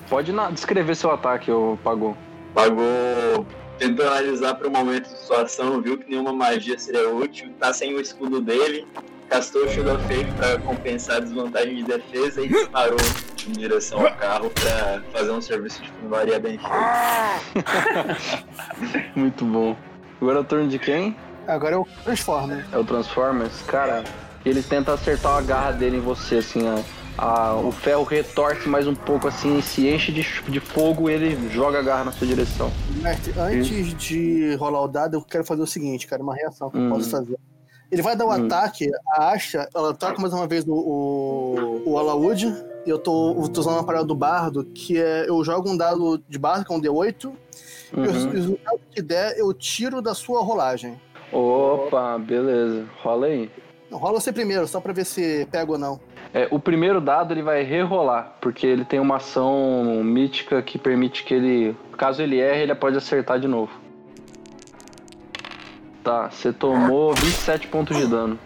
Pode 0.09 0.33
na- 0.33 0.51
descrever 0.51 0.95
seu 0.95 1.11
ataque, 1.11 1.51
ô 1.51 1.79
Pagou. 1.83 2.17
Pagou. 2.55 3.47
Tentou 3.79 4.07
analisar 4.07 4.55
para 4.55 4.69
o 4.69 4.71
momento 4.71 5.09
de 5.09 5.19
situação, 5.19 5.81
viu 5.81 5.99
que 5.99 6.09
nenhuma 6.11 6.33
magia 6.33 6.79
seria 6.79 7.09
útil, 7.09 7.51
tá 7.59 7.73
sem 7.73 7.95
o 7.95 8.01
escudo 8.01 8.41
dele, 8.41 8.87
castou 9.29 9.65
o 9.65 9.69
Shield 9.69 9.91
of 9.91 10.05
Faith 10.07 10.27
para 10.37 10.59
compensar 10.59 11.17
a 11.17 11.21
desvantagem 11.21 11.77
de 11.77 11.85
defesa 11.85 12.43
e 12.43 12.49
disparou 12.49 12.99
em 13.49 13.53
direção 13.53 14.07
ao 14.07 14.13
carro 14.17 14.51
para 14.51 15.03
fazer 15.13 15.31
um 15.31 15.41
serviço 15.41 15.83
de 15.83 15.89
fundaria 16.01 16.39
bem 16.39 16.59
feito. 16.59 16.73
Muito 19.17 19.45
bom. 19.45 19.77
Agora 20.21 20.39
é 20.39 20.41
o 20.41 20.45
turno 20.45 20.69
de 20.69 20.79
quem? 20.79 21.17
Agora 21.47 21.75
eu 21.75 21.87
transformo. 22.05 22.63
É 22.71 22.79
o 22.79 22.85
Transformers? 22.85 23.63
Cara, 23.63 24.05
ele 24.45 24.63
tenta 24.63 24.93
acertar 24.93 25.37
a 25.37 25.41
garra 25.43 25.73
dele 25.73 25.97
em 25.97 26.01
você, 26.01 26.37
assim, 26.37 26.63
ó. 26.69 26.79
A- 27.19 27.55
o 27.57 27.71
ferro 27.73 28.05
retorce 28.05 28.67
mais 28.69 28.87
um 28.87 28.95
pouco 28.95 29.29
assim, 29.29 29.61
se 29.61 29.87
enche 29.89 30.11
de, 30.13 30.23
de 30.49 30.61
fogo 30.61 31.11
e 31.11 31.13
ele 31.13 31.51
joga 31.51 31.81
a 31.81 31.83
garra 31.83 32.05
na 32.05 32.13
sua 32.13 32.27
direção. 32.27 32.73
Mestre, 33.03 33.35
antes 33.39 33.93
de 33.95 34.55
rolar 34.55 34.83
o 34.83 34.89
dado, 34.89 35.17
eu 35.19 35.23
quero 35.23 35.45
fazer 35.45 35.61
o 35.63 35.67
seguinte, 35.67 36.07
cara, 36.07 36.23
uma 36.23 36.35
reação 36.35 36.71
que 36.71 36.77
eu 36.79 36.81
Hum. 36.83 36.89
posso 36.91 37.11
fazer. 37.11 37.37
Ele 37.93 38.01
vai 38.01 38.17
dar 38.17 38.25
o 38.25 38.29
Hum. 38.31 38.47
ataque, 38.47 38.91
a 39.07 39.33
Asha, 39.33 39.69
ela 39.75 39.93
toca 39.93 40.19
mais 40.19 40.33
uma 40.33 40.47
vez 40.47 40.65
o, 40.67 40.73
o, 40.73 41.83
o 41.85 41.99
Alawood, 41.99 42.47
e 42.87 42.89
eu 42.89 42.99
tô, 42.99 43.35
eu 43.39 43.49
tô 43.51 43.61
usando 43.61 43.75
uma 43.75 43.85
parada 43.85 44.07
do 44.07 44.15
bardo, 44.15 44.65
que 44.65 44.99
é, 44.99 45.29
eu 45.29 45.45
jogo 45.45 45.69
um 45.69 45.77
dado 45.77 46.17
de 46.27 46.39
bardo, 46.39 46.65
que 46.65 46.73
é 46.73 46.77
um 46.77 46.81
D8, 46.81 47.25
e 47.25 47.27
o- 47.27 48.01
Uhum. 48.01 48.05
e 48.07 48.09
o 48.09 48.31
resultado 48.31 48.81
que 48.91 49.03
der, 49.03 49.39
eu 49.39 49.53
tiro 49.53 50.01
da 50.01 50.15
sua 50.15 50.43
rolagem. 50.43 50.99
Opa, 51.31 52.17
beleza. 52.19 52.87
Rola 53.03 53.27
aí. 53.27 53.51
Rola 53.91 54.19
você 54.19 54.33
primeiro, 54.33 54.67
só 54.67 54.81
pra 54.81 54.95
ver 54.95 55.05
se 55.05 55.47
pega 55.53 55.71
ou 55.73 55.77
não. 55.79 56.01
É, 56.33 56.49
o 56.51 56.59
primeiro 56.59 56.99
dado 56.99 57.35
ele 57.35 57.43
vai 57.43 57.63
rerolar, 57.63 58.37
porque 58.41 58.67
ele 58.67 58.87
tem 58.87 58.99
uma 58.99 59.17
ação 59.17 60.03
mítica 60.03 60.63
que 60.63 60.79
permite 60.79 61.25
que 61.25 61.35
ele, 61.35 61.77
caso 61.99 62.23
ele 62.23 62.41
erre, 62.41 62.63
ele 62.63 62.75
pode 62.75 62.97
acertar 62.97 63.39
de 63.39 63.47
novo. 63.47 63.71
Tá, 66.03 66.29
você 66.31 66.53
tomou 66.53 67.15
27 67.15 67.69
pontos 67.69 67.97
de 67.97 68.07
dano. 68.07 68.39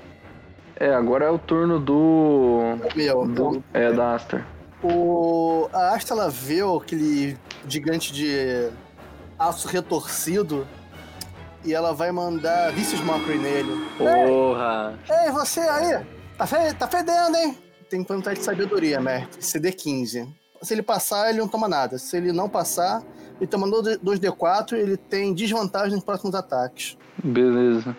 É, 0.78 0.92
agora 0.94 1.24
é 1.24 1.30
o 1.30 1.38
turno 1.38 1.80
do. 1.80 2.60
Meu, 2.94 3.26
do 3.26 3.64
é, 3.72 3.90
da 3.92 4.14
Aster. 4.14 4.44
O, 4.82 5.68
a 5.72 5.94
Asta, 5.94 6.12
ela 6.12 6.28
vê 6.28 6.60
aquele 6.60 7.38
gigante 7.66 8.12
de 8.12 8.68
aço 9.38 9.68
retorcido, 9.68 10.66
e 11.64 11.72
ela 11.72 11.94
vai 11.94 12.12
mandar 12.12 12.72
Vicious 12.72 13.00
Mockery 13.02 13.38
nele. 13.38 13.86
Porra! 13.96 14.98
Ei, 15.24 15.30
você 15.32 15.60
aí! 15.60 16.04
Tá, 16.36 16.46
fe- 16.46 16.74
tá 16.74 16.86
fedendo, 16.86 17.36
hein? 17.36 17.56
Tem 17.88 18.02
que 18.02 18.08
perguntar 18.08 18.34
de 18.34 18.42
sabedoria, 18.42 19.00
mestre. 19.00 19.42
CD 19.42 19.72
15. 19.72 20.28
Se 20.60 20.74
ele 20.74 20.82
passar, 20.82 21.30
ele 21.30 21.38
não 21.38 21.48
toma 21.48 21.68
nada. 21.68 21.96
Se 21.98 22.16
ele 22.18 22.32
não 22.32 22.48
passar, 22.48 23.02
ele 23.40 23.46
toma 23.46 23.66
2D4 23.68 24.72
ele 24.74 24.96
tem 24.96 25.34
desvantagem 25.34 25.94
nos 25.94 26.04
próximos 26.04 26.34
ataques. 26.34 26.96
Beleza. 27.22 27.96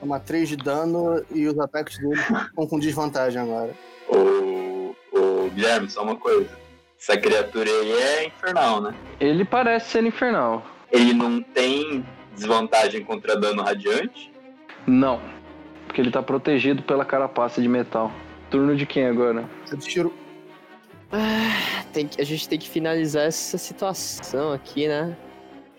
Toma 0.00 0.20
3 0.20 0.48
de 0.48 0.56
dano 0.56 1.24
e 1.30 1.46
os 1.46 1.58
ataques 1.58 1.98
dele 1.98 2.20
estão 2.48 2.66
com 2.66 2.78
desvantagem 2.78 3.40
agora. 3.40 3.72
Ô, 4.08 4.94
ô, 5.12 5.50
Guilherme, 5.50 5.88
só 5.88 6.02
uma 6.02 6.16
coisa. 6.16 6.50
Essa 6.98 7.16
criatura 7.18 7.70
aí 7.70 7.92
é 7.92 8.26
infernal, 8.26 8.80
né? 8.80 8.94
Ele 9.20 9.44
parece 9.44 9.90
ser 9.90 10.04
infernal. 10.04 10.64
Ele 10.90 11.12
não 11.12 11.42
tem 11.42 12.04
desvantagem 12.34 13.04
contra 13.04 13.38
dano 13.38 13.62
radiante? 13.62 14.32
Não. 14.86 15.20
Porque 15.86 16.00
ele 16.00 16.10
tá 16.10 16.22
protegido 16.22 16.82
pela 16.82 17.04
carapaça 17.04 17.60
de 17.60 17.68
metal. 17.68 18.10
Turno 18.50 18.76
de 18.76 18.86
quem 18.86 19.06
agora? 19.06 19.48
Eu 19.70 19.78
tiro. 21.18 21.84
Tem 21.92 22.06
que- 22.08 22.20
a 22.20 22.24
gente 22.24 22.48
tem 22.48 22.58
que 22.58 22.68
finalizar 22.68 23.24
essa 23.24 23.56
situação 23.58 24.52
aqui, 24.52 24.88
né? 24.88 25.16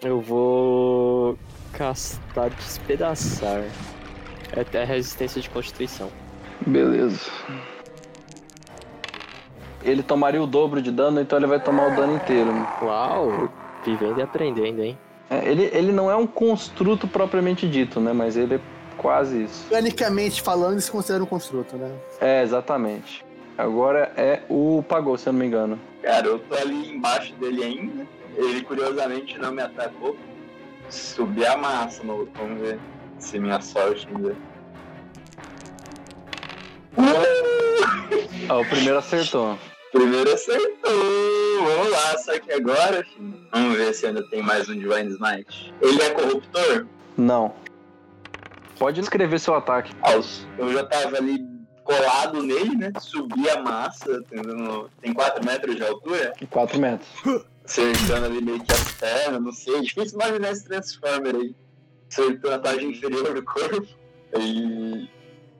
Eu 0.01 0.21
vou 0.21 1.37
castar 1.73 2.49
despedaçar. 2.51 3.63
É 4.55 4.61
até 4.61 4.83
resistência 4.83 5.41
de 5.41 5.49
constituição. 5.49 6.09
Beleza. 6.65 7.29
Ele 9.83 10.01
tomaria 10.01 10.41
o 10.41 10.47
dobro 10.47 10.81
de 10.81 10.91
dano, 10.91 11.19
então 11.21 11.37
ele 11.37 11.47
vai 11.47 11.59
tomar 11.61 11.91
o 11.91 11.95
dano 11.95 12.15
inteiro. 12.15 12.51
Uau! 12.81 13.49
Vivendo 13.85 14.19
e 14.19 14.21
aprendendo, 14.21 14.81
hein? 14.81 14.97
É, 15.29 15.47
ele, 15.47 15.69
ele 15.73 15.91
não 15.91 16.09
é 16.09 16.15
um 16.15 16.25
construto 16.25 17.07
propriamente 17.07 17.67
dito, 17.67 17.99
né? 17.99 18.11
Mas 18.13 18.35
ele 18.37 18.55
é 18.55 18.59
quase 18.97 19.43
isso. 19.43 19.65
Mecanicamente 19.69 20.41
falando, 20.41 20.73
ele 20.73 20.81
se 20.81 20.89
considera 20.91 21.23
um 21.23 21.27
construto, 21.27 21.75
né? 21.75 21.91
É, 22.19 22.41
exatamente. 22.41 23.23
Agora 23.57 24.11
é 24.17 24.41
o 24.49 24.83
Pagou, 24.87 25.17
se 25.17 25.29
eu 25.29 25.33
não 25.33 25.39
me 25.39 25.45
engano. 25.45 25.79
Cara, 26.01 26.27
eu 26.27 26.39
tô 26.39 26.55
ali 26.55 26.91
embaixo 26.95 27.33
dele 27.35 27.63
ainda. 27.63 28.07
Ele 28.35 28.61
curiosamente 28.63 29.37
não 29.37 29.51
me 29.51 29.61
atacou. 29.61 30.15
Subi 30.89 31.45
a 31.45 31.55
massa, 31.55 32.03
maluco. 32.03 32.31
Vamos 32.35 32.59
ver 32.59 32.79
se 33.17 33.39
minha 33.39 33.61
sorte 33.61 34.07
ainda. 34.13 34.35
Ah, 38.47 38.57
o 38.59 38.65
primeiro 38.65 38.99
acertou. 38.99 39.57
Primeiro 39.91 40.31
acertou. 40.31 40.91
Vamos 41.63 41.91
lá, 41.91 42.17
só 42.19 42.39
que 42.39 42.51
agora, 42.51 43.03
filho, 43.03 43.47
vamos 43.51 43.75
ver 43.75 43.91
se 43.91 44.05
ainda 44.05 44.21
tem 44.29 44.43
mais 44.43 44.69
um 44.69 44.73
Divine 44.73 45.09
Smite. 45.09 45.73
Ele 45.81 45.99
é 45.99 46.09
corruptor? 46.11 46.85
Não. 47.17 47.55
Pode 48.77 48.99
escrever 48.99 49.39
seu 49.39 49.55
ataque. 49.55 49.91
Ah, 50.03 50.13
eu 50.59 50.73
já 50.73 50.85
tava 50.85 51.17
ali 51.17 51.39
colado 51.85 52.43
nele, 52.43 52.75
né? 52.75 52.91
Subi 52.99 53.49
a 53.49 53.61
massa, 53.61 54.21
tentando- 54.29 54.89
tem 55.01 55.13
4 55.13 55.45
metros 55.45 55.75
de 55.77 55.83
altura. 55.83 56.33
4 56.49 56.79
metros. 56.79 57.07
acertando 57.63 58.25
ali 58.25 58.41
meio 58.41 58.59
que 58.63 58.71
as 58.73 58.91
pernas, 58.93 59.41
não 59.41 59.51
sei. 59.53 59.81
Difícil 59.81 60.19
imaginar 60.19 60.51
esse 60.51 60.65
Transformer 60.65 61.35
aí. 61.35 61.55
Acertou 62.11 62.53
a 62.53 62.59
parte 62.59 62.85
inferior 62.85 63.33
do 63.33 63.43
corpo. 63.43 63.87
E 64.37 65.09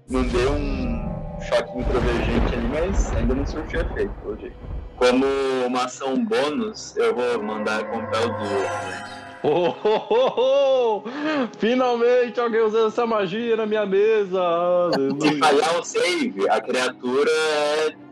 não 0.10 0.24
deu 0.28 0.52
um 0.52 1.40
choque 1.42 1.80
introvergente 1.80 2.54
ali, 2.56 2.68
mas 2.68 3.12
ainda 3.16 3.34
não 3.36 3.46
surgiu 3.46 3.82
efeito, 3.82 4.38
jeito. 4.40 4.56
Como 4.98 5.26
uma 5.66 5.86
ação 5.86 6.24
bônus, 6.24 6.96
eu 6.98 7.16
vou 7.16 7.42
mandar 7.44 7.86
comprar 7.90 8.22
o 8.26 8.30
duo. 8.30 9.15
Oh, 9.48 9.76
oh, 9.84 10.02
oh, 10.10 10.34
oh! 10.38 11.04
Finalmente 11.60 12.40
alguém 12.40 12.62
usando 12.62 12.88
essa 12.88 13.06
magia 13.06 13.56
na 13.56 13.68
minha 13.68 13.86
mesa! 13.86 14.42
Se 15.22 15.38
falhar 15.38 15.80
o 15.80 15.84
save, 15.84 16.50
a 16.50 16.60
criatura 16.60 17.32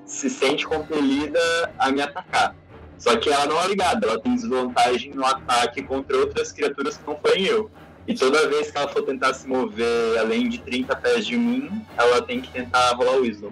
se 0.05 0.29
sente 0.29 0.67
compelida 0.67 1.39
a 1.79 1.91
me 1.91 2.03
atacar. 2.03 2.55
Só 2.99 3.17
que 3.17 3.31
ela 3.31 3.47
não 3.47 3.59
é 3.59 3.67
ligada, 3.67 4.07
ela 4.07 4.19
tem 4.19 4.35
desvantagem 4.35 5.11
no 5.15 5.25
ataque 5.25 5.81
contra 5.81 6.15
outras 6.17 6.51
criaturas 6.51 6.97
que 6.97 7.07
não 7.07 7.17
forem 7.17 7.45
eu. 7.45 7.71
E 8.07 8.13
toda 8.13 8.47
vez 8.47 8.69
que 8.69 8.77
ela 8.77 8.87
for 8.87 9.01
tentar 9.01 9.33
se 9.33 9.47
mover 9.47 10.19
além 10.19 10.47
de 10.49 10.59
30 10.59 10.95
pés 10.97 11.25
de 11.25 11.35
mim, 11.35 11.83
ela 11.97 12.21
tem 12.21 12.41
que 12.41 12.51
tentar 12.51 12.91
rolar 12.91 13.13
o 13.13 13.21
Wisdom. 13.21 13.51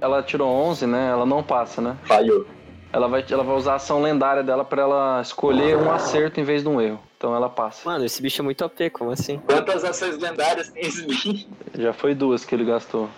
Ela 0.00 0.22
tirou 0.22 0.48
11, 0.48 0.86
né? 0.86 1.10
Ela 1.10 1.26
não 1.26 1.42
passa, 1.42 1.80
né? 1.80 1.96
Falhou. 2.04 2.46
Ela 2.92 3.08
vai, 3.08 3.24
ela 3.30 3.42
vai 3.42 3.56
usar 3.56 3.72
a 3.72 3.76
ação 3.76 4.00
lendária 4.00 4.42
dela 4.42 4.64
pra 4.64 4.82
ela 4.82 5.20
escolher 5.20 5.76
um 5.76 5.90
acerto 5.90 6.40
em 6.40 6.44
vez 6.44 6.62
de 6.62 6.68
um 6.68 6.80
erro. 6.80 7.00
Então 7.18 7.34
ela 7.34 7.48
passa. 7.48 7.88
Mano, 7.88 8.04
esse 8.04 8.22
bicho 8.22 8.40
é 8.40 8.44
muito 8.44 8.64
OP, 8.64 8.90
como 8.90 9.10
assim? 9.10 9.38
Quantas 9.46 9.84
ações 9.84 10.18
lendárias 10.18 10.68
tem 10.68 10.86
esse 10.86 11.06
bicho? 11.06 11.46
Já 11.76 11.92
foi 11.92 12.14
duas 12.14 12.44
que 12.44 12.54
ele 12.54 12.64
gastou. 12.64 13.08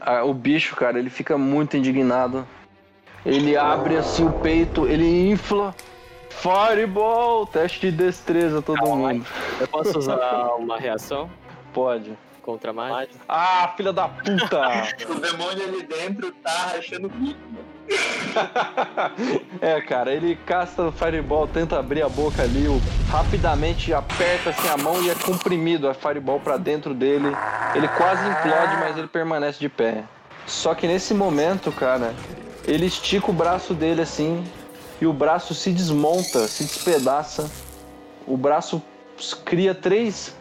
Ah, 0.00 0.24
o 0.24 0.34
bicho, 0.34 0.74
cara, 0.74 0.98
ele 0.98 1.10
fica 1.10 1.38
muito 1.38 1.76
indignado. 1.76 2.46
Ele 3.24 3.56
abre 3.56 3.96
assim 3.96 4.26
o 4.26 4.32
peito, 4.32 4.86
ele 4.88 5.30
infla. 5.30 5.74
Fireball! 6.30 7.46
Teste 7.46 7.90
de 7.90 7.96
destreza, 7.96 8.60
todo 8.60 8.84
mundo. 8.84 9.24
Eu 9.60 9.68
posso 9.68 9.96
usar 9.98 10.16
uma 10.56 10.76
reação 10.78 11.30
Pode. 11.72 12.18
contra 12.40 12.72
mágica? 12.72 13.20
Ah, 13.28 13.72
filha 13.76 13.92
da 13.92 14.08
puta! 14.08 14.62
O 15.08 15.14
demônio 15.14 15.64
ali 15.64 15.82
dentro 15.84 16.32
tá 16.32 16.72
rachando 16.74 17.06
o 17.06 17.10
bico, 17.10 17.38
mano. 17.52 17.71
é, 19.60 19.80
cara, 19.80 20.12
ele 20.12 20.36
casta 20.46 20.82
o 20.82 20.92
Fireball, 20.92 21.46
tenta 21.46 21.78
abrir 21.78 22.02
a 22.02 22.08
boca 22.08 22.42
ali, 22.42 22.66
o- 22.66 22.80
rapidamente 23.10 23.92
aperta 23.92 24.50
assim 24.50 24.68
a 24.68 24.76
mão 24.76 25.02
e 25.02 25.10
é 25.10 25.14
comprimido 25.14 25.88
a 25.88 25.94
Fireball 25.94 26.40
pra 26.40 26.56
dentro 26.56 26.94
dele. 26.94 27.28
Ele 27.74 27.88
quase 27.88 28.22
implode, 28.28 28.76
mas 28.80 28.96
ele 28.96 29.06
permanece 29.08 29.58
de 29.58 29.68
pé. 29.68 30.04
Só 30.46 30.74
que 30.74 30.86
nesse 30.86 31.14
momento, 31.14 31.70
cara, 31.70 32.14
ele 32.66 32.86
estica 32.86 33.30
o 33.30 33.34
braço 33.34 33.74
dele 33.74 34.02
assim 34.02 34.44
e 35.00 35.06
o 35.06 35.12
braço 35.12 35.54
se 35.54 35.70
desmonta, 35.70 36.46
se 36.48 36.64
despedaça. 36.64 37.50
O 38.26 38.36
braço 38.36 38.82
cria 39.44 39.74
três, 39.74 40.34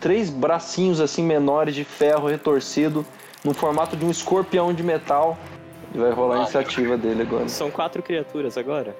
três 0.00 0.28
bracinhos 0.30 1.00
assim 1.00 1.22
menores 1.22 1.74
de 1.74 1.84
ferro 1.84 2.26
retorcido 2.28 3.04
no 3.44 3.54
formato 3.54 3.96
de 3.96 4.04
um 4.04 4.10
escorpião 4.10 4.72
de 4.72 4.82
metal. 4.82 5.38
E 5.94 5.98
vai 5.98 6.10
rolar 6.12 6.36
a 6.36 6.38
iniciativa 6.42 6.96
dele 6.96 7.22
agora. 7.22 7.48
São 7.48 7.70
quatro 7.70 8.02
criaturas 8.02 8.58
agora? 8.58 8.94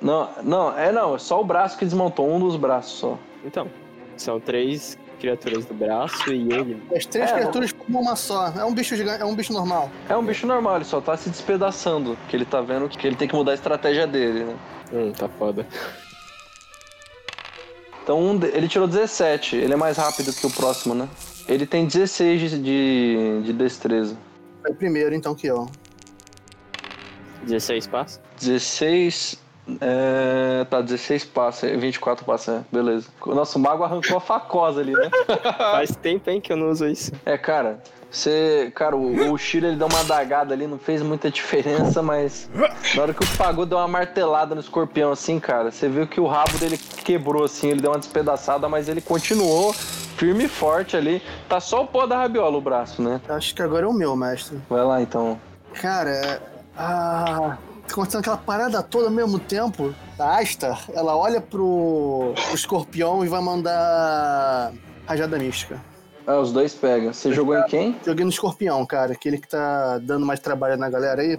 Não, 0.00 0.28
não, 0.42 0.78
é 0.78 0.90
não, 0.90 1.14
é 1.14 1.18
só 1.18 1.40
o 1.40 1.44
braço 1.44 1.78
que 1.78 1.84
desmontou, 1.84 2.28
um 2.30 2.38
dos 2.40 2.56
braços 2.56 2.98
só. 2.98 3.18
Então, 3.44 3.68
são 4.16 4.40
três 4.40 4.98
criaturas 5.20 5.64
do 5.64 5.74
braço 5.74 6.32
e 6.32 6.52
ele. 6.52 6.82
As 6.94 7.06
três 7.06 7.30
É, 7.30 7.34
criaturas 7.34 7.72
como 7.72 8.00
uma 8.00 8.16
só. 8.16 8.48
É 8.48 8.64
um 8.64 8.74
bicho 8.74 8.96
gigante, 8.96 9.22
é 9.22 9.24
um 9.24 9.34
bicho 9.34 9.52
normal. 9.52 9.90
É 10.08 10.16
um 10.16 10.24
bicho 10.24 10.46
normal, 10.46 10.76
ele 10.76 10.84
só 10.84 11.00
tá 11.00 11.16
se 11.16 11.30
despedaçando, 11.30 12.16
porque 12.16 12.36
ele 12.36 12.44
tá 12.44 12.60
vendo 12.60 12.88
que 12.88 13.06
ele 13.06 13.16
tem 13.16 13.28
que 13.28 13.34
mudar 13.34 13.52
a 13.52 13.54
estratégia 13.54 14.06
dele, 14.06 14.44
né? 14.44 14.56
Hum, 14.92 15.12
tá 15.12 15.28
foda. 15.28 15.66
Então 18.02 18.20
um 18.20 18.36
de- 18.36 18.48
ele 18.48 18.68
tirou 18.68 18.86
17, 18.86 19.56
ele 19.56 19.72
é 19.72 19.76
mais 19.76 19.96
rápido 19.96 20.32
que 20.32 20.46
o 20.46 20.50
próximo, 20.50 20.94
né? 20.94 21.08
Ele 21.48 21.66
tem 21.66 21.86
16 21.86 22.40
de, 22.50 22.58
de, 22.58 23.42
de 23.44 23.52
destreza. 23.52 24.16
Foi 24.62 24.74
primeiro, 24.74 25.14
então, 25.14 25.34
que 25.34 25.46
eu. 25.46 25.66
16 27.44 27.86
passos? 27.86 28.20
16. 28.40 29.44
É, 29.80 30.66
tá, 30.68 30.82
16 30.82 31.24
passa, 31.24 31.66
24 31.66 32.24
passa, 32.26 32.52
é, 32.52 32.74
beleza. 32.76 33.08
Nossa, 33.26 33.56
o 33.56 33.60
mago 33.60 33.82
arrancou 33.82 34.18
a 34.18 34.20
facosa 34.20 34.80
ali, 34.80 34.92
né? 34.92 35.08
Faz 35.56 35.96
tempo, 35.96 36.28
hein, 36.28 36.40
que 36.40 36.52
eu 36.52 36.56
não 36.56 36.70
uso 36.70 36.86
isso. 36.86 37.12
É, 37.24 37.38
cara, 37.38 37.80
você. 38.14 38.70
Cara, 38.74 38.96
o, 38.96 39.32
o 39.32 39.38
Shiro 39.38 39.66
ele 39.66 39.76
deu 39.76 39.86
uma 39.86 40.04
dagada 40.04 40.54
ali, 40.54 40.66
não 40.66 40.78
fez 40.78 41.02
muita 41.02 41.30
diferença, 41.30 42.02
mas. 42.02 42.48
Na 42.94 43.02
hora 43.02 43.14
que 43.14 43.24
o 43.24 43.36
Pagou 43.36 43.66
deu 43.66 43.78
uma 43.78 43.88
martelada 43.88 44.54
no 44.54 44.60
escorpião, 44.60 45.10
assim, 45.10 45.40
cara, 45.40 45.70
você 45.70 45.88
viu 45.88 46.06
que 46.06 46.20
o 46.20 46.26
rabo 46.26 46.56
dele 46.58 46.78
quebrou, 46.78 47.44
assim, 47.44 47.70
ele 47.70 47.80
deu 47.80 47.90
uma 47.90 47.98
despedaçada, 47.98 48.68
mas 48.68 48.88
ele 48.88 49.00
continuou 49.00 49.72
firme 49.72 50.44
e 50.44 50.48
forte 50.48 50.96
ali. 50.96 51.20
Tá 51.48 51.58
só 51.58 51.82
o 51.82 51.86
pó 51.86 52.06
da 52.06 52.18
rabiola 52.18 52.56
o 52.56 52.60
braço, 52.60 53.02
né? 53.02 53.20
Acho 53.28 53.54
que 53.54 53.62
agora 53.62 53.86
é 53.86 53.88
o 53.88 53.92
meu, 53.92 54.14
mestre. 54.14 54.58
Vai 54.68 54.84
lá 54.84 55.02
então. 55.02 55.40
Cara, 55.74 56.40
ah, 56.76 57.56
tá 57.86 57.92
acontecendo 57.92 58.20
aquela 58.20 58.36
parada 58.36 58.82
toda 58.82 59.06
ao 59.06 59.12
mesmo 59.12 59.38
tempo. 59.38 59.94
A 60.18 60.38
Astar, 60.38 60.84
ela 60.94 61.16
olha 61.16 61.40
pro, 61.40 62.32
pro 62.34 62.54
escorpião 62.54 63.24
e 63.24 63.28
vai 63.28 63.40
mandar 63.40 64.72
rajada 65.06 65.38
mística. 65.38 65.80
Ah, 66.26 66.38
os 66.38 66.52
dois 66.52 66.74
pegam. 66.74 67.12
Você 67.12 67.32
jogou 67.32 67.56
em 67.56 67.64
quem? 67.66 67.96
Joguei 68.04 68.24
no 68.24 68.30
escorpião, 68.30 68.84
cara. 68.86 69.12
Aquele 69.12 69.38
que 69.38 69.48
tá 69.48 69.98
dando 69.98 70.24
mais 70.24 70.40
trabalho 70.40 70.76
na 70.76 70.88
galera 70.88 71.20
aí. 71.20 71.38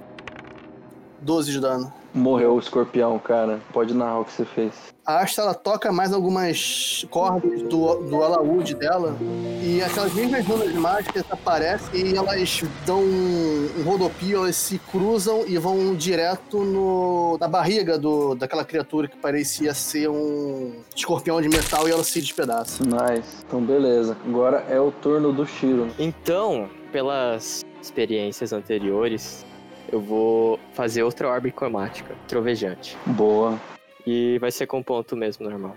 12 1.21 1.51
de 1.51 1.59
dano. 1.59 1.91
Morreu 2.15 2.55
o 2.55 2.59
escorpião, 2.59 3.19
cara. 3.19 3.59
Pode 3.73 3.93
narrar 3.93 4.21
o 4.21 4.25
que 4.25 4.31
você 4.31 4.45
fez. 4.45 4.73
A 5.05 5.21
Asta 5.21 5.41
ela 5.41 5.53
toca 5.53 5.91
mais 5.91 6.13
algumas 6.13 7.05
cordas 7.11 7.61
do, 7.63 7.95
do 7.95 8.23
alaúde 8.23 8.73
dela 8.73 9.15
e 9.61 9.79
aquelas 9.83 10.11
mesmas 10.13 10.43
runas 10.47 10.73
mágicas 10.73 11.23
aparecem 11.29 12.07
e 12.07 12.15
elas 12.15 12.63
dão 12.87 13.01
um, 13.01 13.69
um 13.77 13.83
rodopio, 13.83 14.39
elas 14.39 14.55
se 14.55 14.79
cruzam 14.79 15.43
e 15.45 15.59
vão 15.59 15.93
direto 15.93 16.63
no, 16.63 17.37
na 17.39 17.47
barriga 17.47 17.99
do, 17.99 18.33
daquela 18.33 18.65
criatura 18.65 19.07
que 19.07 19.17
parecia 19.17 19.75
ser 19.75 20.09
um 20.09 20.73
escorpião 20.95 21.39
de 21.39 21.49
metal 21.49 21.87
e 21.87 21.91
ela 21.91 22.03
se 22.03 22.19
despedaça. 22.19 22.83
Nice. 22.83 23.43
Então, 23.45 23.61
beleza. 23.61 24.17
Agora 24.25 24.65
é 24.69 24.79
o 24.79 24.89
turno 24.89 25.31
do 25.31 25.45
Shiro. 25.45 25.87
Então, 25.99 26.67
pelas 26.91 27.63
experiências 27.79 28.51
anteriores, 28.51 29.44
eu 29.91 29.99
vou 29.99 30.59
fazer 30.73 31.03
outra 31.03 31.27
orbe 31.27 31.51
cromática, 31.51 32.15
trovejante. 32.27 32.97
Boa. 33.05 33.59
E 34.05 34.37
vai 34.39 34.51
ser 34.51 34.67
com 34.67 34.83
ponto 34.83 35.15
mesmo, 35.15 35.49
normal. 35.49 35.75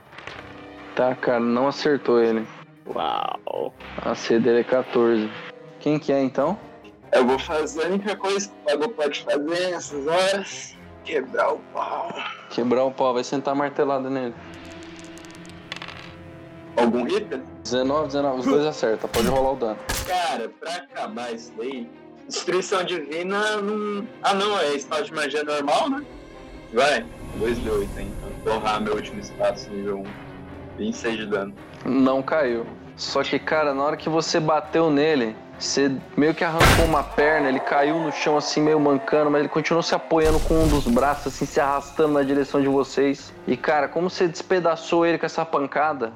Tá, 0.94 1.14
cara, 1.14 1.40
não 1.40 1.68
acertou 1.68 2.22
ele. 2.22 2.46
Uau. 2.86 3.72
A 4.02 4.14
C 4.14 4.38
dele 4.38 4.60
é 4.60 4.64
14. 4.64 5.30
Quem 5.80 5.98
que 5.98 6.12
é 6.12 6.22
então? 6.22 6.58
Eu 7.12 7.26
vou 7.26 7.38
fazer 7.38 7.84
a 7.84 7.86
única 7.86 8.16
coisa 8.16 8.48
que 8.48 8.54
o 8.54 8.78
Pago 8.78 8.88
pode 8.90 9.24
fazer 9.24 9.70
nessas 9.70 10.06
horas: 10.06 10.76
quebrar 11.04 11.54
o 11.54 11.58
pau. 11.72 12.12
Quebrar 12.50 12.84
o 12.84 12.90
pau, 12.90 13.14
vai 13.14 13.24
sentar 13.24 13.54
martelada 13.54 14.10
nele. 14.10 14.34
Algum 16.76 17.04
hitter? 17.04 17.42
19, 17.62 18.06
19, 18.06 18.40
os 18.40 18.46
dois 18.46 18.64
acertam, 18.64 19.10
pode 19.10 19.26
rolar 19.26 19.52
o 19.52 19.56
dano. 19.56 19.78
Cara, 20.06 20.48
pra 20.60 20.74
acabar 20.74 21.34
isso 21.34 21.52
daí, 21.58 21.88
destruição 22.28 22.84
divina 22.84 23.56
não. 23.56 24.06
Ah, 24.22 24.34
não, 24.34 24.58
é 24.58 24.74
espaço 24.74 25.04
de 25.04 25.14
magia 25.14 25.42
normal, 25.42 25.90
né? 25.90 26.04
Vai, 26.72 27.04
2d8 27.40 27.88
então. 27.98 28.28
Torrar 28.44 28.80
meu 28.80 28.94
último 28.94 29.20
espaço 29.20 29.68
nível 29.70 30.00
1. 30.00 30.04
26 30.78 31.16
de 31.16 31.26
dano. 31.26 31.54
Não 31.84 32.22
caiu. 32.22 32.66
Só 32.96 33.22
que, 33.22 33.38
cara, 33.38 33.74
na 33.74 33.82
hora 33.82 33.96
que 33.96 34.08
você 34.08 34.38
bateu 34.38 34.90
nele, 34.90 35.34
você 35.58 35.90
meio 36.16 36.34
que 36.34 36.44
arrancou 36.44 36.84
uma 36.84 37.02
perna, 37.02 37.48
ele 37.48 37.58
caiu 37.58 37.98
no 37.98 38.12
chão 38.12 38.36
assim, 38.36 38.60
meio 38.60 38.78
mancando, 38.78 39.30
mas 39.30 39.40
ele 39.40 39.48
continuou 39.48 39.82
se 39.82 39.94
apoiando 39.94 40.38
com 40.40 40.54
um 40.54 40.68
dos 40.68 40.86
braços, 40.86 41.34
assim, 41.34 41.46
se 41.46 41.58
arrastando 41.58 42.12
na 42.12 42.22
direção 42.22 42.60
de 42.60 42.68
vocês. 42.68 43.32
E, 43.46 43.56
cara, 43.56 43.88
como 43.88 44.08
você 44.08 44.28
despedaçou 44.28 45.04
ele 45.04 45.18
com 45.18 45.26
essa 45.26 45.44
pancada, 45.44 46.12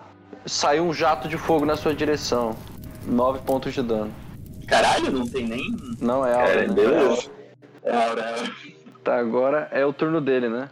saiu 0.47 0.85
um 0.85 0.93
jato 0.93 1.29
de 1.29 1.37
fogo 1.37 1.65
na 1.65 1.77
sua 1.77 1.95
direção. 1.95 2.57
9 3.05 3.41
pontos 3.41 3.73
de 3.75 3.83
dano. 3.83 4.13
Caralho, 4.73 5.13
não 5.13 5.27
tem 5.27 5.47
nem. 5.47 5.77
Não 6.01 6.27
é 6.27 6.33
aura, 6.33 6.51
É, 6.65 6.67
né? 6.67 6.75
beleza. 6.75 7.31
É, 7.85 7.95
aura. 7.95 8.35
Tá, 9.05 9.19
agora 9.19 9.69
é 9.71 9.85
o 9.85 9.93
turno 9.93 10.19
dele, 10.19 10.49
né? 10.49 10.67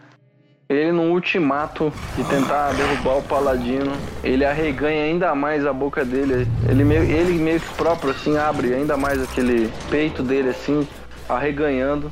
Ele 0.70 0.90
no 0.92 1.10
ultimato 1.12 1.92
de 2.16 2.24
tentar 2.24 2.72
derrubar 2.72 3.18
o 3.18 3.22
paladino, 3.22 3.92
ele 4.24 4.44
arreganha 4.44 5.02
ainda 5.04 5.34
mais 5.34 5.66
a 5.66 5.72
boca 5.72 6.02
dele. 6.04 6.46
Ele 6.66 6.82
meio, 6.82 7.02
ele 7.02 7.32
meio 7.32 7.60
que 7.60 7.74
próprio 7.74 8.12
assim 8.12 8.38
abre 8.38 8.72
ainda 8.72 8.96
mais 8.96 9.20
aquele 9.22 9.70
peito 9.90 10.22
dele 10.22 10.48
assim, 10.48 10.86
arreganhando. 11.28 12.10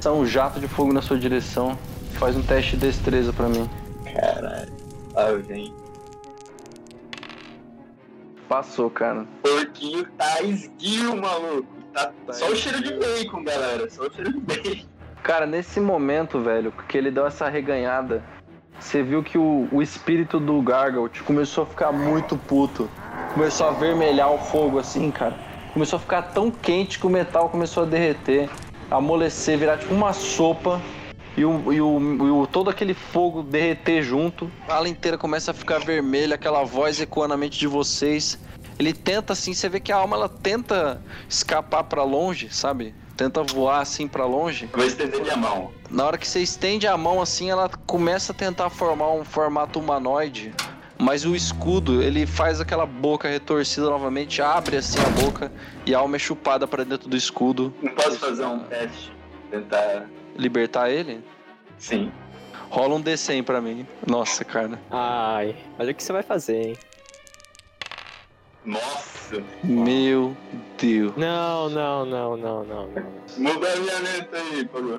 São 0.00 0.20
um 0.20 0.26
jato 0.26 0.60
de 0.60 0.68
fogo 0.68 0.92
na 0.92 1.00
sua 1.00 1.16
direção. 1.16 1.78
Faz 2.14 2.36
um 2.36 2.42
teste 2.42 2.76
de 2.76 2.86
destreza 2.88 3.32
pra 3.32 3.48
mim. 3.48 3.70
Caralho. 4.14 4.72
Lá 5.14 5.32
vem. 5.32 5.72
Passou, 8.52 8.90
cara. 8.90 9.26
Porquinho 9.42 10.04
tá 10.18 10.42
esguio, 10.42 11.16
maluco. 11.16 11.66
Tá 11.94 12.12
só 12.32 12.50
o 12.50 12.54
cheiro 12.54 12.82
de 12.82 12.92
bacon, 12.92 13.44
galera. 13.44 13.88
Só 13.88 14.02
o 14.02 14.12
cheiro 14.12 14.30
de 14.30 14.40
bacon. 14.40 14.86
Cara, 15.22 15.46
nesse 15.46 15.80
momento, 15.80 16.38
velho, 16.38 16.70
que 16.86 16.98
ele 16.98 17.10
deu 17.10 17.26
essa 17.26 17.46
arreganhada, 17.46 18.22
você 18.78 19.02
viu 19.02 19.22
que 19.22 19.38
o, 19.38 19.66
o 19.72 19.80
espírito 19.80 20.38
do 20.38 20.60
Gargalt 20.60 21.22
começou 21.22 21.64
a 21.64 21.66
ficar 21.66 21.92
muito 21.92 22.36
puto. 22.36 22.90
Começou 23.32 23.68
a 23.68 23.70
vermelhar 23.70 24.30
o 24.30 24.36
fogo 24.36 24.78
assim, 24.78 25.10
cara. 25.10 25.34
Começou 25.72 25.96
a 25.96 26.00
ficar 26.00 26.20
tão 26.20 26.50
quente 26.50 26.98
que 26.98 27.06
o 27.06 27.10
metal 27.10 27.48
começou 27.48 27.84
a 27.84 27.86
derreter, 27.86 28.50
amolecer, 28.90 29.56
virar 29.56 29.78
tipo 29.78 29.94
uma 29.94 30.12
sopa. 30.12 30.78
E, 31.36 31.44
o, 31.44 31.72
e, 31.72 31.80
o, 31.80 31.98
e 32.26 32.30
o- 32.30 32.46
todo 32.46 32.68
aquele 32.68 32.92
fogo 32.94 33.42
derreter 33.42 34.02
junto. 34.02 34.50
A 34.68 34.74
ala 34.74 34.88
inteira 34.88 35.16
começa 35.16 35.50
a 35.50 35.54
ficar 35.54 35.78
vermelha, 35.78 36.34
aquela 36.34 36.62
voz 36.64 37.00
ecoa 37.00 37.26
na 37.26 37.36
mente 37.36 37.58
de 37.58 37.66
vocês. 37.66 38.38
Ele 38.78 38.92
tenta 38.92 39.32
assim, 39.32 39.54
você 39.54 39.68
vê 39.68 39.80
que 39.80 39.92
a 39.92 39.96
alma 39.96 40.16
ela 40.16 40.28
tenta 40.28 41.00
escapar 41.28 41.84
pra 41.84 42.02
longe, 42.02 42.48
sabe? 42.52 42.94
Tenta 43.16 43.42
voar 43.42 43.80
assim 43.80 44.08
pra 44.08 44.24
longe. 44.26 44.68
Vou 44.72 44.84
estender 44.84 45.20
minha 45.22 45.36
mão. 45.36 45.70
Na 45.90 46.04
hora 46.04 46.18
que 46.18 46.26
você 46.26 46.40
estende 46.40 46.86
a 46.86 46.96
mão 46.96 47.20
assim, 47.20 47.50
ela 47.50 47.68
começa 47.86 48.32
a 48.32 48.34
tentar 48.34 48.68
formar 48.70 49.10
um 49.12 49.24
formato 49.24 49.78
humanoide. 49.78 50.52
Mas 50.98 51.24
o 51.24 51.34
escudo, 51.34 52.02
ele 52.02 52.26
faz 52.26 52.60
aquela 52.60 52.86
boca 52.86 53.28
retorcida 53.28 53.88
novamente, 53.88 54.40
abre 54.40 54.76
assim 54.76 54.98
a 55.00 55.22
boca 55.22 55.50
e 55.84 55.94
a 55.94 55.98
alma 55.98 56.16
é 56.16 56.18
chupada 56.18 56.66
pra 56.66 56.84
dentro 56.84 57.08
do 57.08 57.16
escudo. 57.16 57.72
Não 57.82 57.92
posso 57.94 58.18
fazer 58.18 58.44
um 58.44 58.60
teste? 58.60 59.12
Tentar. 59.50 60.06
Libertar 60.36 60.90
ele? 60.90 61.22
Sim. 61.78 62.12
Rola 62.70 62.94
um 62.94 63.02
D100 63.02 63.42
pra 63.42 63.60
mim. 63.60 63.86
Nossa, 64.06 64.44
cara. 64.44 64.80
Ai, 64.90 65.56
olha 65.78 65.92
o 65.92 65.94
que 65.94 66.02
você 66.02 66.12
vai 66.12 66.22
fazer, 66.22 66.68
hein? 66.68 66.76
Nossa. 68.64 69.42
Meu 69.62 70.36
Deus. 70.78 71.12
Não, 71.16 71.68
não, 71.68 72.06
não, 72.06 72.36
não, 72.36 72.64
não, 72.64 72.86
não. 72.86 73.02
Muda 73.36 73.72
a 73.72 73.76
minha 73.76 73.98
letra 73.98 74.38
aí, 74.38 74.64
Pago. 74.64 74.98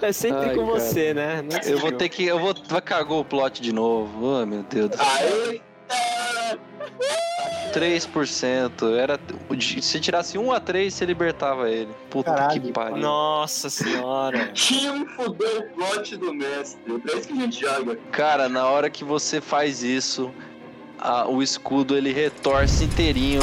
É 0.00 0.12
sempre 0.12 0.50
Ai, 0.50 0.54
com 0.54 0.66
cara. 0.66 0.78
você, 0.78 1.14
né? 1.14 1.42
Não 1.42 1.58
Eu 1.60 1.78
vou 1.78 1.92
ter 1.92 2.08
que. 2.08 2.24
Eu 2.24 2.38
vou. 2.38 2.54
Vai 2.68 2.80
cagou 2.80 3.20
o 3.20 3.24
plot 3.24 3.62
de 3.62 3.72
novo. 3.72 4.40
Oh, 4.42 4.46
meu 4.46 4.62
Deus 4.64 4.90
do 4.90 4.96
céu. 4.96 5.06
Aí. 5.06 5.62
Tá 7.72 7.80
3%. 7.80 8.96
Era, 8.96 9.18
se 9.80 10.00
tirasse 10.00 10.38
1 10.38 10.52
a 10.52 10.60
3, 10.60 10.92
você 10.92 11.04
libertava 11.04 11.68
ele. 11.70 11.88
Puta 12.10 12.32
Caralho. 12.34 12.60
que 12.60 12.72
pariu. 12.72 12.96
Nossa 12.98 13.68
senhora. 13.70 14.48
Tinha 14.54 15.04
fudeu 15.16 15.60
o 15.60 15.62
plot 15.74 16.16
do 16.16 16.32
mestre. 16.34 16.98
Pra 17.00 17.14
isso 17.14 17.28
que 17.28 17.32
a 17.32 17.36
gente 17.36 17.60
joga. 17.60 17.96
Cara, 18.12 18.48
na 18.48 18.66
hora 18.66 18.88
que 18.90 19.04
você 19.04 19.40
faz 19.40 19.82
isso, 19.82 20.30
a- 20.98 21.26
o 21.28 21.42
escudo 21.42 21.96
ele 21.96 22.12
retorce 22.12 22.84
inteirinho. 22.84 23.42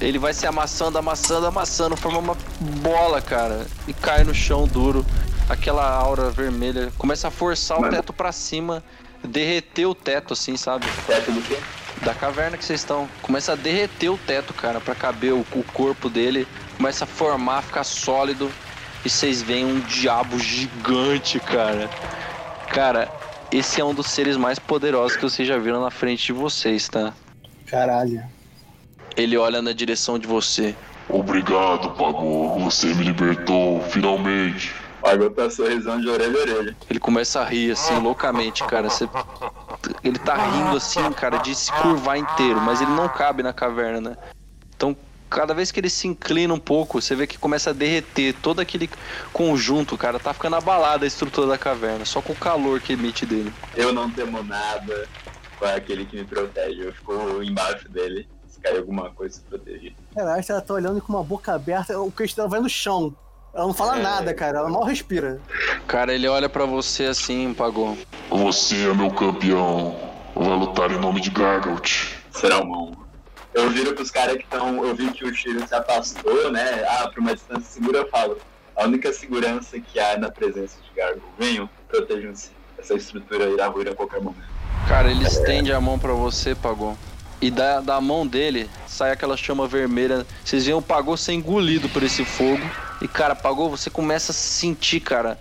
Ele 0.00 0.18
vai 0.18 0.32
se 0.32 0.46
amassando, 0.46 0.96
amassando, 0.98 1.46
amassando, 1.46 1.96
forma 1.96 2.18
uma 2.18 2.36
bola, 2.80 3.20
cara. 3.20 3.66
E 3.86 3.92
cai 3.92 4.24
no 4.24 4.34
chão 4.34 4.66
duro. 4.66 5.04
Aquela 5.48 5.84
aura 5.90 6.30
vermelha 6.30 6.92
começa 6.96 7.26
a 7.28 7.30
forçar 7.30 7.76
o 7.76 7.80
Mano. 7.80 7.92
teto 7.96 8.12
pra 8.12 8.30
cima, 8.30 8.84
derreter 9.24 9.84
o 9.84 9.94
teto, 9.96 10.32
assim, 10.32 10.56
sabe? 10.56 10.86
Teto 11.08 11.32
do 11.32 11.42
quê? 11.42 11.58
Da 12.02 12.14
caverna 12.14 12.56
que 12.56 12.64
vocês 12.64 12.80
estão. 12.80 13.08
Começa 13.20 13.52
a 13.52 13.56
derreter 13.56 14.08
o 14.08 14.16
teto, 14.18 14.54
cara, 14.54 14.80
pra 14.80 14.94
caber 14.94 15.34
o, 15.34 15.40
o 15.52 15.62
corpo 15.72 16.08
dele. 16.08 16.46
Começa 16.76 17.04
a 17.04 17.06
formar, 17.06 17.62
ficar 17.62 17.84
sólido. 17.84 18.50
E 19.04 19.08
vocês 19.10 19.42
veem 19.42 19.64
um 19.64 19.80
diabo 19.80 20.38
gigante, 20.38 21.38
cara. 21.40 21.88
Cara, 22.68 23.08
esse 23.52 23.80
é 23.80 23.84
um 23.84 23.94
dos 23.94 24.06
seres 24.08 24.36
mais 24.36 24.58
poderosos 24.58 25.16
que 25.16 25.22
vocês 25.22 25.46
já 25.46 25.58
viram 25.58 25.80
na 25.82 25.90
frente 25.90 26.26
de 26.26 26.32
vocês, 26.32 26.88
tá? 26.88 27.12
Caralho. 27.66 28.22
Ele 29.16 29.36
olha 29.36 29.60
na 29.60 29.72
direção 29.72 30.18
de 30.18 30.26
você. 30.26 30.74
Obrigado, 31.08 31.90
Pagô. 31.90 32.58
Você 32.60 32.94
me 32.94 33.04
libertou, 33.04 33.82
finalmente. 33.90 34.72
Pagou 35.02 35.30
tá 35.30 35.50
sorrisão 35.50 36.00
de 36.00 36.08
orelha 36.08 36.38
a 36.38 36.40
orelha. 36.42 36.76
Ele 36.88 36.98
começa 37.00 37.40
a 37.40 37.44
rir 37.44 37.72
assim, 37.72 37.98
loucamente, 37.98 38.62
cara. 38.64 38.88
Você- 38.88 39.08
Ele 40.02 40.18
tá 40.18 40.36
rindo 40.36 40.76
assim, 40.76 41.12
cara, 41.12 41.38
de 41.38 41.54
se 41.54 41.72
curvar 41.72 42.16
inteiro, 42.18 42.60
mas 42.60 42.80
ele 42.80 42.90
não 42.92 43.08
cabe 43.08 43.42
na 43.42 43.52
caverna, 43.52 44.10
né? 44.10 44.16
Então, 44.74 44.96
cada 45.28 45.54
vez 45.54 45.70
que 45.70 45.78
ele 45.78 45.88
se 45.88 46.08
inclina 46.08 46.52
um 46.52 46.58
pouco, 46.58 47.00
você 47.00 47.14
vê 47.14 47.26
que 47.26 47.38
começa 47.38 47.70
a 47.70 47.72
derreter 47.72 48.34
todo 48.42 48.60
aquele 48.60 48.90
conjunto, 49.32 49.96
cara. 49.96 50.18
Tá 50.18 50.34
ficando 50.34 50.56
abalada 50.56 51.04
a 51.04 51.08
estrutura 51.08 51.46
da 51.46 51.56
caverna, 51.56 52.04
só 52.04 52.20
com 52.20 52.32
o 52.32 52.36
calor 52.36 52.80
que 52.80 52.94
emite 52.94 53.24
dele. 53.24 53.52
Eu 53.76 53.92
não 53.92 54.10
temo 54.10 54.42
nada 54.42 55.08
com 55.58 55.64
aquele 55.66 56.04
que 56.04 56.16
me 56.16 56.24
protege. 56.24 56.86
Eu 56.86 56.92
fico 56.92 57.42
embaixo 57.42 57.88
dele. 57.88 58.28
Se 58.48 58.58
cair 58.60 58.78
alguma 58.78 59.10
coisa, 59.10 59.36
se 59.36 59.40
proteger. 59.42 59.94
Caralho, 60.14 60.44
ela 60.48 60.60
tá 60.60 60.74
olhando 60.74 61.00
com 61.00 61.12
uma 61.12 61.22
boca 61.22 61.54
aberta, 61.54 61.98
o 62.00 62.10
queixo 62.10 62.34
dela 62.36 62.48
vai 62.48 62.60
no 62.60 62.68
chão. 62.68 63.14
Ela 63.52 63.66
não 63.66 63.74
fala 63.74 63.98
É. 63.98 64.02
nada, 64.02 64.32
cara. 64.34 64.58
Ela 64.58 64.68
mal 64.70 64.84
respira. 64.84 65.40
Cara, 65.86 66.14
ele 66.14 66.28
olha 66.28 66.48
pra 66.48 66.64
você 66.64 67.04
assim, 67.06 67.52
pagou. 67.54 67.98
Você 68.30 68.88
é 68.88 68.94
meu 68.94 69.10
campeão. 69.10 69.96
Vai 70.34 70.56
lutar 70.56 70.90
em 70.92 70.98
nome 70.98 71.20
de 71.20 71.30
Gargalt. 71.30 72.06
Será 72.30 72.60
um 72.60 72.92
Eu 73.52 73.68
viro 73.70 73.92
pros 73.94 74.10
caras 74.12 74.36
que 74.36 74.44
estão. 74.44 74.84
Eu 74.84 74.94
vi 74.94 75.10
que 75.10 75.24
o 75.24 75.34
Shiro 75.34 75.66
se 75.66 75.74
afastou, 75.74 76.52
né? 76.52 76.84
Ah, 76.88 77.08
pra 77.08 77.20
uma 77.20 77.34
distância 77.34 77.64
segura, 77.68 77.98
eu 77.98 78.08
falo. 78.08 78.38
A 78.76 78.84
única 78.84 79.12
segurança 79.12 79.78
que 79.80 79.98
há 79.98 80.16
na 80.16 80.30
presença 80.30 80.76
de 80.88 80.96
Gargo. 81.00 81.20
Venham, 81.38 81.68
protejam-se. 81.88 82.50
Essa 82.78 82.94
estrutura 82.94 83.50
irá 83.50 83.66
ruir 83.66 83.88
a 83.88 83.94
qualquer 83.94 84.20
momento. 84.22 84.48
Cara, 84.88 85.10
ele 85.10 85.24
estende 85.26 85.72
a 85.72 85.80
mão 85.80 85.98
pra 85.98 86.12
você, 86.12 86.54
Pagou. 86.54 86.96
E 87.42 87.50
da, 87.50 87.80
da 87.80 88.00
mão 88.00 88.26
dele 88.26 88.70
sai 88.86 89.10
aquela 89.10 89.36
chama 89.36 89.66
vermelha. 89.66 90.24
Vocês 90.44 90.64
veem 90.64 90.76
o 90.78 90.80
Pagou 90.80 91.16
ser 91.16 91.32
engolido 91.32 91.88
por 91.88 92.02
esse 92.04 92.24
fogo. 92.24 92.62
E, 93.00 93.08
cara, 93.08 93.34
Pagou, 93.34 93.70
você 93.70 93.88
começa 93.88 94.32
a 94.32 94.34
sentir, 94.34 95.00
cara, 95.00 95.38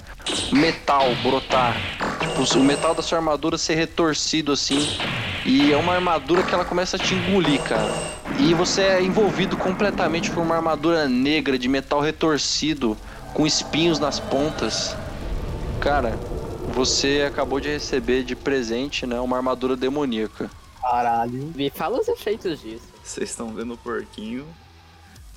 metal 0.52 1.14
brotar. 1.22 1.76
Tipo, 2.20 2.60
o 2.60 2.64
metal 2.64 2.96
da 2.96 3.02
sua 3.02 3.18
armadura 3.18 3.58
ser 3.58 3.76
retorcido 3.76 4.52
assim. 4.52 4.98
E 5.46 5.74
é 5.74 5.78
uma 5.78 5.94
armadura 5.94 6.44
que 6.44 6.54
ela 6.54 6.64
começa 6.64 6.96
a 6.96 7.00
te 7.00 7.14
engolir, 7.14 7.62
cara. 7.64 7.92
E 8.40 8.54
você 8.54 8.82
é 8.84 9.02
envolvido 9.02 9.58
completamente 9.58 10.32
por 10.32 10.42
uma 10.42 10.56
armadura 10.56 11.08
negra 11.08 11.58
de 11.58 11.68
metal 11.68 12.00
retorcido, 12.00 12.98
com 13.34 13.46
espinhos 13.46 14.00
nas 14.00 14.20
pontas. 14.20 14.96
Cara, 15.82 16.18
você 16.74 17.26
acabou 17.28 17.60
de 17.60 17.68
receber 17.68 18.24
de 18.24 18.36
presente, 18.36 19.06
né, 19.06 19.20
uma 19.20 19.36
armadura 19.36 19.76
demoníaca. 19.76 20.50
Caralho. 20.82 21.52
Me 21.56 21.70
fala 21.70 22.00
os 22.00 22.08
efeitos 22.08 22.62
disso. 22.62 22.88
Vocês 23.04 23.30
estão 23.30 23.54
vendo 23.54 23.74
o 23.74 23.78
porquinho? 23.78 24.46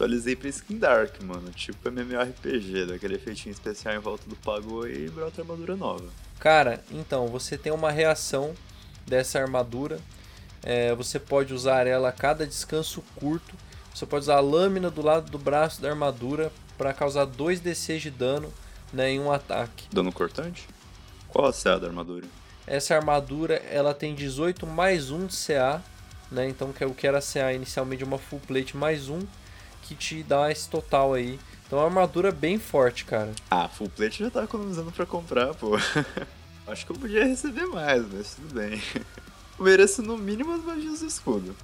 Atualizei 0.03 0.34
pra 0.34 0.48
Skin 0.48 0.78
Dark, 0.78 1.22
mano. 1.22 1.48
Tipo 1.53 1.88
MMORPG, 1.88 2.86
daquele 2.86 3.14
efeitinho 3.14 3.53
especial 3.53 3.94
em 3.94 4.00
volta 4.00 4.28
do 4.28 4.34
Pagou 4.34 4.88
e 4.88 5.09
brota 5.09 5.42
armadura 5.42 5.76
nova. 5.76 6.05
Cara, 6.40 6.82
então, 6.90 7.28
você 7.28 7.57
tem 7.57 7.72
uma 7.72 7.88
reação 7.92 8.53
dessa 9.07 9.38
armadura. 9.38 10.00
É, 10.61 10.92
você 10.92 11.20
pode 11.20 11.55
usar 11.55 11.86
ela 11.86 12.09
a 12.09 12.12
cada 12.12 12.44
descanso 12.44 13.00
curto. 13.14 13.55
Você 13.94 14.05
pode 14.05 14.24
usar 14.24 14.38
a 14.38 14.40
lâmina 14.40 14.90
do 14.90 15.03
lado 15.03 15.30
do 15.30 15.38
braço 15.38 15.80
da 15.80 15.90
armadura 15.90 16.50
para 16.76 16.92
causar 16.92 17.24
2d6 17.24 17.98
de 18.00 18.11
dano 18.11 18.53
né, 18.92 19.09
em 19.09 19.20
um 19.20 19.30
ataque. 19.30 19.86
Dano 19.92 20.11
cortante? 20.11 20.66
Qual 21.28 21.46
a 21.46 21.53
CA 21.53 21.78
da 21.78 21.86
armadura? 21.86 22.26
Essa 22.66 22.96
armadura 22.96 23.55
ela 23.70 23.94
tem 23.94 24.16
18 24.16 24.66
mais 24.66 25.12
1 25.12 25.26
de 25.26 25.36
CA, 25.36 25.80
né? 26.28 26.48
Então 26.48 26.72
que 26.72 26.82
é 26.82 26.86
o 26.88 26.92
que 26.92 27.07
era 27.07 27.20
CA 27.20 27.53
inicialmente 27.53 28.03
uma 28.03 28.18
full 28.18 28.40
plate 28.40 28.76
mais 28.76 29.09
1, 29.09 29.20
que 29.93 29.95
te 29.95 30.22
dá 30.22 30.51
esse 30.51 30.68
total 30.68 31.14
aí. 31.14 31.38
Então 31.66 31.78
é 31.78 31.82
uma 31.82 31.88
armadura 31.88 32.30
bem 32.30 32.59
forte, 32.59 33.05
cara. 33.05 33.32
Ah, 33.51 33.68
full 33.68 33.88
plate 33.88 34.24
já 34.24 34.30
tá 34.30 34.45
economizando 34.45 34.90
pra 34.93 35.07
comprar, 35.07 35.55
pô. 35.55 35.76
Acho 36.66 36.86
que 36.86 36.93
eu 36.93 36.97
podia 36.97 37.24
receber 37.24 37.66
mais, 37.66 38.05
mas 38.11 38.34
tudo 38.34 38.55
bem. 38.55 38.80
Eu 39.59 39.66
mereço 39.66 40.03
no 40.03 40.16
mínimo 40.16 40.53
as 40.53 40.64
magias 40.64 41.01
do 41.01 41.07
escudo. 41.07 41.55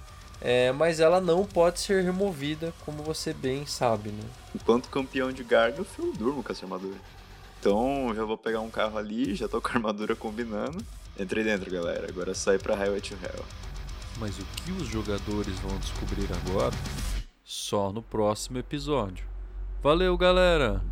É, 0.40 0.70
mas 0.72 1.00
ela 1.00 1.20
não 1.20 1.44
pode 1.44 1.80
ser 1.80 2.04
removida, 2.04 2.72
como 2.84 3.02
você 3.02 3.32
bem 3.32 3.66
sabe, 3.66 4.10
né? 4.10 4.22
Enquanto 4.54 4.88
campeão 4.88 5.32
de 5.32 5.42
Gargoth, 5.42 5.88
eu 5.98 6.12
durmo 6.12 6.42
com 6.42 6.52
essa 6.52 6.64
armadura. 6.64 6.98
Então, 7.58 8.12
já 8.14 8.24
vou 8.24 8.36
pegar 8.38 8.60
um 8.60 8.70
carro 8.70 8.98
ali, 8.98 9.34
já 9.34 9.48
tô 9.48 9.60
com 9.60 9.68
a 9.68 9.72
armadura 9.72 10.14
combinando. 10.14 10.78
Entrei 11.18 11.42
dentro, 11.42 11.70
galera. 11.70 12.06
Agora 12.08 12.30
é 12.30 12.34
só 12.34 12.52
ir 12.52 12.62
pra 12.62 12.76
Highway 12.76 13.00
to 13.00 13.14
Hell. 13.14 13.44
Mas 14.18 14.38
o 14.38 14.44
que 14.44 14.70
os 14.72 14.86
jogadores 14.86 15.58
vão 15.58 15.76
descobrir 15.78 16.28
agora? 16.46 16.76
Só 17.50 17.90
no 17.90 18.02
próximo 18.02 18.58
episódio. 18.58 19.24
Valeu, 19.82 20.14
galera! 20.18 20.82